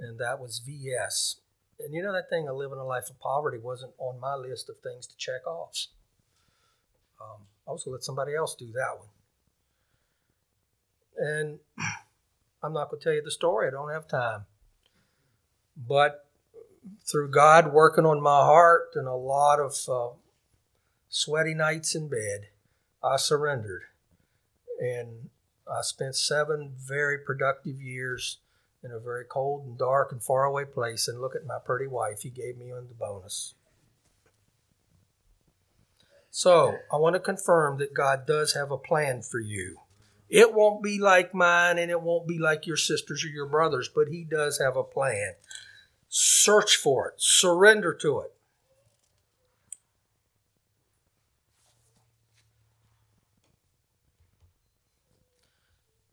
and 0.00 0.18
that 0.18 0.40
was 0.40 0.62
VS. 0.64 1.36
And 1.78 1.92
you 1.92 2.02
know, 2.02 2.12
that 2.12 2.30
thing 2.30 2.48
of 2.48 2.56
living 2.56 2.78
a 2.78 2.84
life 2.84 3.10
of 3.10 3.20
poverty 3.20 3.58
wasn't 3.58 3.92
on 3.98 4.20
my 4.20 4.34
list 4.34 4.70
of 4.70 4.78
things 4.78 5.06
to 5.06 5.16
check 5.16 5.46
off. 5.46 5.86
Um, 7.20 7.46
I 7.66 7.72
was 7.72 7.84
going 7.84 7.92
to 7.92 7.96
let 7.96 8.04
somebody 8.04 8.34
else 8.34 8.54
do 8.54 8.70
that 8.72 8.98
one. 8.98 9.08
And 11.16 11.58
I'm 12.62 12.72
not 12.72 12.90
going 12.90 13.00
to 13.00 13.04
tell 13.04 13.14
you 13.14 13.22
the 13.22 13.30
story, 13.30 13.68
I 13.68 13.70
don't 13.70 13.92
have 13.92 14.08
time. 14.08 14.46
But 15.76 16.26
through 17.04 17.30
God 17.30 17.72
working 17.72 18.04
on 18.04 18.22
my 18.22 18.40
heart 18.40 18.90
and 18.94 19.06
a 19.06 19.14
lot 19.14 19.58
of 19.58 19.76
uh, 19.88 20.14
sweaty 21.08 21.54
nights 21.54 21.94
in 21.94 22.08
bed, 22.08 22.48
I 23.02 23.16
surrendered. 23.16 23.82
And 24.78 25.30
I 25.70 25.82
spent 25.82 26.16
seven 26.16 26.72
very 26.76 27.18
productive 27.18 27.80
years 27.80 28.38
in 28.82 28.90
a 28.90 28.98
very 28.98 29.24
cold 29.24 29.66
and 29.66 29.78
dark 29.78 30.12
and 30.12 30.22
faraway 30.22 30.64
place. 30.64 31.08
And 31.08 31.20
look 31.20 31.34
at 31.34 31.46
my 31.46 31.58
pretty 31.64 31.86
wife, 31.86 32.22
he 32.22 32.30
gave 32.30 32.58
me 32.58 32.70
on 32.72 32.88
the 32.88 32.94
bonus. 32.94 33.54
So 36.36 36.78
I 36.92 36.96
want 36.96 37.14
to 37.14 37.20
confirm 37.20 37.78
that 37.78 37.94
God 37.94 38.26
does 38.26 38.54
have 38.54 38.72
a 38.72 38.76
plan 38.76 39.22
for 39.22 39.38
you. 39.38 39.78
It 40.28 40.52
won't 40.52 40.82
be 40.82 40.98
like 40.98 41.32
mine 41.32 41.78
and 41.78 41.92
it 41.92 42.02
won't 42.02 42.26
be 42.26 42.40
like 42.40 42.66
your 42.66 42.76
sisters 42.76 43.24
or 43.24 43.28
your 43.28 43.46
brothers, 43.46 43.88
but 43.88 44.08
He 44.08 44.24
does 44.24 44.58
have 44.58 44.76
a 44.76 44.82
plan. 44.82 45.34
Search 46.08 46.74
for 46.74 47.10
it, 47.10 47.14
surrender 47.18 47.94
to 47.94 48.18
it. 48.22 48.32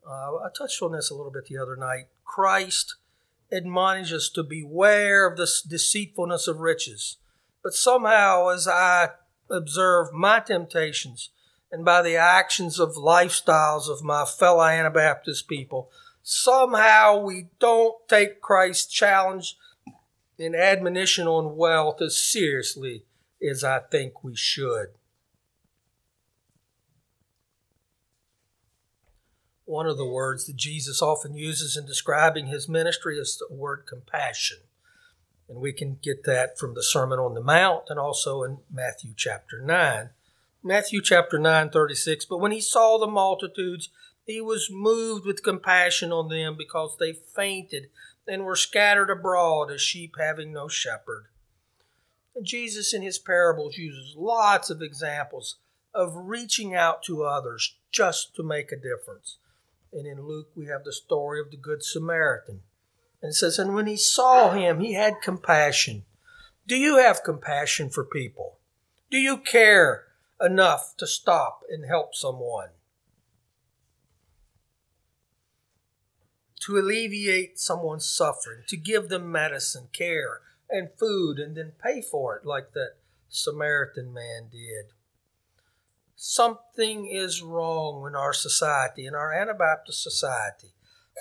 Uh, 0.07 0.35
I 0.35 0.49
touched 0.55 0.83
on 0.83 0.91
this 0.91 1.09
a 1.09 1.15
little 1.15 1.31
bit 1.31 1.47
the 1.47 1.57
other 1.57 1.75
night. 1.75 2.09
Christ 2.25 2.93
admonishes 3.51 4.13
us 4.13 4.29
to 4.35 4.43
beware 4.43 5.27
of 5.27 5.35
the 5.35 5.51
deceitfulness 5.67 6.47
of 6.47 6.59
riches. 6.59 7.17
But 7.63 7.73
somehow, 7.73 8.49
as 8.49 8.67
I 8.67 9.09
observe 9.51 10.13
my 10.13 10.39
temptations 10.39 11.29
and 11.71 11.85
by 11.85 12.01
the 12.01 12.15
actions 12.15 12.79
of 12.79 12.95
lifestyles 12.95 13.89
of 13.89 14.03
my 14.03 14.25
fellow 14.25 14.63
Anabaptist 14.63 15.47
people, 15.47 15.89
somehow 16.21 17.19
we 17.19 17.47
don't 17.59 17.95
take 18.07 18.41
Christ's 18.41 18.91
challenge 18.91 19.57
and 20.37 20.55
admonition 20.55 21.27
on 21.27 21.55
wealth 21.55 22.01
as 22.01 22.17
seriously 22.17 23.05
as 23.47 23.63
I 23.63 23.79
think 23.79 24.23
we 24.23 24.35
should. 24.35 24.87
One 29.65 29.87
of 29.87 29.97
the 29.97 30.05
words 30.05 30.47
that 30.47 30.57
Jesus 30.57 31.01
often 31.01 31.33
uses 31.33 31.77
in 31.77 31.85
describing 31.85 32.47
his 32.47 32.67
ministry 32.67 33.17
is 33.17 33.37
the 33.37 33.55
word 33.55 33.85
compassion. 33.87 34.57
And 35.51 35.59
we 35.59 35.73
can 35.73 35.99
get 36.01 36.23
that 36.23 36.57
from 36.57 36.75
the 36.75 36.83
Sermon 36.83 37.19
on 37.19 37.33
the 37.33 37.41
Mount 37.41 37.83
and 37.89 37.99
also 37.99 38.41
in 38.41 38.59
Matthew 38.71 39.11
chapter 39.17 39.59
9. 39.61 40.09
Matthew 40.63 41.01
chapter 41.01 41.37
9, 41.37 41.69
36. 41.71 42.23
But 42.23 42.37
when 42.37 42.53
he 42.53 42.61
saw 42.61 42.97
the 42.97 43.05
multitudes, 43.05 43.89
He 44.25 44.39
was 44.39 44.69
moved 44.71 45.25
with 45.25 45.43
compassion 45.43 46.13
on 46.13 46.29
them 46.29 46.55
because 46.57 46.95
they 46.97 47.11
fainted 47.11 47.89
and 48.25 48.45
were 48.45 48.55
scattered 48.55 49.09
abroad 49.09 49.69
as 49.71 49.81
sheep 49.81 50.15
having 50.17 50.53
no 50.53 50.69
shepherd. 50.69 51.25
And 52.33 52.45
Jesus, 52.45 52.93
in 52.93 53.01
his 53.01 53.19
parables, 53.19 53.77
uses 53.77 54.15
lots 54.15 54.69
of 54.69 54.81
examples 54.81 55.57
of 55.93 56.13
reaching 56.15 56.73
out 56.73 57.03
to 57.03 57.23
others 57.23 57.75
just 57.91 58.33
to 58.35 58.43
make 58.43 58.71
a 58.71 58.77
difference. 58.77 59.37
And 59.91 60.07
in 60.07 60.25
Luke, 60.25 60.51
we 60.55 60.67
have 60.67 60.85
the 60.85 60.93
story 60.93 61.41
of 61.41 61.51
the 61.51 61.57
Good 61.57 61.83
Samaritan. 61.83 62.61
And 63.21 63.35
says, 63.35 63.59
And 63.59 63.73
when 63.73 63.87
he 63.87 63.97
saw 63.97 64.51
him, 64.51 64.79
he 64.79 64.93
had 64.93 65.21
compassion. 65.21 66.03
Do 66.67 66.75
you 66.75 66.97
have 66.97 67.23
compassion 67.23 67.89
for 67.89 68.03
people? 68.03 68.57
Do 69.09 69.17
you 69.17 69.37
care 69.37 70.05
enough 70.39 70.95
to 70.97 71.07
stop 71.07 71.61
and 71.69 71.85
help 71.85 72.15
someone? 72.15 72.69
To 76.61 76.77
alleviate 76.77 77.59
someone's 77.59 78.07
suffering, 78.07 78.63
to 78.67 78.77
give 78.77 79.09
them 79.09 79.31
medicine, 79.31 79.89
care, 79.91 80.41
and 80.69 80.89
food, 80.97 81.39
and 81.39 81.57
then 81.57 81.73
pay 81.83 82.01
for 82.01 82.37
it 82.37 82.45
like 82.45 82.73
that 82.73 82.93
Samaritan 83.29 84.13
man 84.13 84.49
did. 84.51 84.93
Something 86.15 87.07
is 87.07 87.41
wrong 87.41 88.05
in 88.07 88.15
our 88.15 88.33
society, 88.33 89.05
in 89.07 89.15
our 89.15 89.33
Anabaptist 89.33 90.03
society, 90.03 90.73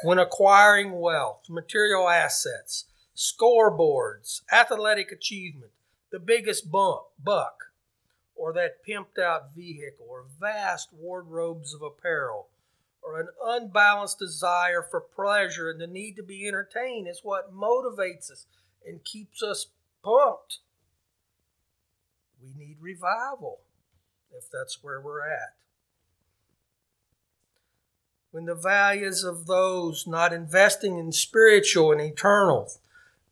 when 0.03 0.19
acquiring 0.19 0.93
wealth, 0.93 1.43
material 1.49 2.09
assets, 2.09 2.87
scoreboards, 3.17 4.43
athletic 4.53 5.13
achievement, 5.13 5.73
the 6.11 6.19
biggest 6.19 6.71
bump, 6.71 7.03
buck, 7.23 7.73
or 8.35 8.53
that 8.53 8.85
pimped 8.87 9.19
out 9.23 9.55
vehicle, 9.55 10.07
or 10.09 10.25
vast 10.41 10.89
wardrobes 10.93 11.75
of 11.75 11.83
apparel, 11.83 12.49
or 13.03 13.21
an 13.21 13.29
unbalanced 13.45 14.19
desire 14.19 14.83
for 14.83 15.01
pleasure 15.01 15.71
and 15.71 15.81
the 15.81 15.87
need 15.87 16.17
to 16.17 16.23
be 16.23 16.47
entertained 16.47 17.07
is 17.07 17.21
what 17.23 17.55
motivates 17.55 18.31
us 18.31 18.47
and 18.87 19.05
keeps 19.05 19.43
us 19.43 19.67
pumped. 20.03 20.59
We 22.43 22.53
need 22.59 22.77
revival 22.81 23.61
if 24.33 24.51
that's 24.51 24.83
where 24.83 25.01
we're 25.01 25.27
at. 25.27 25.55
When 28.33 28.45
the 28.45 28.55
values 28.55 29.25
of 29.25 29.47
those 29.47 30.07
not 30.07 30.33
investing 30.33 30.99
in 30.99 31.11
spiritual 31.11 31.91
and 31.91 32.01
eternal 32.01 32.71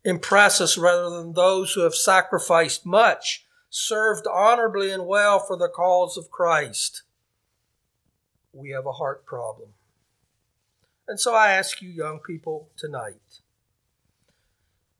impress 0.03 0.59
us 0.59 0.77
rather 0.77 1.09
than 1.09 1.33
those 1.33 1.73
who 1.73 1.81
have 1.81 1.95
sacrificed 1.95 2.85
much, 2.85 3.45
served 3.69 4.27
honorably 4.27 4.91
and 4.91 5.05
well 5.05 5.39
for 5.39 5.55
the 5.55 5.69
cause 5.69 6.17
of 6.17 6.31
Christ, 6.31 7.03
we 8.51 8.71
have 8.71 8.85
a 8.85 8.93
heart 8.93 9.25
problem. 9.25 9.69
And 11.07 11.19
so 11.19 11.33
I 11.33 11.51
ask 11.51 11.81
you, 11.81 11.89
young 11.89 12.19
people, 12.19 12.69
tonight 12.77 13.41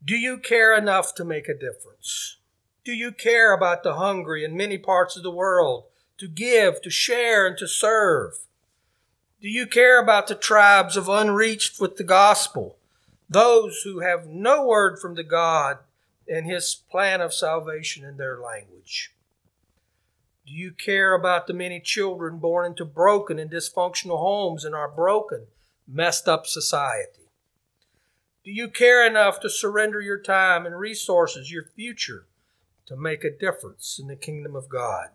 do 0.04 0.16
you 0.16 0.38
care 0.38 0.78
enough 0.78 1.14
to 1.16 1.26
make 1.26 1.50
a 1.50 1.54
difference? 1.54 2.38
Do 2.86 2.94
you 2.94 3.12
care 3.12 3.52
about 3.54 3.84
the 3.84 3.96
hungry 3.96 4.46
in 4.46 4.56
many 4.56 4.78
parts 4.78 5.18
of 5.18 5.24
the 5.24 5.32
world? 5.32 5.84
To 6.20 6.28
give, 6.28 6.82
to 6.84 6.90
share, 6.90 7.46
and 7.46 7.58
to 7.58 7.68
serve? 7.68 8.40
Do 9.42 9.48
you 9.48 9.68
care 9.68 10.02
about 10.02 10.28
the 10.28 10.36
tribes 10.36 10.98
of 10.98 11.08
unreached 11.08 11.80
with 11.80 11.96
the 11.96 12.04
gospel? 12.04 12.76
Those 13.30 13.84
who 13.84 14.00
have 14.00 14.28
no 14.28 14.66
word 14.66 15.00
from 15.00 15.16
the 15.16 15.24
God 15.24 15.78
and 16.28 16.46
his 16.46 16.76
plan 16.92 17.22
of 17.22 17.34
salvation 17.34 18.04
in 18.04 18.18
their 18.18 18.38
language? 18.38 19.14
Do 20.46 20.54
you 20.54 20.72
care 20.72 21.14
about 21.14 21.48
the 21.48 21.54
many 21.54 21.80
children 21.80 22.40
born 22.40 22.66
into 22.66 22.84
broken 22.84 23.40
and 23.40 23.50
dysfunctional 23.50 24.20
homes 24.20 24.66
in 24.66 24.74
our 24.74 24.90
broken, 24.90 25.48
messed 25.88 26.28
up 26.28 26.46
society? 26.46 27.30
Do 28.44 28.52
you 28.52 28.68
care 28.68 29.08
enough 29.08 29.40
to 29.40 29.50
surrender 29.50 30.02
your 30.02 30.20
time 30.20 30.66
and 30.66 30.78
resources, 30.78 31.50
your 31.50 31.64
future, 31.64 32.26
to 32.88 32.98
make 32.98 33.24
a 33.24 33.30
difference 33.30 34.00
in 34.02 34.08
the 34.08 34.18
kingdom 34.18 34.54
of 34.54 34.68
God? 34.68 35.12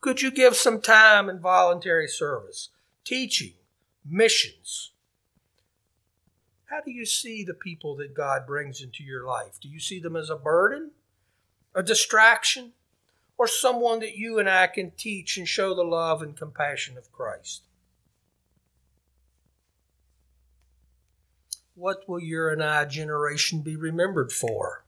Could 0.00 0.20
you 0.20 0.32
give 0.32 0.56
some 0.56 0.80
time 0.80 1.28
in 1.28 1.38
voluntary 1.38 2.08
service, 2.08 2.70
teaching, 3.06 3.54
missions? 4.04 4.90
How 6.66 6.80
do 6.80 6.90
you 6.90 7.06
see 7.06 7.44
the 7.44 7.54
people 7.54 7.96
that 7.96 8.14
God 8.14 8.46
brings 8.46 8.82
into 8.82 9.04
your 9.04 9.24
life? 9.24 9.58
Do 9.60 9.68
you 9.68 9.80
see 9.80 10.00
them 10.00 10.16
as 10.16 10.28
a 10.28 10.36
burden, 10.36 10.90
a 11.74 11.82
distraction, 11.82 12.72
or 13.38 13.46
someone 13.46 14.00
that 14.00 14.16
you 14.16 14.38
and 14.38 14.50
I 14.50 14.66
can 14.66 14.90
teach 14.90 15.38
and 15.38 15.46
show 15.46 15.74
the 15.74 15.84
love 15.84 16.20
and 16.20 16.36
compassion 16.36 16.98
of 16.98 17.12
Christ? 17.12 17.62
What 21.74 22.08
will 22.08 22.20
your 22.20 22.50
and 22.50 22.62
I 22.62 22.86
generation 22.86 23.60
be 23.60 23.76
remembered 23.76 24.32
for? 24.32 24.84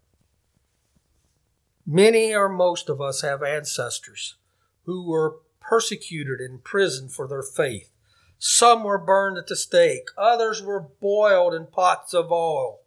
Many 1.87 2.35
or 2.35 2.49
most 2.49 2.89
of 2.89 3.01
us 3.01 3.21
have 3.23 3.43
ancestors 3.43 4.37
who 4.85 5.07
were 5.07 5.37
persecuted 5.61 6.41
and 6.41 6.55
imprisoned 6.55 7.13
for 7.13 7.29
their 7.29 7.43
faith. 7.43 7.93
Some 8.39 8.85
were 8.85 8.99
burned 8.99 9.37
at 9.37 9.49
the 9.49 9.57
stake, 9.57 10.09
others 10.17 10.63
were 10.63 10.81
boiled 10.81 11.55
in 11.55 11.67
pots 11.67 12.15
of 12.15 12.31
oil. 12.31 12.81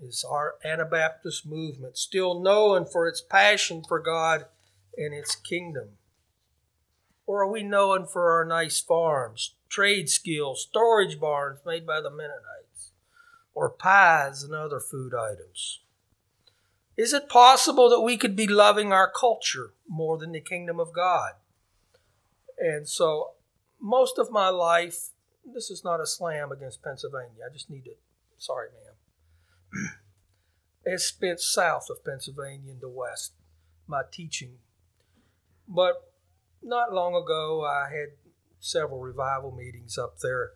Is 0.00 0.24
our 0.24 0.56
Anabaptist 0.64 1.46
movement 1.46 1.96
still 1.96 2.40
known 2.40 2.84
for 2.84 3.06
its 3.06 3.20
passion 3.20 3.82
for 3.86 4.00
God 4.00 4.46
and 4.96 5.14
its 5.14 5.34
kingdom? 5.34 5.90
Or 7.26 7.42
are 7.42 7.50
we 7.50 7.62
known 7.62 8.06
for 8.06 8.32
our 8.32 8.44
nice 8.44 8.80
farms, 8.80 9.54
trade 9.68 10.08
skills, 10.08 10.62
storage 10.62 11.20
barns 11.20 11.60
made 11.64 11.86
by 11.86 12.00
the 12.00 12.10
Mennonites, 12.10 12.92
or 13.54 13.70
pies 13.70 14.42
and 14.42 14.54
other 14.54 14.80
food 14.80 15.14
items? 15.14 15.80
Is 16.96 17.12
it 17.12 17.28
possible 17.28 17.88
that 17.90 18.02
we 18.02 18.16
could 18.16 18.36
be 18.36 18.46
loving 18.46 18.92
our 18.92 19.10
culture 19.10 19.72
more 19.88 20.16
than 20.16 20.32
the 20.32 20.40
kingdom 20.40 20.78
of 20.78 20.92
God? 20.92 21.32
And 22.58 22.88
so, 22.88 23.33
most 23.84 24.18
of 24.18 24.30
my 24.30 24.48
life, 24.48 25.10
this 25.44 25.70
is 25.70 25.84
not 25.84 26.00
a 26.00 26.06
slam 26.06 26.50
against 26.50 26.82
Pennsylvania. 26.82 27.44
I 27.46 27.52
just 27.52 27.68
need 27.68 27.84
to, 27.84 27.90
sorry, 28.38 28.68
ma'am. 28.72 29.90
it's 30.86 31.04
spent 31.04 31.38
south 31.38 31.88
of 31.90 32.02
Pennsylvania 32.02 32.72
in 32.72 32.80
the 32.80 32.88
west, 32.88 33.34
my 33.86 34.00
teaching. 34.10 34.54
But 35.68 36.10
not 36.62 36.94
long 36.94 37.14
ago, 37.14 37.62
I 37.62 37.94
had 37.94 38.14
several 38.58 39.00
revival 39.00 39.52
meetings 39.52 39.98
up 39.98 40.18
there. 40.20 40.52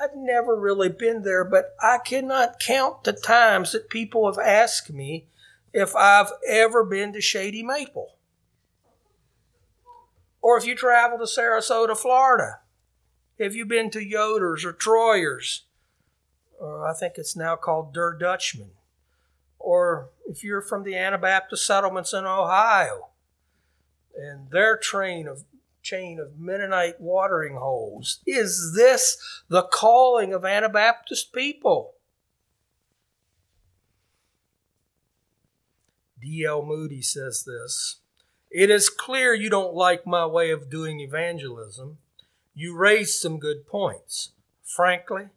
I'd 0.00 0.16
never 0.16 0.58
really 0.58 0.88
been 0.88 1.22
there, 1.22 1.44
but 1.44 1.74
I 1.82 1.98
cannot 1.98 2.60
count 2.60 3.04
the 3.04 3.12
times 3.12 3.72
that 3.72 3.90
people 3.90 4.24
have 4.24 4.42
asked 4.42 4.90
me 4.90 5.26
if 5.74 5.94
I've 5.94 6.32
ever 6.48 6.82
been 6.82 7.12
to 7.12 7.20
Shady 7.20 7.62
Maple. 7.62 8.16
Or 10.40 10.56
if 10.56 10.64
you 10.64 10.74
travel 10.74 11.18
to 11.18 11.24
Sarasota, 11.24 11.94
Florida. 11.94 12.59
Have 13.40 13.54
you 13.54 13.64
been 13.64 13.90
to 13.90 14.04
Yoder's 14.04 14.64
or 14.64 14.72
Troyer's? 14.72 15.64
Or 16.58 16.86
I 16.86 16.92
think 16.92 17.14
it's 17.16 17.34
now 17.34 17.56
called 17.56 17.94
Der 17.94 18.12
Dutchman. 18.12 18.72
Or 19.58 20.10
if 20.26 20.44
you're 20.44 20.62
from 20.62 20.84
the 20.84 20.94
Anabaptist 20.94 21.66
settlements 21.66 22.12
in 22.12 22.24
Ohio 22.26 23.08
and 24.14 24.50
their 24.50 24.76
train 24.76 25.26
of 25.26 25.44
chain 25.82 26.18
of 26.18 26.38
Mennonite 26.38 27.00
watering 27.00 27.56
holes. 27.56 28.20
Is 28.26 28.74
this 28.76 29.16
the 29.48 29.62
calling 29.62 30.32
of 30.32 30.44
Anabaptist 30.44 31.32
people? 31.32 31.94
D.L. 36.20 36.62
Moody 36.62 37.00
says 37.00 37.44
this 37.44 38.00
It 38.50 38.70
is 38.70 38.90
clear 38.90 39.32
you 39.32 39.48
don't 39.48 39.74
like 39.74 40.06
my 40.06 40.26
way 40.26 40.50
of 40.50 40.70
doing 40.70 41.00
evangelism. 41.00 41.98
You 42.54 42.76
raised 42.76 43.20
some 43.20 43.38
good 43.38 43.66
points. 43.66 44.32
Frankly, 44.64 45.28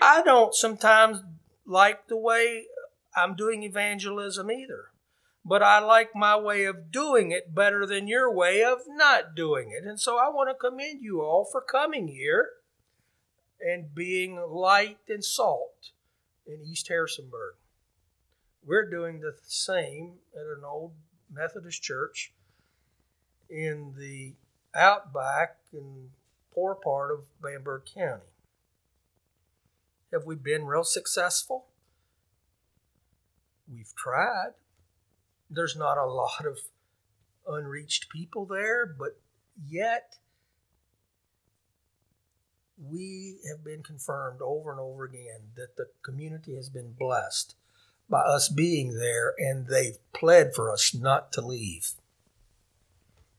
I 0.00 0.22
don't 0.22 0.54
sometimes 0.54 1.22
like 1.66 2.08
the 2.08 2.16
way 2.16 2.66
I'm 3.16 3.34
doing 3.34 3.62
evangelism 3.62 4.50
either. 4.50 4.90
But 5.44 5.62
I 5.62 5.78
like 5.78 6.14
my 6.14 6.36
way 6.38 6.64
of 6.64 6.90
doing 6.90 7.30
it 7.30 7.54
better 7.54 7.84
than 7.86 8.08
your 8.08 8.32
way 8.32 8.64
of 8.64 8.78
not 8.88 9.34
doing 9.34 9.72
it. 9.72 9.86
And 9.86 10.00
so 10.00 10.16
I 10.16 10.28
want 10.30 10.48
to 10.48 10.54
commend 10.54 11.02
you 11.02 11.20
all 11.20 11.46
for 11.50 11.60
coming 11.60 12.08
here 12.08 12.48
and 13.60 13.94
being 13.94 14.40
light 14.48 14.98
and 15.08 15.22
salt 15.22 15.90
in 16.46 16.62
East 16.64 16.88
Harrisonburg. 16.88 17.56
We're 18.64 18.88
doing 18.88 19.20
the 19.20 19.34
same 19.46 20.14
at 20.34 20.46
an 20.46 20.64
old 20.64 20.92
Methodist 21.30 21.82
church 21.82 22.32
in 23.50 23.94
the 23.98 24.34
outback 24.74 25.56
and 25.72 26.10
poor 26.52 26.74
part 26.74 27.10
of 27.10 27.26
Bamberg 27.40 27.82
County. 27.92 28.22
Have 30.12 30.24
we 30.24 30.36
been 30.36 30.64
real 30.64 30.84
successful? 30.84 31.66
We've 33.72 33.94
tried. 33.96 34.52
There's 35.50 35.76
not 35.76 35.98
a 35.98 36.06
lot 36.06 36.46
of 36.46 36.58
unreached 37.46 38.08
people 38.08 38.46
there, 38.46 38.86
but 38.86 39.20
yet 39.66 40.16
we 42.82 43.38
have 43.48 43.64
been 43.64 43.82
confirmed 43.82 44.40
over 44.42 44.70
and 44.70 44.80
over 44.80 45.04
again 45.04 45.50
that 45.56 45.76
the 45.76 45.86
community 46.02 46.54
has 46.56 46.68
been 46.68 46.92
blessed 46.92 47.54
by 48.08 48.20
us 48.20 48.48
being 48.48 48.98
there 48.98 49.34
and 49.38 49.66
they've 49.66 49.98
pled 50.12 50.54
for 50.54 50.70
us 50.70 50.94
not 50.94 51.32
to 51.32 51.40
leave. 51.40 51.92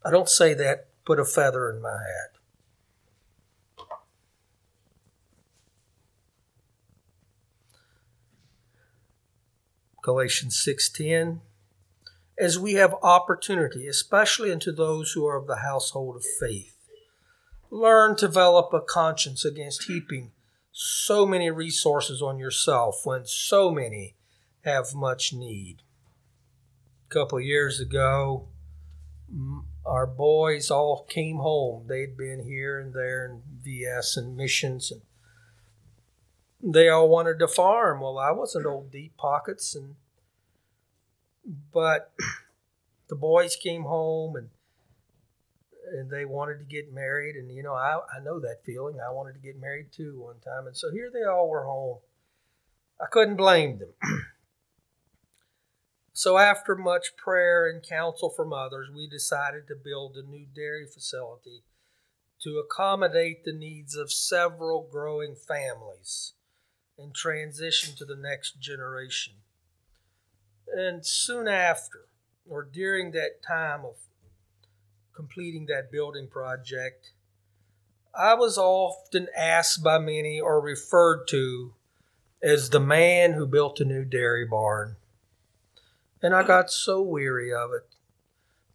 I 0.03 0.11
don't 0.11 0.29
say 0.29 0.53
that, 0.55 0.87
put 1.05 1.19
a 1.19 1.25
feather 1.25 1.69
in 1.69 1.81
my 1.81 1.89
hat. 1.89 2.31
Galatians 10.01 10.55
6:10 10.63 11.41
as 12.37 12.59
we 12.59 12.73
have 12.73 12.93
opportunity 13.01 13.87
especially 13.87 14.51
unto 14.51 14.71
those 14.71 15.13
who 15.13 15.25
are 15.25 15.37
of 15.37 15.47
the 15.47 15.57
household 15.57 16.15
of 16.15 16.23
faith 16.39 16.77
learn 17.71 18.15
to 18.15 18.27
develop 18.27 18.71
a 18.71 18.81
conscience 18.81 19.43
against 19.43 19.85
heaping 19.85 20.31
so 20.71 21.25
many 21.25 21.49
resources 21.49 22.21
on 22.21 22.37
yourself 22.37 23.01
when 23.03 23.25
so 23.25 23.71
many 23.71 24.15
have 24.61 24.93
much 24.93 25.33
need 25.33 25.81
a 27.09 27.13
couple 27.13 27.39
years 27.39 27.79
ago 27.79 28.47
our 29.85 30.07
boys 30.07 30.71
all 30.71 31.05
came 31.09 31.37
home 31.37 31.85
they'd 31.87 32.17
been 32.17 32.43
here 32.43 32.79
and 32.79 32.93
there 32.93 33.25
in 33.25 33.41
vs 33.63 34.17
and 34.17 34.35
missions 34.35 34.91
and 34.91 35.01
they 36.65 36.89
all 36.89 37.07
wanted 37.07 37.37
to 37.39 37.47
farm. 37.47 38.01
Well, 38.01 38.17
I 38.17 38.31
wasn't 38.31 38.65
old 38.65 38.91
deep 38.91 39.15
pockets, 39.17 39.75
and 39.75 39.95
but 41.71 42.11
the 43.07 43.15
boys 43.15 43.55
came 43.55 43.83
home 43.83 44.35
and 44.35 44.49
and 45.93 46.09
they 46.09 46.25
wanted 46.25 46.57
to 46.57 46.65
get 46.65 46.91
married, 46.91 47.35
and 47.35 47.51
you 47.51 47.61
know 47.61 47.73
I 47.73 47.99
I 48.13 48.19
know 48.23 48.39
that 48.39 48.65
feeling. 48.65 48.97
I 48.99 49.11
wanted 49.11 49.33
to 49.33 49.39
get 49.39 49.59
married 49.61 49.91
too 49.91 50.19
one 50.19 50.39
time, 50.43 50.65
and 50.65 50.75
so 50.75 50.91
here 50.91 51.11
they 51.13 51.23
all 51.23 51.47
were 51.47 51.65
home. 51.65 51.99
I 52.99 53.05
couldn't 53.11 53.35
blame 53.35 53.79
them. 53.79 53.89
so 56.17 56.37
after 56.37 56.77
much 56.77 57.17
prayer 57.17 57.67
and 57.69 57.83
counsel 57.83 58.29
from 58.29 58.53
others, 58.53 58.87
we 58.89 59.05
decided 59.05 59.67
to 59.67 59.75
build 59.75 60.15
a 60.15 60.23
new 60.23 60.45
dairy 60.55 60.87
facility 60.87 61.63
to 62.41 62.57
accommodate 62.57 63.43
the 63.43 63.51
needs 63.51 63.97
of 63.97 64.13
several 64.13 64.87
growing 64.89 65.35
families 65.35 66.31
and 66.97 67.13
transition 67.13 67.95
to 67.97 68.05
the 68.05 68.15
next 68.15 68.61
generation. 68.61 69.33
And 70.73 71.05
soon 71.05 71.49
after, 71.49 72.05
or 72.49 72.63
during 72.63 73.11
that 73.11 73.43
time 73.45 73.83
of 73.83 73.95
completing 75.13 75.65
that 75.65 75.91
building 75.91 76.29
project, 76.29 77.11
I 78.17 78.35
was 78.35 78.57
often 78.57 79.27
asked 79.37 79.83
by 79.83 79.99
many 79.99 80.39
or 80.39 80.61
referred 80.61 81.25
to 81.31 81.73
as 82.41 82.69
the 82.69 82.79
man 82.79 83.33
who 83.33 83.45
built 83.45 83.81
a 83.81 83.85
new 83.85 84.05
dairy 84.05 84.45
barn. 84.45 84.95
And 86.25 86.33
I 86.33 86.41
got 86.41 86.71
so 86.71 87.03
weary 87.03 87.53
of 87.53 87.69
it. 87.71 87.87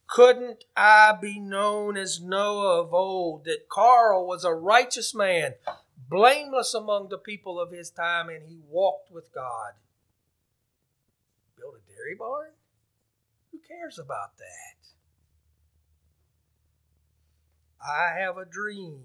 Couldn't 0.06 0.66
I 0.76 1.18
be 1.20 1.40
known 1.40 1.96
as 1.96 2.20
Noah 2.20 2.82
of 2.82 2.94
old, 2.94 3.44
that 3.46 3.68
Carl 3.68 4.24
was 4.24 4.44
a 4.44 4.54
righteous 4.54 5.16
man, 5.16 5.54
blameless 6.08 6.74
among 6.74 7.08
the 7.08 7.18
people 7.18 7.58
of 7.58 7.72
his 7.72 7.90
time, 7.90 8.28
and 8.28 8.44
he 8.46 8.60
walked 8.68 9.10
with 9.10 9.34
God. 9.34 9.72
Build 11.58 11.74
a 11.74 11.92
dairy 11.92 12.14
barn? 12.16 12.52
Who 13.50 13.58
cares 13.66 13.98
about 13.98 14.38
that? 14.38 14.86
I 17.84 18.16
have 18.16 18.36
a 18.36 18.44
dream 18.44 19.02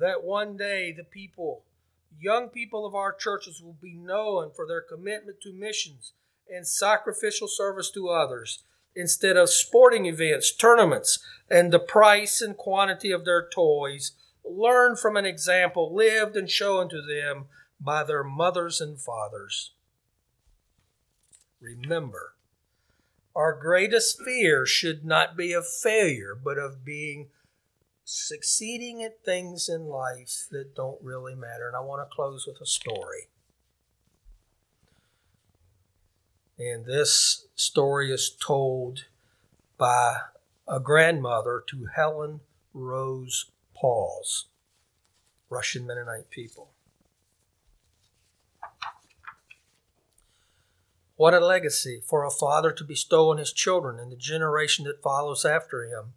that 0.00 0.24
one 0.24 0.56
day 0.56 0.90
the 0.90 1.04
people, 1.04 1.64
young 2.18 2.48
people 2.48 2.86
of 2.86 2.94
our 2.94 3.12
churches, 3.12 3.60
will 3.60 3.76
be 3.78 3.92
known 3.92 4.52
for 4.56 4.66
their 4.66 4.80
commitment 4.80 5.42
to 5.42 5.52
missions 5.52 6.14
and 6.50 6.66
sacrificial 6.66 7.48
service 7.48 7.90
to 7.90 8.08
others 8.08 8.62
instead 8.94 9.36
of 9.36 9.50
sporting 9.50 10.06
events, 10.06 10.52
tournaments, 10.52 11.18
and 11.50 11.72
the 11.72 11.78
price 11.78 12.40
and 12.40 12.56
quantity 12.56 13.10
of 13.10 13.24
their 13.24 13.48
toys 13.48 14.12
learn 14.44 14.96
from 14.96 15.16
an 15.16 15.24
example 15.24 15.94
lived 15.94 16.36
and 16.36 16.50
shown 16.50 16.88
to 16.88 17.02
them 17.02 17.46
by 17.80 18.02
their 18.02 18.24
mothers 18.24 18.80
and 18.80 19.00
fathers. 19.00 19.72
Remember, 21.60 22.34
our 23.34 23.52
greatest 23.52 24.20
fear 24.22 24.66
should 24.66 25.04
not 25.04 25.36
be 25.36 25.52
of 25.52 25.64
failure, 25.68 26.34
but 26.34 26.58
of 26.58 26.84
being 26.84 27.28
succeeding 28.04 29.02
at 29.02 29.22
things 29.24 29.68
in 29.68 29.84
life 29.84 30.46
that 30.50 30.74
don't 30.74 31.00
really 31.02 31.34
matter. 31.34 31.68
And 31.68 31.76
I 31.76 31.80
want 31.80 32.08
to 32.08 32.14
close 32.14 32.46
with 32.46 32.60
a 32.60 32.66
story. 32.66 33.28
And 36.58 36.86
this 36.86 37.46
story 37.54 38.10
is 38.10 38.30
told 38.30 39.04
by 39.76 40.16
a 40.66 40.80
grandmother 40.80 41.62
to 41.68 41.86
Helen 41.94 42.40
Rose 42.74 43.50
Pauls, 43.76 44.46
Russian 45.48 45.86
Mennonite 45.86 46.30
people. 46.30 46.72
What 51.14 51.34
a 51.34 51.40
legacy 51.40 52.02
for 52.04 52.24
a 52.24 52.30
father 52.30 52.72
to 52.72 52.84
bestow 52.84 53.30
on 53.30 53.38
his 53.38 53.52
children 53.52 54.00
and 54.00 54.10
the 54.10 54.16
generation 54.16 54.84
that 54.86 55.02
follows 55.02 55.44
after 55.44 55.84
him. 55.84 56.14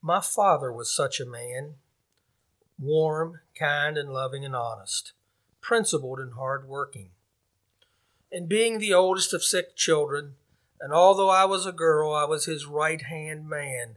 My 0.00 0.20
father 0.20 0.72
was 0.72 0.94
such 0.94 1.20
a 1.20 1.26
man, 1.26 1.74
warm, 2.78 3.40
kind, 3.58 3.98
and 3.98 4.10
loving 4.10 4.44
and 4.44 4.56
honest, 4.56 5.12
principled 5.60 6.20
and 6.20 6.34
hard 6.34 6.68
working. 6.68 7.10
And 8.36 8.50
being 8.50 8.80
the 8.80 8.92
oldest 8.92 9.32
of 9.32 9.42
six 9.42 9.72
children, 9.72 10.34
and 10.78 10.92
although 10.92 11.30
I 11.30 11.46
was 11.46 11.64
a 11.64 11.72
girl, 11.72 12.12
I 12.12 12.26
was 12.26 12.44
his 12.44 12.66
right 12.66 13.00
hand 13.00 13.48
man 13.48 13.96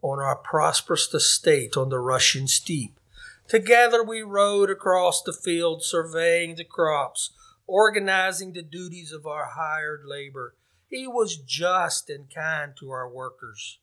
on 0.00 0.20
our 0.20 0.36
prosperous 0.36 1.12
estate 1.12 1.76
on 1.76 1.88
the 1.88 1.98
Russian 1.98 2.46
steppe. 2.46 3.00
Together 3.48 4.04
we 4.04 4.22
rode 4.22 4.70
across 4.70 5.20
the 5.20 5.32
field, 5.32 5.82
surveying 5.82 6.54
the 6.54 6.62
crops, 6.62 7.30
organizing 7.66 8.52
the 8.52 8.62
duties 8.62 9.10
of 9.10 9.26
our 9.26 9.46
hired 9.56 10.04
labor. 10.04 10.54
He 10.88 11.08
was 11.08 11.36
just 11.36 12.08
and 12.08 12.32
kind 12.32 12.72
to 12.78 12.92
our 12.92 13.08
workers. 13.08 13.80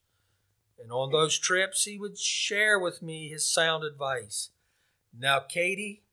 And 0.81 0.93
on 0.93 1.11
those 1.11 1.37
trips, 1.37 1.83
he 1.83 1.99
would 1.99 2.17
share 2.17 2.79
with 2.79 3.01
me 3.01 3.27
his 3.27 3.45
sound 3.45 3.83
advice. 3.83 4.51
Now, 5.13 5.41
Katie, 5.41 6.03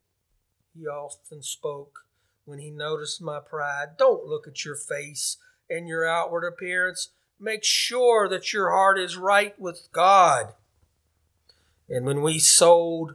he 0.74 0.88
often 0.88 1.44
spoke 1.44 2.00
when 2.51 2.59
he 2.59 2.70
noticed 2.70 3.22
my 3.22 3.38
pride, 3.38 3.96
don't 3.96 4.26
look 4.26 4.46
at 4.46 4.64
your 4.64 4.74
face 4.74 5.36
and 5.70 5.86
your 5.88 6.07
outward 6.07 6.44
appearance. 6.44 7.11
Make 7.38 7.64
sure 7.64 8.28
that 8.28 8.53
your 8.53 8.70
heart 8.70 8.98
is 8.98 9.16
right 9.16 9.59
with 9.59 9.88
God. 9.92 10.55
And 11.88 12.05
when 12.05 12.22
we 12.22 12.38
sold 12.38 13.14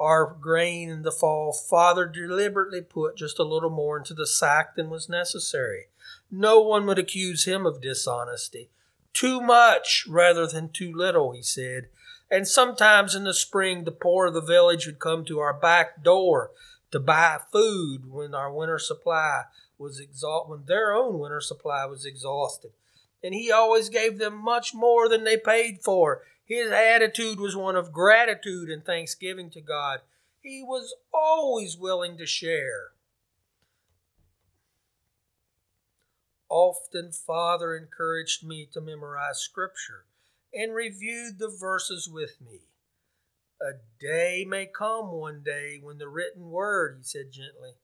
our 0.00 0.26
grain 0.26 0.88
in 0.88 1.02
the 1.02 1.12
fall, 1.12 1.52
Father 1.52 2.06
deliberately 2.06 2.80
put 2.80 3.16
just 3.16 3.38
a 3.38 3.44
little 3.44 3.70
more 3.70 3.98
into 3.98 4.14
the 4.14 4.26
sack 4.26 4.76
than 4.76 4.90
was 4.90 5.08
necessary. 5.08 5.86
No 6.30 6.60
one 6.60 6.86
would 6.86 6.98
accuse 6.98 7.44
him 7.44 7.66
of 7.66 7.82
dishonesty. 7.82 8.70
Too 9.12 9.40
much 9.40 10.06
rather 10.08 10.46
than 10.46 10.70
too 10.70 10.92
little, 10.94 11.32
he 11.32 11.42
said. 11.42 11.88
And 12.30 12.48
sometimes 12.48 13.14
in 13.14 13.24
the 13.24 13.34
spring, 13.34 13.84
the 13.84 13.92
poor 13.92 14.26
of 14.26 14.34
the 14.34 14.40
village 14.40 14.86
would 14.86 14.98
come 14.98 15.24
to 15.26 15.38
our 15.38 15.52
back 15.52 16.02
door 16.02 16.50
to 16.92 17.00
buy 17.00 17.38
food 17.50 18.10
when 18.10 18.34
our 18.34 18.52
winter 18.52 18.78
supply 18.78 19.44
was 19.78 19.98
exhausted, 19.98 20.50
when 20.50 20.64
their 20.66 20.92
own 20.92 21.18
winter 21.18 21.40
supply 21.40 21.84
was 21.86 22.06
exhausted 22.06 22.70
and 23.22 23.34
he 23.34 23.50
always 23.52 23.88
gave 23.88 24.18
them 24.18 24.34
much 24.36 24.74
more 24.74 25.08
than 25.08 25.24
they 25.24 25.36
paid 25.36 25.80
for. 25.82 26.22
His 26.44 26.70
attitude 26.70 27.38
was 27.38 27.54
one 27.54 27.76
of 27.76 27.92
gratitude 27.92 28.68
and 28.68 28.84
thanksgiving 28.84 29.50
to 29.50 29.60
God. 29.60 30.00
He 30.40 30.62
was 30.62 30.94
always 31.14 31.76
willing 31.76 32.18
to 32.18 32.26
share. 32.26 32.90
Often, 36.48 37.12
Father 37.12 37.76
encouraged 37.76 38.44
me 38.44 38.68
to 38.72 38.80
memorize 38.80 39.38
Scripture 39.38 40.04
and 40.52 40.74
reviewed 40.74 41.38
the 41.38 41.48
verses 41.48 42.10
with 42.12 42.40
me. 42.40 42.62
A 43.62 43.74
day 44.00 44.44
may 44.44 44.66
come 44.66 45.12
one 45.12 45.42
day 45.44 45.78
when 45.80 45.98
the 45.98 46.08
written 46.08 46.50
word, 46.50 46.96
he 46.98 47.04
said 47.04 47.30
gently, 47.30 47.74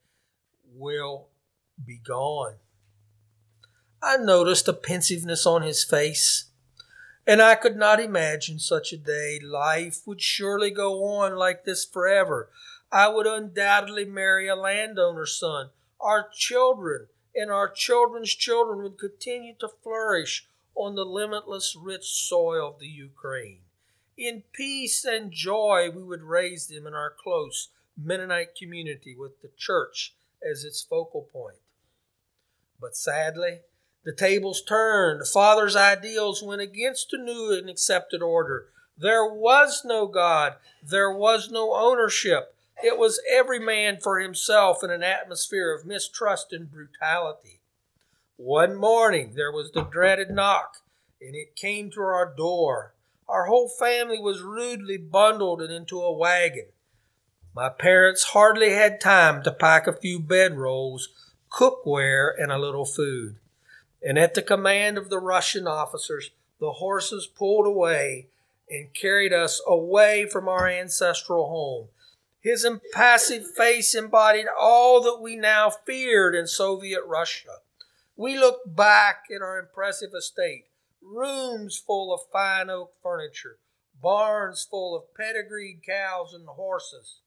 will 0.74 1.29
be 1.87 1.99
gone. 1.99 2.57
I 4.03 4.16
noticed 4.16 4.66
a 4.66 4.72
pensiveness 4.72 5.47
on 5.47 5.62
his 5.62 5.85
face, 5.85 6.47
and 7.24 7.41
I 7.41 7.55
could 7.55 7.76
not 7.76 8.01
imagine 8.01 8.59
such 8.59 8.93
a 8.93 8.97
day. 8.97 9.39
Life 9.39 10.03
would 10.05 10.20
surely 10.20 10.72
go 10.72 11.05
on 11.05 11.37
like 11.37 11.64
this 11.64 11.85
forever. 11.85 12.51
I 12.91 13.07
would 13.09 13.29
undoubtedly 13.29 14.05
marry 14.05 14.49
a 14.49 14.57
landowner's 14.57 15.39
son. 15.39 15.70
Our 16.01 16.29
children 16.33 17.07
and 17.37 17.53
our 17.53 17.68
children's 17.68 18.35
children 18.35 18.83
would 18.83 18.99
continue 18.99 19.55
to 19.61 19.68
flourish 19.68 20.49
on 20.74 20.97
the 20.97 21.05
limitless 21.05 21.76
rich 21.81 22.07
soil 22.07 22.68
of 22.74 22.81
the 22.81 22.89
Ukraine. 22.89 23.61
In 24.19 24.43
peace 24.53 25.05
and 25.05 25.31
joy, 25.31 25.91
we 25.95 26.03
would 26.03 26.25
raise 26.25 26.66
them 26.66 26.89
in 26.89 26.93
our 26.93 27.14
close 27.23 27.69
Mennonite 27.97 28.57
community 28.57 29.14
with 29.16 29.41
the 29.43 29.51
church 29.57 30.12
as 30.43 30.64
its 30.64 30.83
focal 30.83 31.23
point. 31.33 31.59
But 32.81 32.97
sadly, 32.97 33.61
the 34.05 34.12
tables 34.12 34.61
turned. 34.61 35.21
The 35.21 35.25
father's 35.25 35.77
ideals 35.77 36.43
went 36.43 36.61
against 36.61 37.11
the 37.12 37.19
new 37.19 37.57
and 37.57 37.71
accepted 37.71 38.21
order. 38.21 38.66
There 38.97 39.25
was 39.25 39.83
no 39.85 40.09
God. 40.09 40.57
There 40.83 41.12
was 41.12 41.53
no 41.53 41.77
ownership. 41.77 42.57
It 42.83 42.99
was 42.99 43.21
every 43.31 43.61
man 43.61 43.99
for 44.01 44.19
himself 44.19 44.83
in 44.83 44.91
an 44.91 45.05
atmosphere 45.05 45.73
of 45.73 45.87
mistrust 45.87 46.53
and 46.53 46.69
brutality. 46.69 47.61
One 48.37 48.75
morning 48.75 49.35
there 49.37 49.53
was 49.53 49.71
the 49.71 49.83
dreaded 49.83 50.31
knock, 50.31 50.79
and 51.21 51.37
it 51.37 51.55
came 51.55 51.93
to 51.93 52.01
our 52.01 52.35
door. 52.37 52.95
Our 53.29 53.47
whole 53.47 53.68
family 53.68 54.18
was 54.18 54.43
rudely 54.43 54.97
bundled 54.97 55.62
into 55.62 56.01
a 56.01 56.12
wagon. 56.12 56.66
My 57.55 57.68
parents 57.68 58.24
hardly 58.24 58.70
had 58.70 59.01
time 59.01 59.43
to 59.43 59.53
pack 59.53 59.87
a 59.87 59.93
few 59.93 60.20
bedrolls, 60.20 61.09
cookware, 61.51 62.31
and 62.37 62.51
a 62.51 62.59
little 62.59 62.85
food. 62.85 63.37
And 64.03 64.18
at 64.18 64.35
the 64.35 64.43
command 64.43 64.97
of 64.97 65.11
the 65.11 65.18
Russian 65.18 65.66
officers, 65.66 66.31
the 66.61 66.72
horses 66.74 67.26
pulled 67.26 67.66
away 67.66 68.29
and 68.70 68.95
carried 68.95 69.33
us 69.33 69.61
away 69.66 70.26
from 70.26 70.49
our 70.49 70.68
ancestral 70.68 71.49
home 71.49 71.89
his 72.41 72.64
impassive 72.64 73.45
face 73.57 73.95
embodied 73.95 74.47
all 74.59 75.03
that 75.03 75.20
we 75.20 75.37
now 75.37 75.70
feared 75.70 76.35
in 76.35 76.47
Soviet 76.47 77.03
Russia. 77.05 77.59
We 78.16 78.39
looked 78.39 78.74
back 78.74 79.24
at 79.35 79.43
our 79.43 79.59
impressive 79.59 80.11
estate, 80.16 80.66
rooms 81.03 81.78
full 81.78 82.12
of 82.12 82.20
fine 82.32 82.70
oak 82.70 82.92
furniture, 83.03 83.59
barns 84.01 84.66
full 84.68 84.96
of 84.96 85.14
pedigreed 85.14 85.80
cows 85.84 86.32
and 86.34 86.46
horses. 86.49 87.20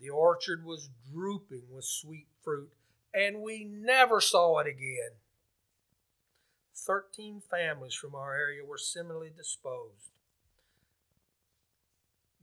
The 0.00 0.10
orchard 0.10 0.64
was 0.64 0.90
drooping 1.12 1.64
with 1.70 1.84
sweet 1.84 2.26
fruit, 2.42 2.72
and 3.12 3.42
we 3.42 3.64
never 3.64 4.20
saw 4.20 4.58
it 4.58 4.66
again. 4.66 5.18
Thirteen 6.74 7.40
families 7.40 7.94
from 7.94 8.14
our 8.14 8.34
area 8.34 8.64
were 8.64 8.78
similarly 8.78 9.30
disposed 9.34 10.10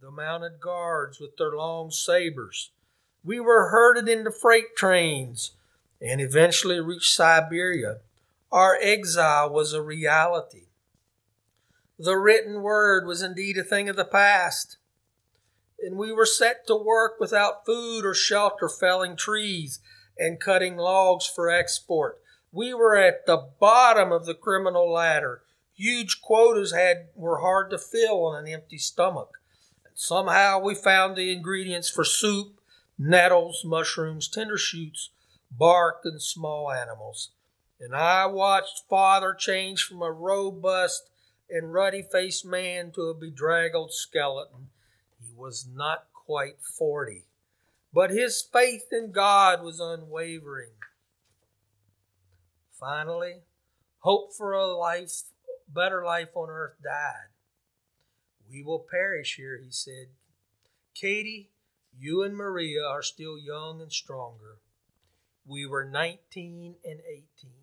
the 0.01 0.09
mounted 0.11 0.59
guards 0.59 1.19
with 1.19 1.37
their 1.37 1.51
long 1.51 1.91
sabers. 1.91 2.71
We 3.23 3.39
were 3.39 3.69
herded 3.69 4.09
into 4.09 4.31
freight 4.31 4.75
trains 4.75 5.51
and 6.01 6.19
eventually 6.19 6.79
reached 6.79 7.13
Siberia. 7.13 7.97
Our 8.51 8.77
exile 8.81 9.49
was 9.49 9.71
a 9.71 9.81
reality. 9.81 10.67
The 11.97 12.17
written 12.17 12.61
word 12.61 13.07
was 13.07 13.21
indeed 13.21 13.57
a 13.57 13.63
thing 13.63 13.87
of 13.87 13.95
the 13.95 14.03
past. 14.03 14.77
And 15.79 15.97
we 15.97 16.11
were 16.11 16.25
set 16.25 16.67
to 16.67 16.75
work 16.75 17.13
without 17.19 17.65
food 17.65 18.05
or 18.05 18.13
shelter, 18.13 18.67
felling 18.67 19.15
trees 19.15 19.79
and 20.17 20.39
cutting 20.39 20.75
logs 20.75 21.25
for 21.25 21.49
export. 21.49 22.19
We 22.51 22.73
were 22.73 22.97
at 22.97 23.25
the 23.25 23.49
bottom 23.59 24.11
of 24.11 24.25
the 24.25 24.33
criminal 24.33 24.91
ladder. 24.91 25.43
Huge 25.73 26.21
quotas 26.21 26.73
had 26.73 27.07
were 27.15 27.39
hard 27.39 27.71
to 27.71 27.77
fill 27.77 28.25
on 28.25 28.43
an 28.43 28.51
empty 28.51 28.77
stomach. 28.77 29.29
Somehow 29.93 30.59
we 30.59 30.75
found 30.75 31.15
the 31.15 31.31
ingredients 31.31 31.89
for 31.89 32.03
soup, 32.03 32.59
nettles, 32.99 33.63
mushrooms, 33.63 34.27
tender 34.27 34.57
shoots, 34.57 35.11
bark, 35.49 36.01
and 36.03 36.21
small 36.21 36.71
animals. 36.71 37.31
And 37.82 37.95
I 37.95 38.27
watched 38.27 38.84
father 38.88 39.34
change 39.34 39.82
from 39.82 40.03
a 40.03 40.11
robust 40.11 41.09
and 41.49 41.73
ruddy 41.73 42.03
faced 42.03 42.45
man 42.45 42.91
to 42.91 43.09
a 43.09 43.15
bedraggled 43.15 43.91
skeleton. 43.91 44.69
He 45.19 45.34
was 45.36 45.67
not 45.67 46.05
quite 46.13 46.61
forty, 46.61 47.25
but 47.91 48.11
his 48.11 48.39
faith 48.39 48.86
in 48.91 49.11
God 49.11 49.63
was 49.63 49.79
unwavering. 49.79 50.73
Finally, 52.79 53.41
hope 53.99 54.32
for 54.38 54.53
a 54.53 54.67
life, 54.67 55.23
better 55.67 56.05
life 56.05 56.29
on 56.36 56.49
earth 56.51 56.75
died. 56.84 57.29
We 58.47 58.61
will 58.61 58.86
perish 58.91 59.38
here, 59.38 59.59
he 59.63 59.71
said. 59.71 60.09
Katie, 60.93 61.49
you 61.97 62.21
and 62.21 62.36
Maria 62.36 62.84
are 62.84 63.01
still 63.01 63.39
young 63.39 63.82
and 63.82 63.91
stronger. 63.91 64.59
We 65.47 65.65
were 65.65 65.84
19 65.84 66.75
and 66.86 66.99
18. 66.99 67.61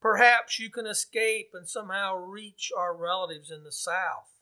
Perhaps 0.00 0.58
you 0.58 0.70
can 0.70 0.86
escape 0.86 1.50
and 1.52 1.68
somehow 1.68 2.16
reach 2.16 2.72
our 2.76 2.96
relatives 2.96 3.50
in 3.50 3.64
the 3.64 3.72
South. 3.72 4.32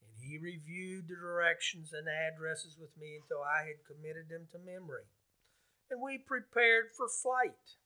And 0.00 0.24
he 0.24 0.38
reviewed 0.38 1.08
the 1.08 1.16
directions 1.16 1.92
and 1.92 2.06
addresses 2.06 2.76
with 2.80 2.96
me 2.96 3.18
until 3.20 3.42
I 3.42 3.66
had 3.66 3.84
committed 3.84 4.28
them 4.28 4.46
to 4.52 4.58
memory. 4.58 5.06
And 5.90 6.00
we 6.00 6.16
prepared 6.16 6.86
for 6.96 7.08
flight. 7.08 7.76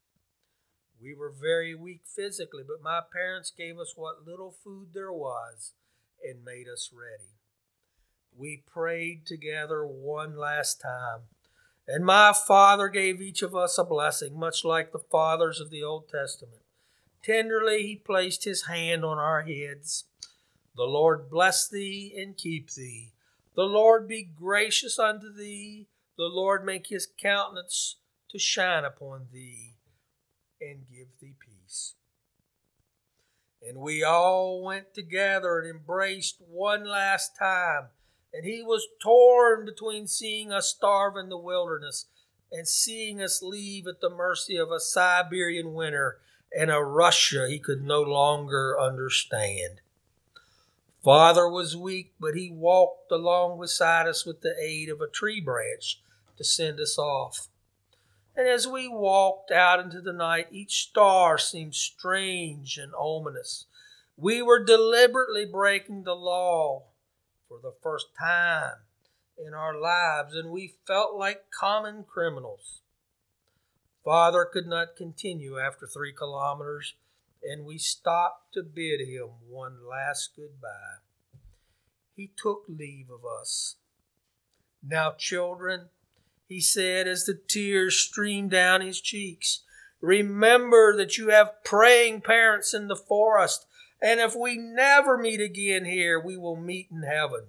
We 1.00 1.14
were 1.14 1.32
very 1.32 1.74
weak 1.74 2.02
physically, 2.04 2.62
but 2.66 2.82
my 2.82 3.00
parents 3.10 3.50
gave 3.56 3.78
us 3.78 3.94
what 3.96 4.26
little 4.26 4.50
food 4.50 4.88
there 4.92 5.12
was 5.12 5.72
and 6.22 6.44
made 6.44 6.68
us 6.68 6.90
ready. 6.92 7.32
We 8.36 8.62
prayed 8.66 9.26
together 9.26 9.86
one 9.86 10.36
last 10.36 10.80
time, 10.80 11.22
and 11.88 12.04
my 12.04 12.34
Father 12.34 12.88
gave 12.88 13.20
each 13.20 13.42
of 13.42 13.54
us 13.54 13.78
a 13.78 13.84
blessing, 13.84 14.38
much 14.38 14.64
like 14.64 14.92
the 14.92 14.98
fathers 14.98 15.58
of 15.58 15.70
the 15.70 15.82
Old 15.82 16.08
Testament. 16.08 16.62
Tenderly 17.26 17.82
he 17.82 17.96
placed 17.96 18.44
his 18.44 18.66
hand 18.66 19.04
on 19.04 19.18
our 19.18 19.42
heads. 19.42 20.04
The 20.76 20.84
Lord 20.84 21.28
bless 21.28 21.68
thee 21.68 22.14
and 22.16 22.36
keep 22.36 22.70
thee. 22.70 23.14
The 23.56 23.64
Lord 23.64 24.06
be 24.06 24.22
gracious 24.22 24.96
unto 24.96 25.32
thee. 25.32 25.88
The 26.16 26.28
Lord 26.28 26.64
make 26.64 26.86
his 26.86 27.08
countenance 27.20 27.96
to 28.30 28.38
shine 28.38 28.84
upon 28.84 29.26
thee 29.32 29.74
and 30.60 30.86
give 30.88 31.08
thee 31.20 31.34
peace. 31.40 31.94
And 33.60 33.78
we 33.78 34.04
all 34.04 34.62
went 34.62 34.94
together 34.94 35.58
and 35.58 35.68
embraced 35.68 36.36
one 36.46 36.84
last 36.84 37.36
time. 37.36 37.88
And 38.32 38.44
he 38.44 38.62
was 38.62 38.86
torn 39.02 39.64
between 39.64 40.06
seeing 40.06 40.52
us 40.52 40.68
starve 40.68 41.16
in 41.16 41.28
the 41.28 41.38
wilderness 41.38 42.06
and 42.52 42.68
seeing 42.68 43.20
us 43.20 43.42
leave 43.42 43.88
at 43.88 44.00
the 44.00 44.10
mercy 44.10 44.56
of 44.56 44.70
a 44.70 44.78
Siberian 44.78 45.74
winter 45.74 46.20
and 46.56 46.70
a 46.70 46.82
Russia 46.82 47.46
he 47.48 47.58
could 47.58 47.82
no 47.82 48.02
longer 48.02 48.78
understand. 48.78 49.80
Father 51.02 51.48
was 51.48 51.76
weak, 51.76 52.14
but 52.18 52.34
he 52.34 52.50
walked 52.50 53.12
along 53.12 53.60
beside 53.60 54.08
us 54.08 54.26
with 54.26 54.40
the 54.40 54.56
aid 54.60 54.88
of 54.88 55.00
a 55.00 55.06
tree 55.06 55.40
branch 55.40 56.00
to 56.36 56.44
send 56.44 56.80
us 56.80 56.98
off. 56.98 57.48
And 58.34 58.46
as 58.46 58.66
we 58.66 58.88
walked 58.88 59.50
out 59.50 59.80
into 59.80 60.00
the 60.00 60.12
night, 60.12 60.48
each 60.50 60.88
star 60.88 61.38
seemed 61.38 61.74
strange 61.74 62.76
and 62.76 62.92
ominous. 62.94 63.66
We 64.16 64.42
were 64.42 64.64
deliberately 64.64 65.46
breaking 65.46 66.04
the 66.04 66.14
law 66.14 66.84
for 67.48 67.58
the 67.62 67.74
first 67.82 68.08
time 68.18 68.78
in 69.38 69.54
our 69.54 69.78
lives, 69.78 70.34
and 70.34 70.50
we 70.50 70.74
felt 70.86 71.14
like 71.14 71.50
common 71.50 72.04
criminals. 72.04 72.80
Father 74.06 74.44
could 74.44 74.68
not 74.68 74.94
continue 74.94 75.58
after 75.58 75.84
three 75.84 76.12
kilometers, 76.12 76.94
and 77.42 77.66
we 77.66 77.76
stopped 77.76 78.54
to 78.54 78.62
bid 78.62 79.00
him 79.00 79.30
one 79.48 79.78
last 79.84 80.30
goodbye. 80.36 81.00
He 82.14 82.30
took 82.40 82.62
leave 82.68 83.10
of 83.10 83.22
us. 83.26 83.74
Now, 84.80 85.16
children, 85.18 85.88
he 86.46 86.60
said 86.60 87.08
as 87.08 87.24
the 87.24 87.34
tears 87.48 87.98
streamed 87.98 88.52
down 88.52 88.80
his 88.80 89.00
cheeks. 89.00 89.64
Remember 90.00 90.96
that 90.96 91.18
you 91.18 91.30
have 91.30 91.64
praying 91.64 92.20
parents 92.20 92.72
in 92.72 92.86
the 92.86 92.94
forest, 92.94 93.66
and 94.00 94.20
if 94.20 94.36
we 94.36 94.56
never 94.56 95.18
meet 95.18 95.40
again 95.40 95.84
here, 95.84 96.20
we 96.20 96.36
will 96.36 96.54
meet 96.54 96.90
in 96.92 97.02
heaven. 97.02 97.46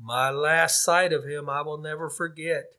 My 0.00 0.30
last 0.30 0.82
sight 0.82 1.12
of 1.12 1.24
him 1.24 1.50
I 1.50 1.60
will 1.60 1.76
never 1.76 2.08
forget. 2.08 2.72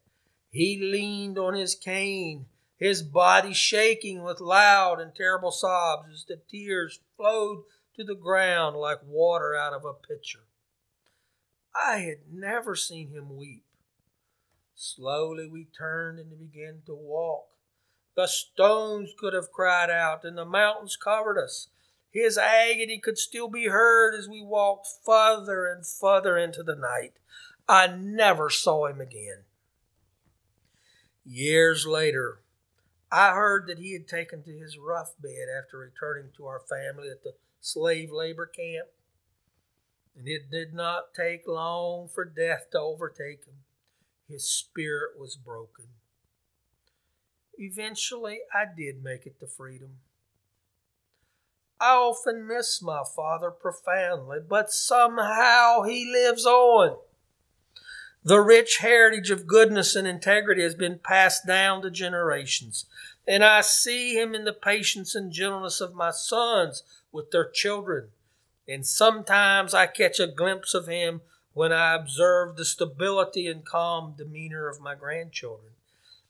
He 0.54 0.80
leaned 0.80 1.40
on 1.40 1.56
his 1.56 1.74
cane, 1.74 2.46
his 2.78 3.02
body 3.02 3.54
shaking 3.54 4.22
with 4.22 4.40
loud 4.40 5.02
and 5.02 5.14
terrible 5.16 5.52
sobs 5.52 6.10
as 6.14 6.26
the 6.26 6.40
tears 6.48 7.00
flowed 7.18 7.64
to 7.96 8.04
the 8.04 8.14
ground 8.14 8.78
like 8.78 9.00
water 9.04 9.56
out 9.56 9.74
of 9.74 9.84
a 9.84 9.94
pitcher. 9.94 10.44
I 11.76 12.02
had 12.02 12.32
never 12.32 12.76
seen 12.76 13.10
him 13.10 13.36
weep. 13.36 13.64
Slowly 14.76 15.48
we 15.48 15.66
turned 15.76 16.20
and 16.20 16.38
began 16.38 16.84
to 16.86 16.94
walk. 16.94 17.48
The 18.16 18.28
stones 18.28 19.12
could 19.18 19.34
have 19.34 19.52
cried 19.52 19.90
out, 19.90 20.24
and 20.24 20.38
the 20.38 20.46
mountains 20.46 20.96
covered 20.98 21.40
us. 21.40 21.70
His 22.12 22.38
agony 22.38 23.00
could 23.00 23.18
still 23.18 23.50
be 23.50 23.70
heard 23.70 24.14
as 24.14 24.30
we 24.30 24.44
walked 24.44 24.88
further 25.04 25.66
and 25.66 25.84
further 25.84 26.38
into 26.38 26.62
the 26.62 26.76
night. 26.76 27.14
I 27.68 27.88
never 27.88 28.52
saw 28.52 28.86
him 28.86 29.02
again. 29.02 29.46
Years 31.26 31.86
later, 31.86 32.42
I 33.12 33.32
heard 33.32 33.68
that 33.68 33.80
he 33.80 33.94
had 33.94 34.08
taken 34.08 34.44
to 34.44 34.58
his 34.58 34.78
rough 34.78 35.14
bed 35.22 35.48
after 35.58 35.78
returning 35.78 36.32
to 36.38 36.46
our 36.48 36.60
family 36.60 37.10
at 37.10 37.24
the 37.24 37.34
slave 37.62 38.12
labor 38.12 38.46
camp. 38.46 38.88
and 40.16 40.28
it 40.28 40.52
did 40.52 40.74
not 40.74 41.14
take 41.16 41.48
long 41.48 42.08
for 42.08 42.24
death 42.24 42.70
to 42.72 42.80
overtake 42.80 43.46
him. 43.46 43.64
His 44.28 44.48
spirit 44.48 45.18
was 45.18 45.36
broken. 45.36 45.86
Eventually, 47.58 48.42
I 48.54 48.66
did 48.78 49.04
make 49.04 49.26
it 49.26 49.40
to 49.40 49.48
freedom. 49.48 49.98
I 51.80 51.96
often 51.96 52.48
miss 52.48 52.82
my 52.82 53.04
father 53.16 53.52
profoundly, 53.52 54.38
but 54.48 54.72
somehow 54.72 55.84
he 55.84 56.06
lives 56.12 56.46
on. 56.46 56.98
The 58.26 58.40
rich 58.40 58.78
heritage 58.78 59.32
of 59.32 59.48
goodness 59.48 59.96
and 59.96 60.08
integrity 60.08 60.64
has 60.64 60.76
been 60.76 61.00
passed 61.00 61.46
down 61.46 61.82
to 61.82 61.92
generations, 61.92 62.86
and 63.28 63.44
I 63.44 63.60
see 63.60 64.14
him 64.14 64.34
in 64.34 64.46
the 64.46 64.54
patience 64.54 65.14
and 65.14 65.32
gentleness 65.32 65.82
of 65.82 65.94
my 65.94 66.12
sons 66.12 66.84
with 67.12 67.32
their 67.32 67.50
children. 67.50 68.10
And 68.66 68.86
sometimes 68.86 69.74
I 69.74 69.88
catch 69.88 70.22
a 70.22 70.28
glimpse 70.28 70.74
of 70.74 70.88
him 70.88 71.20
when 71.54 71.74
I 71.74 71.96
observe 71.96 72.56
the 72.56 72.64
stability 72.64 73.46
and 73.48 73.66
calm 73.66 74.16
demeanor 74.18 74.70
of 74.70 74.80
my 74.80 74.96
grandchildren. 74.96 75.74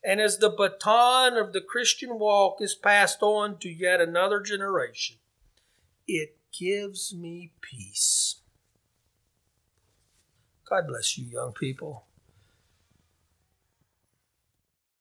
And 0.04 0.20
as 0.20 0.40
the 0.40 0.50
baton 0.50 1.38
of 1.38 1.54
the 1.54 1.62
Christian 1.62 2.18
walk 2.18 2.60
is 2.60 2.74
passed 2.74 3.22
on 3.22 3.60
to 3.60 3.70
yet 3.70 4.02
another 4.02 4.42
generation, 4.42 5.18
it 6.08 6.38
gives 6.52 7.14
me 7.14 7.52
peace. 7.62 8.42
God 10.74 10.88
bless 10.88 11.20
you, 11.20 11.26
young 11.26 11.54
people. 11.54 12.04